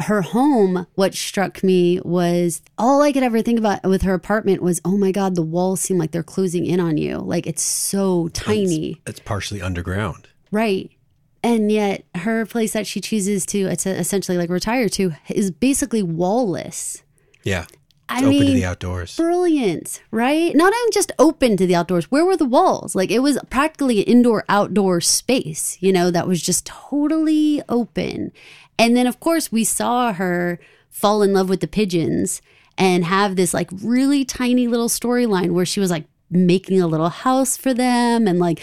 her 0.01 0.21
home, 0.21 0.87
what 0.95 1.13
struck 1.13 1.63
me 1.63 1.99
was 2.03 2.61
all 2.77 3.01
I 3.01 3.11
could 3.11 3.23
ever 3.23 3.41
think 3.41 3.59
about 3.59 3.83
with 3.83 4.01
her 4.03 4.13
apartment 4.13 4.61
was, 4.61 4.81
oh 4.83 4.97
my 4.97 5.11
God, 5.11 5.35
the 5.35 5.41
walls 5.41 5.81
seem 5.81 5.97
like 5.97 6.11
they're 6.11 6.23
closing 6.23 6.65
in 6.65 6.79
on 6.79 6.97
you. 6.97 7.17
Like 7.17 7.47
it's 7.47 7.63
so 7.63 8.27
tiny. 8.29 9.01
It's 9.05 9.19
partially 9.19 9.61
underground. 9.61 10.27
Right. 10.51 10.91
And 11.43 11.71
yet 11.71 12.05
her 12.15 12.45
place 12.45 12.73
that 12.73 12.85
she 12.85 13.01
chooses 13.01 13.45
to 13.47 13.61
it's 13.61 13.85
essentially 13.85 14.37
like 14.37 14.49
retire 14.49 14.89
to 14.89 15.13
is 15.29 15.49
basically 15.51 16.03
wallless. 16.03 17.03
Yeah. 17.43 17.65
I 18.11 18.17
open 18.17 18.29
mean, 18.29 18.45
to 18.47 18.53
the 18.53 18.65
outdoors. 18.65 19.15
brilliant, 19.15 20.01
right? 20.11 20.55
Not 20.55 20.73
even 20.73 20.91
just 20.91 21.11
open 21.17 21.57
to 21.57 21.65
the 21.65 21.75
outdoors. 21.75 22.11
Where 22.11 22.25
were 22.25 22.37
the 22.37 22.45
walls? 22.45 22.95
Like 22.95 23.11
it 23.11 23.19
was 23.19 23.37
practically 23.49 23.99
an 23.99 24.05
indoor 24.05 24.43
outdoor 24.49 25.01
space, 25.01 25.77
you 25.81 25.91
know, 25.91 26.11
that 26.11 26.27
was 26.27 26.41
just 26.41 26.65
totally 26.65 27.61
open. 27.69 28.31
And 28.77 28.95
then, 28.97 29.07
of 29.07 29.19
course, 29.19 29.51
we 29.51 29.63
saw 29.63 30.13
her 30.13 30.59
fall 30.89 31.21
in 31.21 31.33
love 31.33 31.49
with 31.49 31.61
the 31.61 31.67
pigeons 31.67 32.41
and 32.77 33.05
have 33.05 33.35
this 33.35 33.53
like 33.53 33.69
really 33.83 34.25
tiny 34.25 34.67
little 34.67 34.89
storyline 34.89 35.51
where 35.51 35.65
she 35.65 35.79
was 35.79 35.91
like 35.91 36.05
making 36.31 36.81
a 36.81 36.87
little 36.87 37.09
house 37.09 37.57
for 37.57 37.73
them 37.73 38.25
and 38.25 38.39
like 38.39 38.59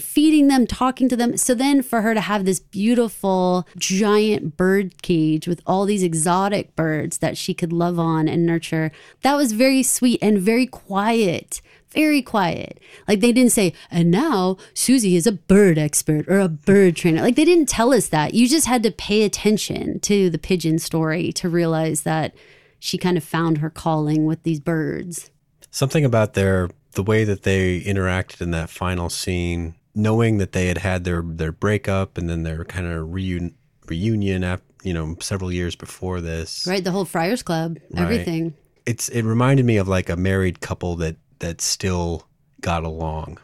feeding 0.00 0.48
them, 0.48 0.66
talking 0.66 1.08
to 1.08 1.16
them. 1.16 1.36
So 1.36 1.54
then 1.54 1.82
for 1.82 2.02
her 2.02 2.14
to 2.14 2.20
have 2.20 2.44
this 2.44 2.60
beautiful 2.60 3.66
giant 3.78 4.56
bird 4.56 5.00
cage 5.02 5.46
with 5.46 5.62
all 5.66 5.84
these 5.84 6.02
exotic 6.02 6.74
birds 6.74 7.18
that 7.18 7.38
she 7.38 7.54
could 7.54 7.72
love 7.72 7.98
on 7.98 8.28
and 8.28 8.44
nurture, 8.44 8.90
that 9.22 9.36
was 9.36 9.52
very 9.52 9.82
sweet 9.82 10.18
and 10.20 10.38
very 10.38 10.66
quiet. 10.66 11.62
Very 11.90 12.20
quiet. 12.20 12.80
Like 13.08 13.20
they 13.20 13.32
didn't 13.32 13.52
say, 13.52 13.72
and 13.90 14.10
now 14.10 14.58
Susie 14.74 15.16
is 15.16 15.26
a 15.26 15.32
bird 15.32 15.78
expert 15.78 16.28
or 16.28 16.40
a 16.40 16.48
bird 16.48 16.96
trainer. 16.96 17.22
Like 17.22 17.36
they 17.36 17.44
didn't 17.44 17.70
tell 17.70 17.94
us 17.94 18.08
that. 18.08 18.34
You 18.34 18.48
just 18.48 18.66
had 18.66 18.82
to 18.82 18.90
pay 18.90 19.22
attention 19.22 20.00
to 20.00 20.28
the 20.28 20.36
pigeon 20.38 20.78
story 20.78 21.32
to 21.34 21.48
realize 21.48 22.02
that 22.02 22.34
she 22.78 22.98
kind 22.98 23.16
of 23.16 23.24
found 23.24 23.58
her 23.58 23.70
calling 23.70 24.26
with 24.26 24.42
these 24.42 24.60
birds. 24.60 25.30
Something 25.70 26.04
about 26.04 26.34
their 26.34 26.68
the 26.96 27.02
way 27.02 27.22
that 27.24 27.44
they 27.44 27.80
interacted 27.82 28.40
in 28.40 28.50
that 28.50 28.68
final 28.68 29.08
scene, 29.08 29.76
knowing 29.94 30.38
that 30.38 30.50
they 30.52 30.66
had 30.66 30.78
had 30.78 31.04
their 31.04 31.22
their 31.22 31.52
breakup 31.52 32.18
and 32.18 32.28
then 32.28 32.42
their 32.42 32.64
kind 32.64 32.86
of 32.86 33.08
reun- 33.08 33.54
reunion, 33.86 34.42
ap- 34.42 34.62
you 34.82 34.92
know, 34.92 35.16
several 35.20 35.52
years 35.52 35.76
before 35.76 36.20
this. 36.20 36.66
Right, 36.66 36.82
the 36.82 36.90
whole 36.90 37.04
Friars 37.04 37.42
Club, 37.42 37.78
Right. 37.92 38.02
everything. 38.02 38.54
It's 38.84 39.08
it 39.08 39.22
reminded 39.22 39.64
me 39.66 39.76
of 39.78 39.86
like 39.88 40.08
a 40.10 40.16
married 40.16 40.60
couple 40.60 40.96
that 40.96 41.16
that 41.38 41.60
still 41.60 42.26
got 42.60 42.82
along. 42.84 43.38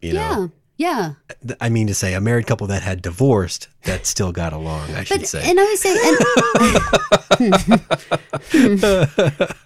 You 0.00 0.14
know, 0.14 0.50
Yeah. 0.80 1.12
Yeah. 1.44 1.54
I 1.60 1.68
mean 1.68 1.86
to 1.88 1.94
say, 1.94 2.14
a 2.14 2.20
married 2.22 2.46
couple 2.46 2.66
that 2.68 2.82
had 2.82 3.02
divorced 3.02 3.68
that 3.84 4.06
still 4.06 4.32
got 4.32 4.52
along. 4.54 4.90
I 4.94 5.04
should 5.04 5.20
But 5.20 5.28
say. 5.28 5.42
and 5.50 5.60
I 5.60 5.64
was 5.64 5.80
saying, 5.80 5.98
and, 6.06 6.16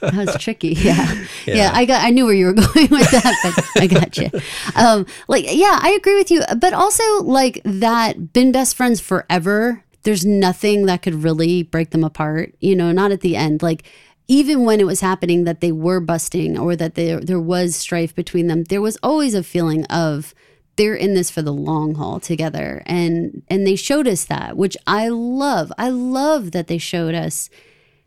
that 0.01 0.13
was 0.15 0.37
tricky. 0.43 0.75
Yeah. 0.85 1.25
yeah, 1.47 1.71
I 1.73 1.85
got, 1.85 2.05
I 2.05 2.11
knew 2.11 2.25
where 2.25 2.35
you 2.35 2.47
were 2.47 2.53
going 2.67 2.89
with 2.91 3.11
that, 3.11 3.35
but 3.75 3.83
I 3.83 3.87
got 3.87 4.17
you. 4.17 4.29
Um, 4.75 5.07
like, 5.29 5.45
yeah, 5.49 5.79
I 5.81 5.91
agree 5.91 6.17
with 6.17 6.31
you. 6.31 6.43
But 6.59 6.73
also, 6.75 7.23
like 7.23 7.61
that, 7.65 8.33
been 8.33 8.51
best 8.53 8.77
friends 8.77 9.01
forever. 9.01 9.83
There's 10.03 10.27
nothing 10.27 10.87
that 10.87 11.03
could 11.03 11.23
really 11.23 11.63
break 11.63 11.91
them 11.91 12.03
apart. 12.05 12.55
You 12.61 12.75
know, 12.77 12.91
not 12.93 13.13
at 13.13 13.21
the 13.21 13.37
end. 13.37 13.63
Like 13.63 13.85
even 14.29 14.65
when 14.65 14.81
it 14.81 14.87
was 14.87 15.01
happening 15.01 15.45
that 15.45 15.61
they 15.61 15.73
were 15.73 16.01
busting 16.01 16.59
or 16.59 16.75
that 16.77 16.95
there 16.97 17.21
there 17.21 17.41
was 17.41 17.77
strife 17.77 18.15
between 18.15 18.49
them, 18.49 18.65
there 18.65 18.83
was 18.83 18.99
always 19.03 19.35
a 19.35 19.43
feeling 19.43 19.85
of 19.87 20.35
they're 20.77 20.95
in 20.95 21.15
this 21.15 21.31
for 21.31 21.43
the 21.43 21.53
long 21.53 21.95
haul 21.95 22.21
together. 22.21 22.83
And 22.87 23.43
and 23.49 23.67
they 23.67 23.77
showed 23.77 24.09
us 24.09 24.25
that 24.25 24.57
which 24.57 24.77
i 24.87 25.09
love. 25.09 25.73
I 25.79 25.89
love 25.89 26.53
that 26.53 26.67
they 26.67 26.79
showed 26.79 27.15
us 27.15 27.51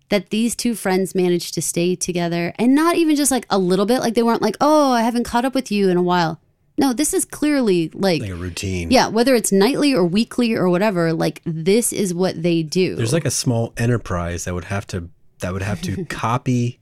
that 0.09 0.29
these 0.29 0.55
two 0.55 0.73
friends 0.73 1.13
managed 1.13 1.53
to 1.55 1.61
stay 1.61 1.95
together 1.95 2.53
and 2.57 2.73
not 2.73 2.95
even 2.95 3.15
just 3.15 3.31
like 3.31 3.45
a 3.49 3.57
little 3.57 3.85
bit. 3.85 3.99
Like 3.99 4.13
they 4.13 4.23
weren't 4.23 4.41
like 4.41 4.57
oh 4.61 4.91
i 4.91 5.01
haven't 5.01 5.23
caught 5.25 5.45
up 5.45 5.55
with 5.55 5.71
you 5.71 5.89
in 5.89 5.97
a 5.97 6.03
while. 6.03 6.39
No 6.77 6.93
this 6.93 7.13
is 7.13 7.25
clearly 7.25 7.89
like 7.93 8.21
like 8.21 8.31
a 8.31 8.35
routine. 8.35 8.91
yeah 8.91 9.07
whether 9.07 9.33
it's 9.35 9.51
nightly 9.51 9.93
or 9.93 10.05
weekly 10.05 10.53
or 10.53 10.69
whatever 10.69 11.11
like 11.13 11.41
this 11.45 11.91
is 11.91 12.13
what 12.13 12.41
they 12.43 12.63
do. 12.63 12.95
There's 12.95 13.13
like 13.13 13.25
a 13.25 13.31
small 13.31 13.73
enterprise 13.77 14.45
that 14.45 14.53
would 14.53 14.65
have 14.65 14.85
to 14.87 15.09
that 15.39 15.53
would 15.53 15.61
have 15.61 15.81
to 15.83 16.05
copy 16.09 16.79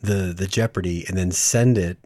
the 0.00 0.34
the 0.36 0.46
Jeopardy 0.46 1.04
and 1.08 1.16
then 1.16 1.30
send 1.30 1.78
it 1.78 1.98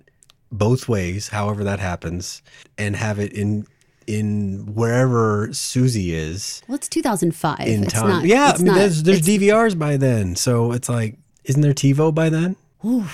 both 0.53 0.88
ways, 0.88 1.28
however 1.28 1.64
that 1.64 1.80
happens, 1.80 2.42
and 2.78 2.97
have 2.97 3.18
it 3.18 3.32
in 3.32 3.66
in 4.07 4.72
wherever 4.74 5.49
Susie 5.53 6.14
is 6.14 6.62
well 6.68 6.76
it's 6.76 6.88
2005 6.88 7.59
in 7.66 7.82
it's 7.84 7.92
time. 7.92 8.09
not 8.09 8.24
yeah, 8.24 8.53
I 8.55 8.57
mean, 8.59 8.66
not- 8.66 8.74
there's 8.76 9.03
there's 9.03 9.22
DVRs 9.22 9.76
by 9.78 9.97
then, 9.97 10.36
so 10.36 10.72
it's 10.72 10.88
like, 10.88 11.16
isn't 11.44 11.61
there 11.62 11.72
TiVo 11.74 12.14
by 12.14 12.28
then? 12.28 12.57
Ooh. 12.84 13.05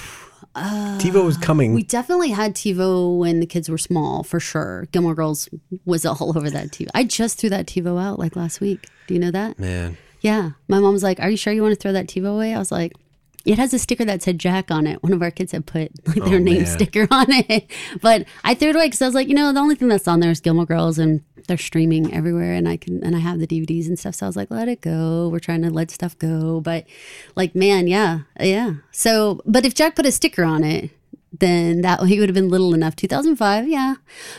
Uh 0.54 0.98
Tivo 1.00 1.24
was 1.24 1.38
coming. 1.38 1.72
We 1.72 1.82
definitely 1.82 2.28
had 2.28 2.54
TiVo 2.54 3.16
when 3.18 3.40
the 3.40 3.46
kids 3.46 3.70
were 3.70 3.78
small, 3.78 4.22
for 4.22 4.38
sure. 4.38 4.86
Gilmore 4.92 5.14
Girls 5.14 5.48
was 5.86 6.04
all 6.04 6.36
over 6.36 6.50
that 6.50 6.66
TiVo. 6.72 6.88
I 6.94 7.04
just 7.04 7.38
threw 7.38 7.48
that 7.48 7.64
TiVo 7.66 7.98
out 7.98 8.18
like 8.18 8.36
last 8.36 8.60
week. 8.60 8.86
Do 9.06 9.14
you 9.14 9.20
know 9.20 9.30
that? 9.30 9.58
Man, 9.58 9.96
Yeah. 10.20 10.50
My 10.68 10.78
mom 10.78 10.92
was 10.92 11.02
like, 11.02 11.20
Are 11.20 11.30
you 11.30 11.38
sure 11.38 11.54
you 11.54 11.62
want 11.62 11.72
to 11.72 11.80
throw 11.80 11.92
that 11.92 12.06
TiVo 12.06 12.34
away? 12.34 12.52
I 12.54 12.58
was 12.58 12.70
like, 12.70 12.92
It 13.44 13.58
has 13.58 13.74
a 13.74 13.78
sticker 13.78 14.04
that 14.04 14.22
said 14.22 14.38
Jack 14.38 14.70
on 14.70 14.86
it. 14.86 15.02
One 15.02 15.12
of 15.12 15.20
our 15.22 15.30
kids 15.30 15.52
had 15.52 15.66
put 15.66 15.90
like 16.06 16.24
their 16.24 16.36
Oh, 16.36 16.38
name 16.38 16.58
man. 16.62 16.66
sticker 16.66 17.08
on 17.10 17.26
it. 17.28 17.70
But 18.00 18.26
I 18.44 18.54
threw 18.54 18.70
it 18.70 18.76
away 18.76 18.86
because 18.86 19.02
I 19.02 19.06
was 19.06 19.14
like, 19.14 19.28
you 19.28 19.34
know, 19.34 19.52
the 19.52 19.60
only 19.60 19.74
thing 19.74 19.88
that's 19.88 20.06
on 20.08 20.20
there 20.20 20.30
is 20.30 20.40
Gilmore 20.40 20.66
Girls 20.66 20.98
and 20.98 21.22
they're 21.48 21.56
streaming 21.58 22.14
everywhere 22.14 22.52
and 22.52 22.68
I 22.68 22.76
can 22.76 23.02
and 23.04 23.16
I 23.16 23.18
have 23.18 23.38
the 23.40 23.46
DVDs 23.48 23.86
and 23.88 23.98
stuff. 23.98 24.14
So 24.14 24.26
I 24.26 24.28
was 24.28 24.36
like, 24.36 24.50
let 24.50 24.68
it 24.68 24.80
go. 24.80 25.28
We're 25.28 25.40
trying 25.40 25.62
to 25.62 25.70
let 25.70 25.90
stuff 25.90 26.16
go. 26.18 26.60
But 26.60 26.86
like, 27.36 27.54
man, 27.54 27.88
yeah. 27.88 28.20
Yeah. 28.40 28.74
So 28.92 29.40
but 29.44 29.64
if 29.66 29.74
Jack 29.74 29.96
put 29.96 30.06
a 30.06 30.12
sticker 30.12 30.44
on 30.44 30.62
it, 30.62 30.90
then 31.38 31.80
that 31.80 32.00
he 32.04 32.20
would 32.20 32.28
have 32.28 32.34
been 32.34 32.48
little 32.50 32.74
enough. 32.74 32.94
2005 32.96 33.66
yeah. 33.68 33.94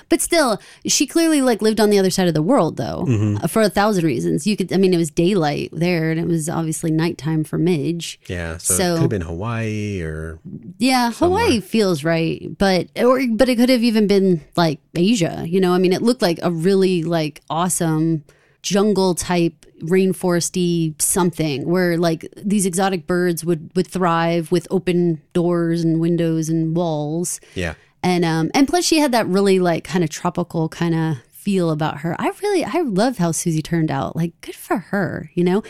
But 0.09 0.21
still 0.21 0.59
she 0.85 1.07
clearly 1.07 1.41
like 1.41 1.61
lived 1.61 1.79
on 1.79 1.89
the 1.89 1.97
other 1.99 2.09
side 2.11 2.27
of 2.27 2.33
the 2.33 2.41
world 2.41 2.77
though 2.77 3.05
Mm-hmm. 3.07 3.45
for 3.47 3.61
a 3.63 3.69
thousand 3.69 4.05
reasons. 4.05 4.45
You 4.47 4.55
could 4.55 4.71
i 4.71 4.77
mean 4.77 4.93
it 4.93 4.97
was 4.97 5.09
daylight 5.11 5.69
there 5.73 6.11
and 6.11 6.19
it 6.19 6.27
was 6.27 6.47
obviously 6.49 6.91
nighttime 6.91 7.43
for 7.43 7.57
midge. 7.57 8.19
Yeah. 8.27 8.57
So, 8.57 8.73
So- 8.75 8.83
it 8.83 8.95
could 8.95 9.01
have 9.01 9.09
been 9.09 9.21
Hawaii 9.21 10.01
or 10.01 10.39
yeah 10.79 11.11
hawaii 11.11 11.59
feels 11.59 12.03
right 12.03 12.57
but 12.57 12.87
or 12.97 13.19
but 13.31 13.49
it 13.49 13.55
could 13.55 13.69
have 13.69 13.83
even 13.83 14.07
been 14.07 14.41
like 14.55 14.79
asia 14.95 15.45
you 15.47 15.59
know? 15.59 15.73
I 15.73 15.77
mean 15.79 15.93
it 15.93 16.01
looked 16.01 16.21
like 16.21 16.39
a 16.43 16.51
really 16.51 17.03
like 17.03 17.41
awesome 17.49 18.23
jungle 18.64 19.14
type 19.14 19.66
rainforesty 19.82 20.99
something 20.99 21.68
where 21.68 21.97
like 21.97 22.26
these 22.38 22.66
exotic 22.66 23.05
birds 23.05 23.43
would 23.43 23.70
would 23.76 23.86
thrive 23.86 24.51
with 24.51 24.66
open 24.72 25.22
doors 25.34 25.84
and 25.84 25.99
windows 25.99 26.49
and 26.49 26.76
walls. 26.76 27.39
Yeah. 27.53 27.76
and 28.01 28.26
um 28.26 28.49
and 28.55 28.68
plus 28.68 28.86
she 28.86 28.99
had 28.99 29.11
that 29.11 29.28
really 29.28 29.59
like 29.59 29.84
kind 29.84 30.03
of 30.03 30.09
tropical 30.09 30.70
kind 30.70 30.95
of 30.95 31.18
feel 31.30 31.72
about 31.72 31.99
her. 31.99 32.16
I 32.18 32.32
really 32.41 32.64
i 32.64 32.82
love 32.82 33.18
how 33.18 33.32
susie 33.34 33.61
turned 33.61 33.91
out. 33.91 34.16
Like 34.16 34.39
good 34.41 34.55
for 34.55 34.78
her 34.78 35.30
you 35.36 35.43
know? 35.43 35.61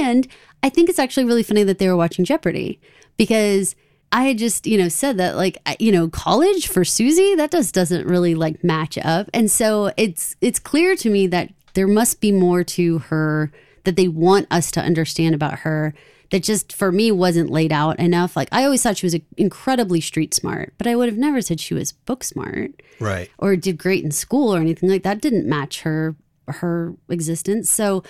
And 0.00 0.26
i 0.62 0.68
think 0.68 0.88
it's 0.88 1.00
actually 1.00 1.24
really 1.24 1.42
funny 1.42 1.64
that 1.64 1.78
they 1.78 1.88
were 1.88 1.96
watching 1.96 2.24
jeopardy 2.24 2.80
because 3.16 3.74
i 4.12 4.22
had 4.22 4.38
just 4.38 4.68
you 4.68 4.78
know 4.78 4.88
said 4.88 5.16
that 5.18 5.34
like 5.34 5.58
you 5.80 5.90
know 5.90 6.08
college 6.08 6.68
for 6.68 6.84
susie 6.84 7.34
that 7.34 7.50
just 7.50 7.74
doesn't 7.74 8.06
really 8.06 8.36
like 8.36 8.62
match 8.62 8.96
up. 8.98 9.28
And 9.34 9.50
so 9.50 9.92
it's 9.96 10.36
it's 10.40 10.60
clear 10.60 10.94
to 10.94 11.10
me 11.10 11.26
that 11.26 11.50
there 11.76 11.86
must 11.86 12.20
be 12.20 12.32
more 12.32 12.64
to 12.64 12.98
her 12.98 13.52
that 13.84 13.94
they 13.94 14.08
want 14.08 14.48
us 14.50 14.72
to 14.72 14.80
understand 14.80 15.34
about 15.34 15.60
her 15.60 15.94
that 16.32 16.42
just 16.42 16.72
for 16.72 16.90
me 16.90 17.12
wasn't 17.12 17.50
laid 17.50 17.70
out 17.70 17.96
enough. 18.00 18.34
Like 18.34 18.48
I 18.50 18.64
always 18.64 18.82
thought 18.82 18.96
she 18.96 19.06
was 19.06 19.14
incredibly 19.36 20.00
street 20.00 20.34
smart, 20.34 20.74
but 20.78 20.88
I 20.88 20.96
would 20.96 21.08
have 21.08 21.16
never 21.18 21.40
said 21.40 21.60
she 21.60 21.74
was 21.74 21.92
book 21.92 22.24
smart 22.24 22.72
Right. 22.98 23.30
or 23.38 23.54
did 23.54 23.78
great 23.78 24.02
in 24.02 24.10
school 24.10 24.52
or 24.52 24.58
anything 24.58 24.88
like 24.88 25.04
that. 25.04 25.20
Didn't 25.20 25.46
match 25.46 25.82
her 25.82 26.16
her 26.48 26.94
existence. 27.08 27.70
So 27.70 28.02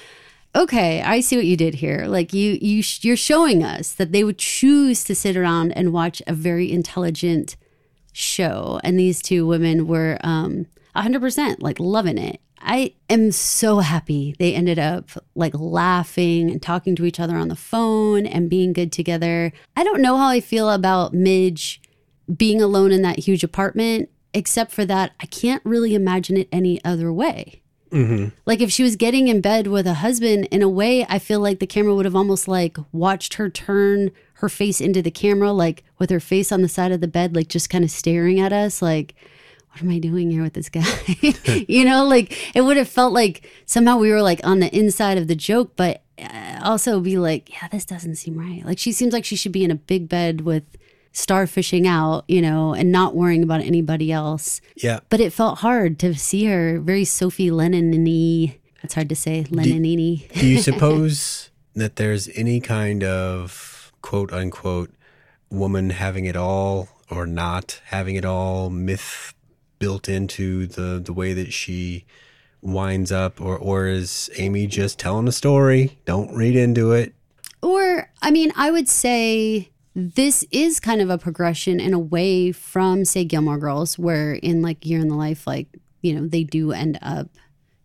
okay, 0.54 1.02
I 1.02 1.20
see 1.20 1.36
what 1.36 1.44
you 1.44 1.58
did 1.58 1.74
here. 1.74 2.06
Like 2.06 2.32
you 2.32 2.56
you 2.62 2.82
you're 3.02 3.16
showing 3.16 3.62
us 3.62 3.92
that 3.92 4.12
they 4.12 4.24
would 4.24 4.38
choose 4.38 5.04
to 5.04 5.14
sit 5.14 5.36
around 5.36 5.72
and 5.72 5.92
watch 5.92 6.22
a 6.26 6.32
very 6.32 6.72
intelligent 6.72 7.56
show 8.14 8.80
and 8.82 8.98
these 8.98 9.20
two 9.20 9.46
women 9.46 9.86
were 9.86 10.16
um 10.22 10.64
100% 10.94 11.56
like 11.60 11.78
loving 11.78 12.16
it. 12.16 12.40
I 12.66 12.94
am 13.08 13.30
so 13.30 13.78
happy 13.78 14.34
they 14.40 14.52
ended 14.52 14.78
up 14.78 15.10
like 15.36 15.54
laughing 15.54 16.50
and 16.50 16.60
talking 16.60 16.96
to 16.96 17.04
each 17.04 17.20
other 17.20 17.36
on 17.36 17.46
the 17.46 17.56
phone 17.56 18.26
and 18.26 18.50
being 18.50 18.72
good 18.72 18.90
together. 18.90 19.52
I 19.76 19.84
don't 19.84 20.02
know 20.02 20.16
how 20.16 20.26
I 20.26 20.40
feel 20.40 20.68
about 20.68 21.14
Midge 21.14 21.80
being 22.36 22.60
alone 22.60 22.90
in 22.90 23.02
that 23.02 23.20
huge 23.20 23.44
apartment, 23.44 24.10
except 24.34 24.72
for 24.72 24.84
that 24.84 25.12
I 25.20 25.26
can't 25.26 25.62
really 25.64 25.94
imagine 25.94 26.36
it 26.36 26.48
any 26.50 26.84
other 26.84 27.12
way. 27.12 27.62
Mm-hmm. 27.92 28.30
Like 28.46 28.60
if 28.60 28.72
she 28.72 28.82
was 28.82 28.96
getting 28.96 29.28
in 29.28 29.40
bed 29.40 29.68
with 29.68 29.86
a 29.86 29.94
husband, 29.94 30.46
in 30.46 30.60
a 30.60 30.68
way, 30.68 31.06
I 31.08 31.20
feel 31.20 31.38
like 31.38 31.60
the 31.60 31.68
camera 31.68 31.94
would 31.94 32.04
have 32.04 32.16
almost 32.16 32.48
like 32.48 32.76
watched 32.90 33.34
her 33.34 33.48
turn 33.48 34.10
her 34.34 34.48
face 34.48 34.80
into 34.80 35.02
the 35.02 35.12
camera, 35.12 35.52
like 35.52 35.84
with 35.98 36.10
her 36.10 36.18
face 36.18 36.50
on 36.50 36.62
the 36.62 36.68
side 36.68 36.90
of 36.90 37.00
the 37.00 37.06
bed, 37.06 37.36
like 37.36 37.46
just 37.46 37.70
kind 37.70 37.84
of 37.84 37.92
staring 37.92 38.40
at 38.40 38.52
us, 38.52 38.82
like, 38.82 39.14
what 39.76 39.82
am 39.82 39.90
I 39.90 39.98
doing 39.98 40.30
here 40.30 40.42
with 40.42 40.54
this 40.54 40.70
guy? 40.70 40.84
you 41.68 41.84
know, 41.84 42.06
like 42.06 42.56
it 42.56 42.62
would 42.62 42.78
have 42.78 42.88
felt 42.88 43.12
like 43.12 43.46
somehow 43.66 43.98
we 43.98 44.10
were 44.10 44.22
like 44.22 44.40
on 44.42 44.60
the 44.60 44.74
inside 44.74 45.18
of 45.18 45.28
the 45.28 45.36
joke, 45.36 45.72
but 45.76 46.02
uh, 46.18 46.60
also 46.62 46.98
be 46.98 47.18
like, 47.18 47.50
yeah, 47.52 47.68
this 47.68 47.84
doesn't 47.84 48.16
seem 48.16 48.38
right. 48.38 48.64
Like 48.64 48.78
she 48.78 48.90
seems 48.90 49.12
like 49.12 49.26
she 49.26 49.36
should 49.36 49.52
be 49.52 49.64
in 49.64 49.70
a 49.70 49.74
big 49.74 50.08
bed 50.08 50.40
with 50.42 50.64
starfishing 51.12 51.86
out, 51.86 52.24
you 52.26 52.40
know, 52.40 52.72
and 52.72 52.90
not 52.90 53.14
worrying 53.14 53.42
about 53.42 53.60
anybody 53.60 54.10
else. 54.10 54.62
Yeah. 54.76 55.00
But 55.10 55.20
it 55.20 55.32
felt 55.32 55.58
hard 55.58 55.98
to 55.98 56.14
see 56.14 56.46
her 56.46 56.80
very 56.80 57.04
Sophie 57.04 57.50
Lennon-y. 57.50 58.56
That's 58.80 58.94
hard 58.94 59.10
to 59.10 59.16
say, 59.16 59.44
Lennon-y. 59.50 60.26
Do 60.34 60.46
you 60.46 60.62
suppose 60.62 61.50
that 61.74 61.96
there's 61.96 62.28
any 62.28 62.60
kind 62.60 63.04
of 63.04 63.92
quote 64.00 64.32
unquote 64.32 64.90
woman 65.50 65.90
having 65.90 66.24
it 66.24 66.36
all 66.36 66.88
or 67.10 67.26
not 67.26 67.80
having 67.86 68.16
it 68.16 68.24
all 68.24 68.70
myth 68.70 69.34
built 69.78 70.08
into 70.08 70.66
the, 70.66 71.00
the 71.04 71.12
way 71.12 71.32
that 71.32 71.52
she 71.52 72.04
winds 72.62 73.12
up 73.12 73.40
or 73.40 73.56
or 73.56 73.86
is 73.86 74.30
Amy 74.36 74.66
just 74.66 74.98
telling 74.98 75.28
a 75.28 75.32
story? 75.32 75.98
Don't 76.04 76.34
read 76.34 76.56
into 76.56 76.92
it. 76.92 77.14
Or, 77.62 78.10
I 78.22 78.30
mean, 78.30 78.52
I 78.56 78.70
would 78.70 78.88
say 78.88 79.70
this 79.94 80.44
is 80.50 80.78
kind 80.78 81.00
of 81.00 81.10
a 81.10 81.18
progression 81.18 81.80
in 81.80 81.94
a 81.94 81.98
way 81.98 82.52
from, 82.52 83.04
say, 83.04 83.24
Gilmore 83.24 83.58
Girls, 83.58 83.98
where 83.98 84.34
in 84.34 84.62
like 84.62 84.84
Year 84.84 85.00
in 85.00 85.08
the 85.08 85.14
Life, 85.16 85.46
like, 85.46 85.68
you 86.02 86.14
know, 86.14 86.26
they 86.26 86.44
do 86.44 86.72
end 86.72 86.98
up 87.02 87.28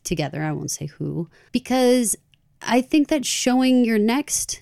together. 0.03 0.43
I 0.43 0.51
won't 0.51 0.71
say 0.71 0.87
who, 0.87 1.29
because 1.51 2.15
I 2.61 2.81
think 2.81 3.07
that 3.07 3.25
showing 3.25 3.85
your 3.85 3.97
next 3.97 4.61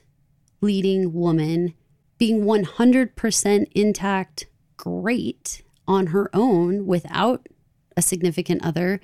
leading 0.61 1.13
woman 1.13 1.73
being 2.17 2.43
100% 2.43 3.67
intact, 3.73 4.47
great 4.77 5.63
on 5.89 6.07
her 6.07 6.29
own 6.33 6.85
without 6.85 7.49
a 7.97 8.01
significant 8.01 8.63
other 8.63 9.01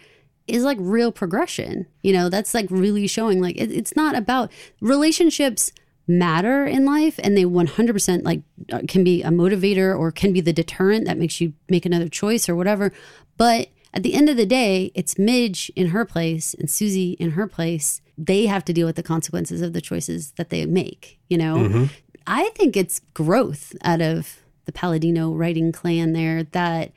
is 0.48 0.64
like 0.64 0.78
real 0.80 1.12
progression. 1.12 1.88
You 2.04 2.14
know, 2.14 2.30
that's 2.30 2.54
like 2.54 2.68
really 2.70 3.08
showing 3.08 3.42
like 3.42 3.58
it, 3.58 3.72
it's 3.72 3.96
not 3.96 4.16
about 4.16 4.52
relationships 4.80 5.72
matter 6.08 6.68
in 6.68 6.86
life 6.86 7.20
and 7.24 7.36
they 7.36 7.44
100% 7.44 8.24
like 8.24 8.44
uh, 8.72 8.82
can 8.88 9.04
be 9.04 9.24
a 9.24 9.30
motivator 9.30 9.98
or 9.98 10.12
can 10.12 10.32
be 10.32 10.40
the 10.40 10.54
deterrent 10.54 11.06
that 11.06 11.18
makes 11.18 11.42
you 11.42 11.54
make 11.68 11.86
another 11.86 12.08
choice 12.08 12.48
or 12.48 12.56
whatever. 12.56 12.94
But 13.38 13.70
at 13.92 14.04
the 14.04 14.14
end 14.14 14.30
of 14.30 14.38
the 14.38 14.46
day, 14.46 14.92
it's 14.94 15.18
Midge 15.18 15.72
in 15.76 15.88
her 15.88 16.06
place 16.06 16.54
and 16.54 16.70
Susie 16.70 17.14
in 17.14 17.32
her 17.32 17.48
place. 17.48 18.02
They 18.16 18.46
have 18.46 18.64
to 18.66 18.74
deal 18.74 18.86
with 18.86 18.98
the 18.98 19.04
consequences 19.04 19.62
of 19.62 19.74
the 19.74 19.82
choices 19.82 20.32
that 20.34 20.52
they 20.52 20.66
make, 20.68 21.20
you 21.28 21.38
know? 21.40 21.90
I 22.28 22.50
think 22.56 22.78
it's 22.78 23.02
growth 23.14 23.74
out 23.84 24.02
of 24.02 24.38
the 24.66 24.72
Palladino 24.72 25.32
writing 25.32 25.72
clan 25.72 26.14
there 26.14 26.44
that 26.44 26.92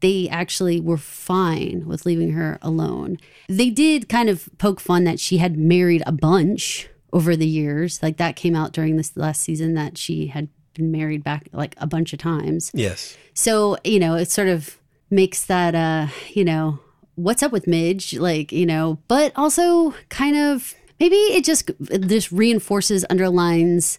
they 0.00 0.28
actually 0.28 0.80
were 0.80 0.98
fine 0.98 1.84
with 1.86 2.04
leaving 2.04 2.32
her 2.32 2.58
alone. 2.60 3.18
They 3.48 3.70
did 3.70 4.08
kind 4.08 4.28
of 4.28 4.48
poke 4.58 4.80
fun 4.80 5.04
that 5.04 5.20
she 5.20 5.38
had 5.38 5.56
married 5.56 6.02
a 6.06 6.12
bunch 6.12 6.88
over 7.12 7.36
the 7.36 7.46
years. 7.46 8.02
Like 8.02 8.16
that 8.16 8.36
came 8.36 8.56
out 8.56 8.72
during 8.72 8.96
this 8.96 9.16
last 9.16 9.42
season 9.42 9.74
that 9.74 9.96
she 9.96 10.26
had 10.26 10.48
been 10.74 10.90
married 10.90 11.22
back 11.22 11.48
like 11.52 11.76
a 11.78 11.86
bunch 11.86 12.12
of 12.12 12.18
times. 12.18 12.70
Yes. 12.74 13.16
So, 13.34 13.76
you 13.84 14.00
know, 14.00 14.14
it 14.14 14.30
sort 14.30 14.48
of 14.48 14.78
makes 15.10 15.44
that 15.46 15.74
uh, 15.74 16.08
you 16.30 16.44
know, 16.44 16.80
what's 17.14 17.42
up 17.42 17.52
with 17.52 17.66
Midge? 17.66 18.14
Like, 18.14 18.50
you 18.50 18.66
know, 18.66 18.98
but 19.06 19.32
also 19.36 19.94
kind 20.08 20.36
of 20.36 20.74
maybe 20.98 21.16
it 21.16 21.44
just 21.44 21.70
this 21.78 22.32
reinforces, 22.32 23.04
underlines 23.08 23.98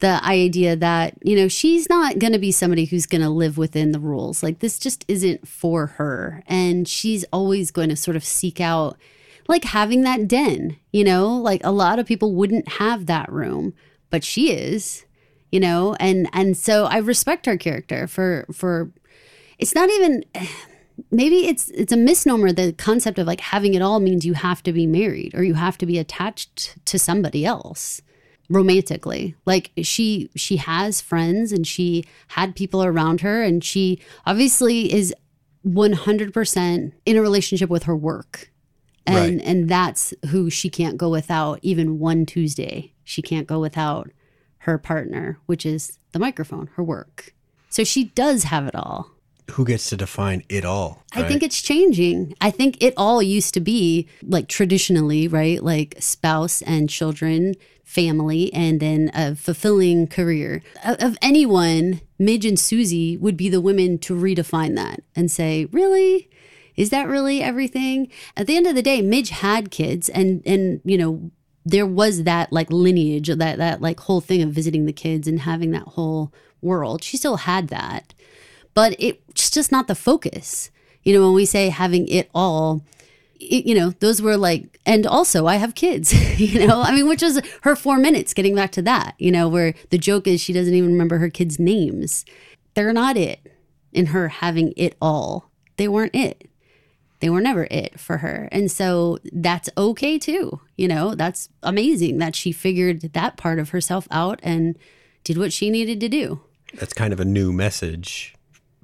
the 0.00 0.22
idea 0.24 0.76
that, 0.76 1.14
you 1.22 1.36
know, 1.36 1.46
she's 1.46 1.88
not 1.88 2.18
going 2.18 2.32
to 2.32 2.38
be 2.38 2.50
somebody 2.50 2.86
who's 2.86 3.06
going 3.06 3.20
to 3.20 3.28
live 3.28 3.56
within 3.58 3.92
the 3.92 4.00
rules. 4.00 4.42
Like, 4.42 4.58
this 4.58 4.78
just 4.78 5.04
isn't 5.08 5.46
for 5.46 5.86
her. 5.86 6.42
And 6.46 6.88
she's 6.88 7.24
always 7.32 7.70
going 7.70 7.90
to 7.90 7.96
sort 7.96 8.16
of 8.16 8.24
seek 8.24 8.60
out, 8.60 8.96
like, 9.46 9.64
having 9.64 10.02
that 10.02 10.26
den, 10.26 10.76
you 10.90 11.04
know, 11.04 11.28
like 11.28 11.60
a 11.64 11.70
lot 11.70 11.98
of 11.98 12.06
people 12.06 12.34
wouldn't 12.34 12.68
have 12.68 13.06
that 13.06 13.30
room, 13.30 13.74
but 14.08 14.24
she 14.24 14.52
is, 14.52 15.04
you 15.52 15.60
know, 15.60 15.96
and, 16.00 16.28
and 16.32 16.56
so 16.56 16.86
I 16.86 16.98
respect 16.98 17.46
her 17.46 17.58
character 17.58 18.06
for, 18.06 18.46
for, 18.52 18.90
it's 19.58 19.74
not 19.74 19.90
even, 19.90 20.24
maybe 21.10 21.46
it's 21.46 21.70
it's 21.70 21.94
a 21.94 21.96
misnomer 21.96 22.52
the 22.52 22.74
concept 22.74 23.18
of 23.18 23.26
like 23.26 23.40
having 23.40 23.72
it 23.72 23.80
all 23.80 24.00
means 24.00 24.26
you 24.26 24.34
have 24.34 24.62
to 24.62 24.70
be 24.70 24.86
married 24.86 25.34
or 25.34 25.42
you 25.42 25.54
have 25.54 25.78
to 25.78 25.86
be 25.86 25.98
attached 25.98 26.76
to 26.84 26.98
somebody 26.98 27.46
else 27.46 28.02
romantically. 28.50 29.34
Like 29.46 29.70
she 29.82 30.28
she 30.36 30.56
has 30.58 31.00
friends 31.00 31.52
and 31.52 31.66
she 31.66 32.04
had 32.28 32.54
people 32.56 32.84
around 32.84 33.22
her 33.22 33.42
and 33.42 33.64
she 33.64 34.00
obviously 34.26 34.92
is 34.92 35.14
100% 35.66 36.92
in 37.06 37.16
a 37.16 37.22
relationship 37.22 37.70
with 37.70 37.84
her 37.84 37.96
work. 37.96 38.50
And 39.06 39.16
Right. 39.38 39.46
and 39.46 39.68
that's 39.68 40.12
who 40.28 40.50
she 40.50 40.68
can't 40.68 40.98
go 40.98 41.08
without. 41.08 41.58
Even 41.62 41.98
one 41.98 42.26
tuesday 42.26 42.92
she 43.04 43.22
can't 43.22 43.46
go 43.46 43.58
without 43.60 44.10
her 44.64 44.76
partner 44.76 45.38
which 45.46 45.64
is 45.64 45.98
the 46.12 46.18
microphone 46.18 46.68
her 46.74 46.82
work. 46.82 47.34
So 47.70 47.84
she 47.84 48.04
does 48.04 48.44
have 48.44 48.66
it 48.66 48.74
all 48.74 49.10
Who 49.52 49.64
gets 49.64 49.88
to 49.90 49.96
define 49.96 50.44
it 50.48 50.64
all? 50.64 51.02
I 51.12 51.22
think 51.22 51.42
it's 51.42 51.60
changing. 51.60 52.34
I 52.40 52.50
think 52.50 52.82
it 52.82 52.94
all 52.96 53.22
used 53.22 53.54
to 53.54 53.60
be 53.60 54.08
like 54.22 54.48
traditionally, 54.48 55.28
right? 55.28 55.62
Like 55.62 55.96
spouse 55.98 56.62
and 56.62 56.88
children, 56.88 57.54
family, 57.84 58.52
and 58.52 58.80
then 58.80 59.10
a 59.14 59.34
fulfilling 59.34 60.06
career. 60.06 60.62
Of 60.84 60.96
of 61.00 61.18
anyone, 61.20 62.00
Midge 62.18 62.46
and 62.46 62.58
Susie 62.58 63.16
would 63.16 63.36
be 63.36 63.48
the 63.48 63.60
women 63.60 63.98
to 63.98 64.14
redefine 64.14 64.76
that 64.76 65.02
and 65.16 65.30
say, 65.30 65.66
really? 65.66 66.30
Is 66.76 66.90
that 66.90 67.08
really 67.08 67.42
everything? 67.42 68.08
At 68.36 68.46
the 68.46 68.56
end 68.56 68.66
of 68.66 68.74
the 68.74 68.82
day, 68.82 69.02
Midge 69.02 69.30
had 69.30 69.70
kids 69.70 70.08
and 70.08 70.42
and 70.46 70.80
you 70.84 70.96
know, 70.96 71.30
there 71.64 71.86
was 71.86 72.22
that 72.24 72.52
like 72.52 72.70
lineage, 72.70 73.28
that 73.28 73.58
that 73.58 73.80
like 73.80 74.00
whole 74.00 74.20
thing 74.20 74.42
of 74.42 74.52
visiting 74.52 74.86
the 74.86 74.92
kids 74.92 75.26
and 75.26 75.40
having 75.40 75.72
that 75.72 75.82
whole 75.82 76.32
world. 76.62 77.02
She 77.02 77.16
still 77.16 77.38
had 77.38 77.68
that 77.68 78.14
but 78.80 78.96
it's 78.98 79.50
just 79.50 79.70
not 79.70 79.88
the 79.88 79.94
focus. 79.94 80.70
You 81.02 81.12
know, 81.12 81.26
when 81.26 81.34
we 81.34 81.44
say 81.44 81.68
having 81.68 82.08
it 82.08 82.30
all, 82.34 82.82
it, 83.38 83.66
you 83.66 83.74
know, 83.74 83.90
those 84.00 84.22
were 84.22 84.38
like, 84.38 84.80
and 84.86 85.06
also 85.06 85.46
I 85.46 85.56
have 85.56 85.74
kids, 85.74 86.14
you 86.40 86.66
know, 86.66 86.80
I 86.80 86.94
mean, 86.94 87.06
which 87.06 87.20
was 87.20 87.42
her 87.60 87.76
four 87.76 87.98
minutes 87.98 88.32
getting 88.32 88.54
back 88.54 88.72
to 88.72 88.80
that, 88.80 89.16
you 89.18 89.30
know, 89.30 89.50
where 89.50 89.74
the 89.90 89.98
joke 89.98 90.26
is 90.26 90.40
she 90.40 90.54
doesn't 90.54 90.72
even 90.72 90.92
remember 90.92 91.18
her 91.18 91.28
kids' 91.28 91.58
names. 91.58 92.24
They're 92.72 92.94
not 92.94 93.18
it 93.18 93.40
in 93.92 94.06
her 94.06 94.28
having 94.28 94.72
it 94.78 94.96
all. 94.98 95.50
They 95.76 95.86
weren't 95.86 96.14
it. 96.14 96.48
They 97.18 97.28
were 97.28 97.42
never 97.42 97.68
it 97.70 98.00
for 98.00 98.16
her. 98.16 98.48
And 98.50 98.70
so 98.70 99.18
that's 99.30 99.68
okay 99.76 100.18
too. 100.18 100.58
You 100.78 100.88
know, 100.88 101.14
that's 101.14 101.50
amazing 101.62 102.16
that 102.16 102.34
she 102.34 102.50
figured 102.50 103.02
that 103.02 103.36
part 103.36 103.58
of 103.58 103.68
herself 103.68 104.08
out 104.10 104.40
and 104.42 104.78
did 105.22 105.36
what 105.36 105.52
she 105.52 105.68
needed 105.68 106.00
to 106.00 106.08
do. 106.08 106.40
that's 106.72 106.94
kind 106.94 107.12
of 107.12 107.20
a 107.20 107.26
new 107.26 107.52
message 107.52 108.34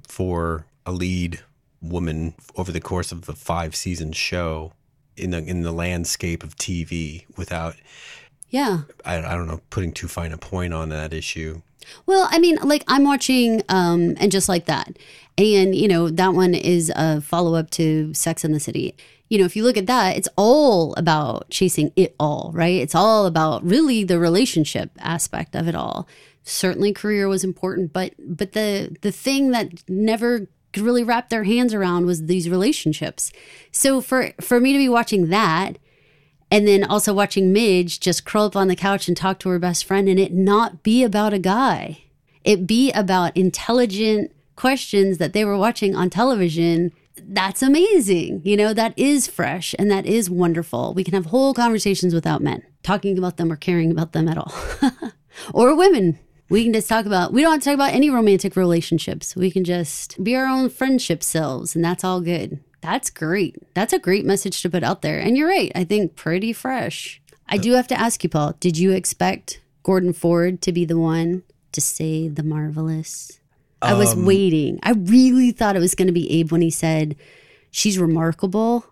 for 0.07 0.65
a 0.85 0.91
lead 0.91 1.41
woman 1.81 2.33
over 2.55 2.71
the 2.71 2.81
course 2.81 3.11
of 3.11 3.25
the 3.25 3.33
five 3.33 3.75
season 3.75 4.11
show 4.11 4.73
in 5.15 5.31
the 5.31 5.37
in 5.37 5.61
the 5.61 5.71
landscape 5.71 6.43
of 6.43 6.55
TV 6.55 7.25
without 7.35 7.75
Yeah. 8.49 8.81
I, 9.05 9.17
I 9.17 9.35
don't 9.35 9.47
know 9.47 9.61
putting 9.69 9.91
too 9.91 10.07
fine 10.07 10.31
a 10.31 10.37
point 10.37 10.73
on 10.73 10.89
that 10.89 11.13
issue. 11.13 11.61
Well, 12.05 12.27
I 12.31 12.39
mean, 12.39 12.57
like 12.63 12.83
I'm 12.87 13.03
watching, 13.03 13.63
um, 13.69 14.15
and 14.19 14.31
just 14.31 14.49
like 14.49 14.65
that, 14.65 14.97
and 15.37 15.75
you 15.75 15.87
know 15.87 16.09
that 16.09 16.33
one 16.33 16.53
is 16.53 16.91
a 16.95 17.21
follow 17.21 17.55
up 17.55 17.69
to 17.71 18.13
Sex 18.13 18.43
in 18.43 18.51
the 18.51 18.59
City. 18.59 18.95
You 19.29 19.39
know, 19.39 19.45
if 19.45 19.55
you 19.55 19.63
look 19.63 19.77
at 19.77 19.87
that, 19.87 20.15
it's 20.15 20.29
all 20.37 20.93
about 20.95 21.49
chasing 21.49 21.91
it 21.95 22.15
all, 22.19 22.51
right? 22.53 22.81
It's 22.81 22.95
all 22.95 23.25
about 23.25 23.63
really 23.63 24.03
the 24.03 24.19
relationship 24.19 24.91
aspect 24.99 25.55
of 25.55 25.67
it 25.67 25.75
all. 25.75 26.07
Certainly, 26.49 26.93
career 26.93 27.27
was 27.27 27.43
important, 27.43 27.91
but 27.91 28.13
but 28.17 28.53
the 28.53 28.95
the 29.01 29.11
thing 29.11 29.51
that 29.51 29.83
never 29.89 30.47
could 30.71 30.83
really 30.83 31.03
wrap 31.03 31.29
their 31.29 31.43
hands 31.43 31.73
around 31.73 32.05
was 32.05 32.25
these 32.25 32.49
relationships. 32.49 33.33
So 33.71 33.99
for 33.99 34.31
for 34.39 34.59
me 34.59 34.71
to 34.71 34.77
be 34.77 34.87
watching 34.87 35.27
that 35.27 35.77
and 36.49 36.65
then 36.65 36.85
also 36.85 37.13
watching 37.13 37.51
Midge 37.51 37.99
just 37.99 38.23
curl 38.23 38.43
up 38.43 38.55
on 38.55 38.69
the 38.69 38.77
couch 38.77 39.09
and 39.09 39.17
talk 39.17 39.39
to 39.39 39.49
her 39.49 39.59
best 39.59 39.83
friend 39.83 40.07
and 40.07 40.19
it 40.19 40.33
not 40.33 40.83
be 40.83 41.03
about 41.03 41.33
a 41.33 41.39
guy. 41.39 42.03
It 42.45 42.65
be 42.65 42.91
about 42.93 43.35
intelligent 43.35 44.31
questions 44.55 45.17
that 45.17 45.33
they 45.33 45.43
were 45.43 45.57
watching 45.57 45.95
on 45.95 46.09
television. 46.09 46.93
That's 47.17 47.61
amazing. 47.61 48.41
You 48.45 48.55
know, 48.55 48.73
that 48.73 48.93
is 48.97 49.27
fresh 49.27 49.75
and 49.77 49.91
that 49.91 50.05
is 50.05 50.29
wonderful. 50.29 50.93
We 50.93 51.03
can 51.03 51.13
have 51.13 51.25
whole 51.25 51.53
conversations 51.53 52.13
without 52.13 52.41
men 52.41 52.63
talking 52.83 53.17
about 53.17 53.35
them 53.35 53.51
or 53.51 53.57
caring 53.57 53.91
about 53.91 54.13
them 54.13 54.29
at 54.29 54.37
all. 54.37 54.53
or 55.53 55.75
women. 55.75 56.19
We 56.49 56.63
can 56.63 56.73
just 56.73 56.87
talk 56.87 57.05
about, 57.05 57.33
we 57.33 57.41
don't 57.41 57.53
have 57.53 57.61
to 57.61 57.65
talk 57.65 57.73
about 57.73 57.93
any 57.93 58.09
romantic 58.09 58.55
relationships. 58.55 59.35
We 59.35 59.51
can 59.51 59.63
just 59.63 60.21
be 60.23 60.35
our 60.35 60.45
own 60.45 60.69
friendship 60.69 61.21
selves, 61.23 61.75
and 61.75 61.83
that's 61.83 62.03
all 62.03 62.21
good. 62.21 62.59
That's 62.81 63.09
great. 63.09 63.55
That's 63.73 63.91
a 63.91 63.99
great 63.99 64.25
message 64.25 64.61
to 64.61 64.69
put 64.69 64.83
out 64.83 65.01
there. 65.01 65.19
And 65.19 65.37
you're 65.37 65.49
right. 65.49 65.71
I 65.75 65.83
think 65.83 66.15
pretty 66.15 66.53
fresh. 66.53 67.21
I 67.49 67.57
do 67.57 67.73
have 67.73 67.87
to 67.87 67.99
ask 67.99 68.23
you, 68.23 68.29
Paul, 68.29 68.55
did 68.59 68.77
you 68.77 68.91
expect 68.91 69.61
Gordon 69.83 70.13
Ford 70.13 70.61
to 70.61 70.71
be 70.71 70.85
the 70.85 70.97
one 70.97 71.43
to 71.71 71.81
say 71.81 72.27
the 72.27 72.43
marvelous? 72.43 73.39
I 73.81 73.93
was 73.93 74.13
um, 74.13 74.25
waiting. 74.25 74.79
I 74.83 74.91
really 74.91 75.51
thought 75.51 75.75
it 75.75 75.79
was 75.79 75.95
going 75.95 76.07
to 76.07 76.13
be 76.13 76.31
Abe 76.39 76.51
when 76.51 76.61
he 76.61 76.71
said, 76.71 77.15
she's 77.71 77.99
remarkable. 77.99 78.85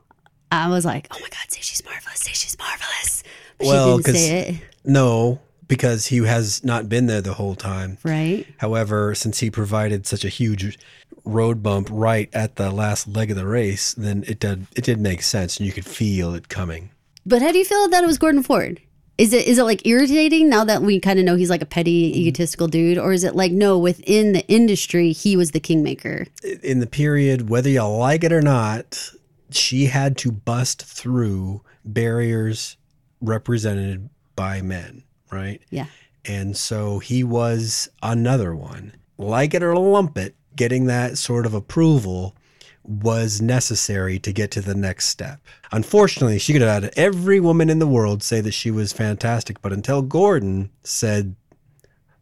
I 0.51 0.69
was 0.69 0.85
like, 0.85 1.07
oh 1.11 1.17
my 1.19 1.27
God, 1.29 1.49
say 1.49 1.59
she's 1.61 1.83
marvelous. 1.83 2.19
Say 2.19 2.33
she's 2.33 2.57
marvelous. 2.57 3.23
But 3.57 3.67
Well, 3.67 3.97
she 3.97 4.03
didn't 4.03 4.17
say 4.17 4.39
it, 4.49 4.61
No, 4.83 5.39
because 5.67 6.07
he 6.07 6.17
has 6.25 6.63
not 6.63 6.89
been 6.89 7.07
there 7.07 7.21
the 7.21 7.33
whole 7.33 7.55
time. 7.55 7.97
right? 8.03 8.45
However, 8.57 9.15
since 9.15 9.39
he 9.39 9.49
provided 9.49 10.05
such 10.05 10.23
a 10.25 10.29
huge 10.29 10.77
road 11.23 11.63
bump 11.63 11.87
right 11.91 12.29
at 12.33 12.55
the 12.55 12.71
last 12.71 13.07
leg 13.07 13.31
of 13.31 13.37
the 13.37 13.47
race, 13.47 13.93
then 13.93 14.23
it 14.27 14.39
did 14.39 14.67
it 14.75 14.83
did 14.83 14.99
make 14.99 15.21
sense, 15.21 15.57
and 15.57 15.65
you 15.65 15.73
could 15.73 15.85
feel 15.85 16.33
it 16.35 16.49
coming. 16.49 16.91
But 17.25 17.41
how 17.41 17.51
do 17.51 17.57
you 17.57 17.65
feel 17.65 17.87
that 17.89 18.03
it 18.03 18.07
was 18.07 18.17
Gordon 18.17 18.43
Ford? 18.43 18.79
Is 19.17 19.31
it 19.31 19.47
is 19.47 19.57
it 19.57 19.63
like 19.63 19.87
irritating 19.87 20.49
now 20.49 20.65
that 20.65 20.81
we 20.81 20.99
kind 20.99 21.19
of 21.19 21.25
know 21.25 21.35
he's 21.37 21.49
like 21.49 21.61
a 21.61 21.65
petty, 21.65 22.11
egotistical 22.19 22.67
dude, 22.67 22.97
or 22.97 23.13
is 23.13 23.23
it 23.23 23.33
like 23.35 23.51
no, 23.51 23.79
within 23.79 24.33
the 24.33 24.45
industry 24.47 25.13
he 25.13 25.37
was 25.37 25.51
the 25.51 25.59
kingmaker? 25.59 26.27
In 26.61 26.79
the 26.79 26.87
period, 26.87 27.49
whether 27.49 27.69
you 27.69 27.81
like 27.83 28.25
it 28.25 28.33
or 28.33 28.41
not, 28.41 29.11
she 29.49 29.85
had 29.85 30.17
to 30.17 30.31
bust 30.31 30.83
through 30.83 31.61
barriers 31.85 32.75
represented 33.21 34.09
by 34.35 34.61
men, 34.61 35.03
right? 35.31 35.61
Yeah, 35.69 35.87
And 36.25 36.55
so 36.55 36.99
he 36.99 37.23
was 37.23 37.89
another 38.01 38.55
one. 38.55 38.93
Like 39.17 39.53
it 39.53 39.63
or 39.63 39.75
lump 39.77 40.17
it, 40.17 40.35
getting 40.55 40.85
that 40.85 41.17
sort 41.17 41.45
of 41.45 41.53
approval 41.53 42.35
was 42.83 43.41
necessary 43.41 44.19
to 44.19 44.31
get 44.31 44.51
to 44.51 44.61
the 44.61 44.75
next 44.75 45.07
step. 45.07 45.39
Unfortunately, 45.71 46.37
she 46.37 46.53
could 46.53 46.61
have 46.61 46.83
had 46.83 46.93
every 46.95 47.39
woman 47.39 47.69
in 47.69 47.79
the 47.79 47.87
world 47.87 48.21
say 48.21 48.41
that 48.41 48.53
she 48.53 48.69
was 48.69 48.93
fantastic, 48.93 49.61
but 49.61 49.73
until 49.73 50.01
Gordon 50.01 50.69
said 50.83 51.35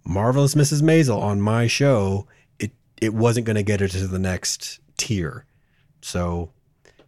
Marvelous 0.05 0.55
Mrs. 0.55 0.81
Maisel 0.81 1.21
on 1.21 1.41
my 1.41 1.67
show, 1.67 2.27
it 2.59 2.71
it 3.01 3.13
wasn't 3.13 3.45
going 3.45 3.55
to 3.55 3.63
get 3.63 3.79
her 3.79 3.87
to 3.87 4.07
the 4.07 4.19
next 4.19 4.79
tier. 4.97 5.45
So, 6.01 6.51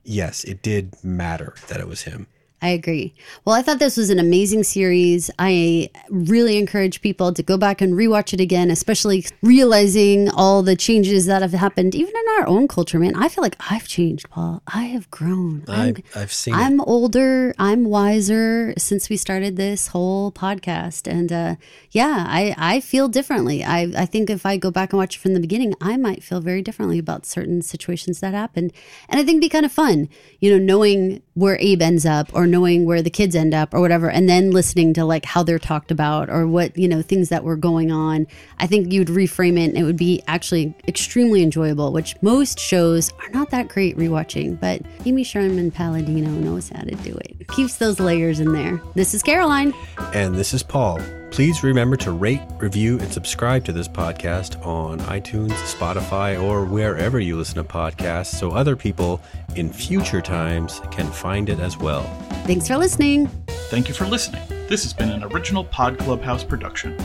yes, 0.03 0.43
it 0.43 0.61
did 0.61 1.03
matter 1.03 1.55
that 1.67 1.79
it 1.79 1.87
was 1.87 2.03
him. 2.03 2.27
I 2.65 2.69
agree. 2.69 3.13
Well, 3.45 3.55
I 3.55 3.61
thought 3.61 3.77
this 3.77 3.95
was 3.95 4.09
an 4.09 4.17
amazing 4.17 4.63
series. 4.63 5.29
I 5.37 5.91
really 6.09 6.57
encourage 6.57 6.99
people 6.99 7.31
to 7.31 7.43
go 7.43 7.59
back 7.59 7.79
and 7.79 7.93
rewatch 7.93 8.33
it 8.33 8.39
again, 8.39 8.71
especially 8.71 9.23
realizing 9.43 10.31
all 10.31 10.63
the 10.63 10.75
changes 10.75 11.27
that 11.27 11.43
have 11.43 11.51
happened, 11.51 11.93
even 11.93 12.15
in 12.15 12.41
our 12.41 12.47
own 12.47 12.67
culture, 12.67 12.97
man. 12.97 13.13
I 13.13 13.29
feel 13.29 13.43
like 13.43 13.55
I've 13.69 13.87
changed, 13.87 14.31
Paul. 14.31 14.63
I 14.65 14.85
have 14.85 15.11
grown. 15.11 15.63
I, 15.67 15.93
I've 16.15 16.33
seen 16.33 16.55
I'm 16.55 16.79
it. 16.79 16.85
older. 16.87 17.53
I'm 17.59 17.85
wiser 17.85 18.73
since 18.79 19.09
we 19.09 19.17
started 19.17 19.57
this 19.57 19.89
whole 19.89 20.31
podcast. 20.31 21.07
And 21.07 21.31
uh, 21.31 21.57
yeah, 21.91 22.25
I, 22.27 22.55
I 22.57 22.79
feel 22.79 23.07
differently. 23.07 23.63
I, 23.63 23.91
I 23.95 24.07
think 24.07 24.31
if 24.31 24.43
I 24.43 24.57
go 24.57 24.71
back 24.71 24.91
and 24.91 24.97
watch 24.97 25.17
it 25.17 25.19
from 25.19 25.35
the 25.35 25.39
beginning, 25.39 25.75
I 25.81 25.97
might 25.97 26.23
feel 26.23 26.41
very 26.41 26.63
differently 26.63 26.97
about 26.97 27.27
certain 27.27 27.61
situations 27.61 28.21
that 28.21 28.33
happened. 28.33 28.73
And 29.07 29.19
I 29.19 29.23
think 29.23 29.35
it'd 29.35 29.41
be 29.41 29.49
kind 29.49 29.67
of 29.67 29.71
fun, 29.71 30.09
you 30.39 30.49
know, 30.49 30.57
knowing 30.57 31.21
where 31.35 31.57
Abe 31.59 31.81
ends 31.81 32.05
up 32.05 32.29
or 32.33 32.47
knowing 32.47 32.85
where 32.85 33.01
the 33.01 33.09
kids 33.09 33.35
end 33.35 33.53
up 33.53 33.73
or 33.73 33.81
whatever, 33.81 34.09
and 34.09 34.27
then 34.27 34.51
listening 34.51 34.93
to 34.93 35.05
like 35.05 35.25
how 35.25 35.43
they're 35.43 35.59
talked 35.59 35.91
about 35.91 36.29
or 36.29 36.47
what, 36.47 36.75
you 36.77 36.87
know, 36.87 37.01
things 37.01 37.29
that 37.29 37.43
were 37.43 37.57
going 37.57 37.91
on. 37.91 38.25
I 38.59 38.67
think 38.67 38.91
you'd 38.91 39.09
reframe 39.09 39.59
it 39.59 39.69
and 39.69 39.77
it 39.77 39.83
would 39.83 39.97
be 39.97 40.23
actually 40.27 40.73
extremely 40.87 41.43
enjoyable, 41.43 41.91
which 41.91 42.15
most 42.21 42.57
shows 42.57 43.11
are 43.19 43.29
not 43.31 43.51
that 43.51 43.67
great 43.67 43.97
rewatching, 43.97 44.59
but 44.59 44.81
Amy 45.05 45.23
Sherman 45.23 45.71
Palladino 45.71 46.29
knows 46.29 46.69
how 46.69 46.81
to 46.81 46.95
do 46.95 47.13
it. 47.13 47.47
Keeps 47.49 47.77
those 47.77 47.99
layers 47.99 48.39
in 48.39 48.53
there. 48.53 48.81
This 48.95 49.13
is 49.13 49.21
Caroline. 49.21 49.73
And 50.13 50.35
this 50.35 50.53
is 50.53 50.63
Paul. 50.63 51.01
Please 51.35 51.65
remember 51.65 51.97
to 51.97 52.13
rate, 52.13 52.39
review, 52.59 52.97
and 52.97 53.11
subscribe 53.11 53.65
to 53.65 53.73
this 53.73 53.89
podcast 53.89 54.65
on 54.65 55.01
iTunes, 55.01 55.51
Spotify, 55.65 56.41
or 56.41 56.63
wherever 56.63 57.19
you 57.19 57.35
listen 57.35 57.55
to 57.55 57.63
podcasts 57.65 58.33
so 58.33 58.51
other 58.51 58.77
people 58.77 59.21
in 59.57 59.69
future 59.69 60.21
times 60.21 60.79
can 60.91 61.11
find 61.11 61.49
it 61.49 61.59
as 61.59 61.77
well. 61.77 62.03
Thanks 62.45 62.69
for 62.69 62.77
listening. 62.77 63.27
Thank 63.69 63.89
you 63.89 63.93
for 63.93 64.05
listening. 64.05 64.41
This 64.69 64.83
has 64.83 64.93
been 64.93 65.09
an 65.09 65.25
original 65.25 65.65
Pod 65.65 65.99
Clubhouse 65.99 66.45
production. 66.45 66.97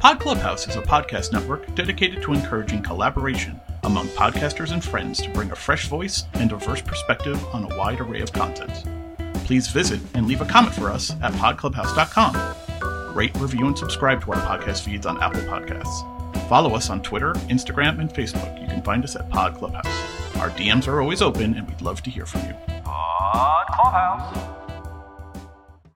Pod 0.00 0.18
Clubhouse 0.18 0.66
is 0.66 0.74
a 0.74 0.82
podcast 0.82 1.32
network 1.32 1.72
dedicated 1.76 2.22
to 2.22 2.32
encouraging 2.32 2.82
collaboration 2.82 3.60
among 3.84 4.08
podcasters 4.08 4.72
and 4.72 4.82
friends 4.82 5.22
to 5.22 5.30
bring 5.30 5.52
a 5.52 5.56
fresh 5.56 5.86
voice 5.86 6.24
and 6.34 6.50
diverse 6.50 6.82
perspective 6.82 7.40
on 7.54 7.70
a 7.70 7.76
wide 7.78 8.00
array 8.00 8.20
of 8.20 8.32
content. 8.32 8.84
Please 9.44 9.68
visit 9.68 10.00
and 10.14 10.26
leave 10.26 10.40
a 10.40 10.44
comment 10.44 10.74
for 10.74 10.90
us 10.90 11.12
at 11.22 11.32
podclubhouse.com. 11.34 12.69
Rate, 13.14 13.36
review, 13.38 13.66
and 13.66 13.76
subscribe 13.76 14.22
to 14.24 14.32
our 14.32 14.40
podcast 14.40 14.82
feeds 14.82 15.04
on 15.04 15.20
Apple 15.22 15.40
Podcasts. 15.42 16.48
Follow 16.48 16.74
us 16.74 16.90
on 16.90 17.02
Twitter, 17.02 17.32
Instagram, 17.48 18.00
and 18.00 18.08
Facebook. 18.10 18.60
You 18.60 18.66
can 18.68 18.82
find 18.82 19.04
us 19.04 19.16
at 19.16 19.28
Pod 19.30 19.54
Clubhouse. 19.54 19.86
Our 20.36 20.50
DMs 20.50 20.86
are 20.88 21.00
always 21.00 21.20
open, 21.22 21.54
and 21.54 21.68
we'd 21.68 21.82
love 21.82 22.02
to 22.04 22.10
hear 22.10 22.24
from 22.26 22.42
you. 22.46 22.54
Pod 22.84 23.66
Clubhouse. 23.68 24.59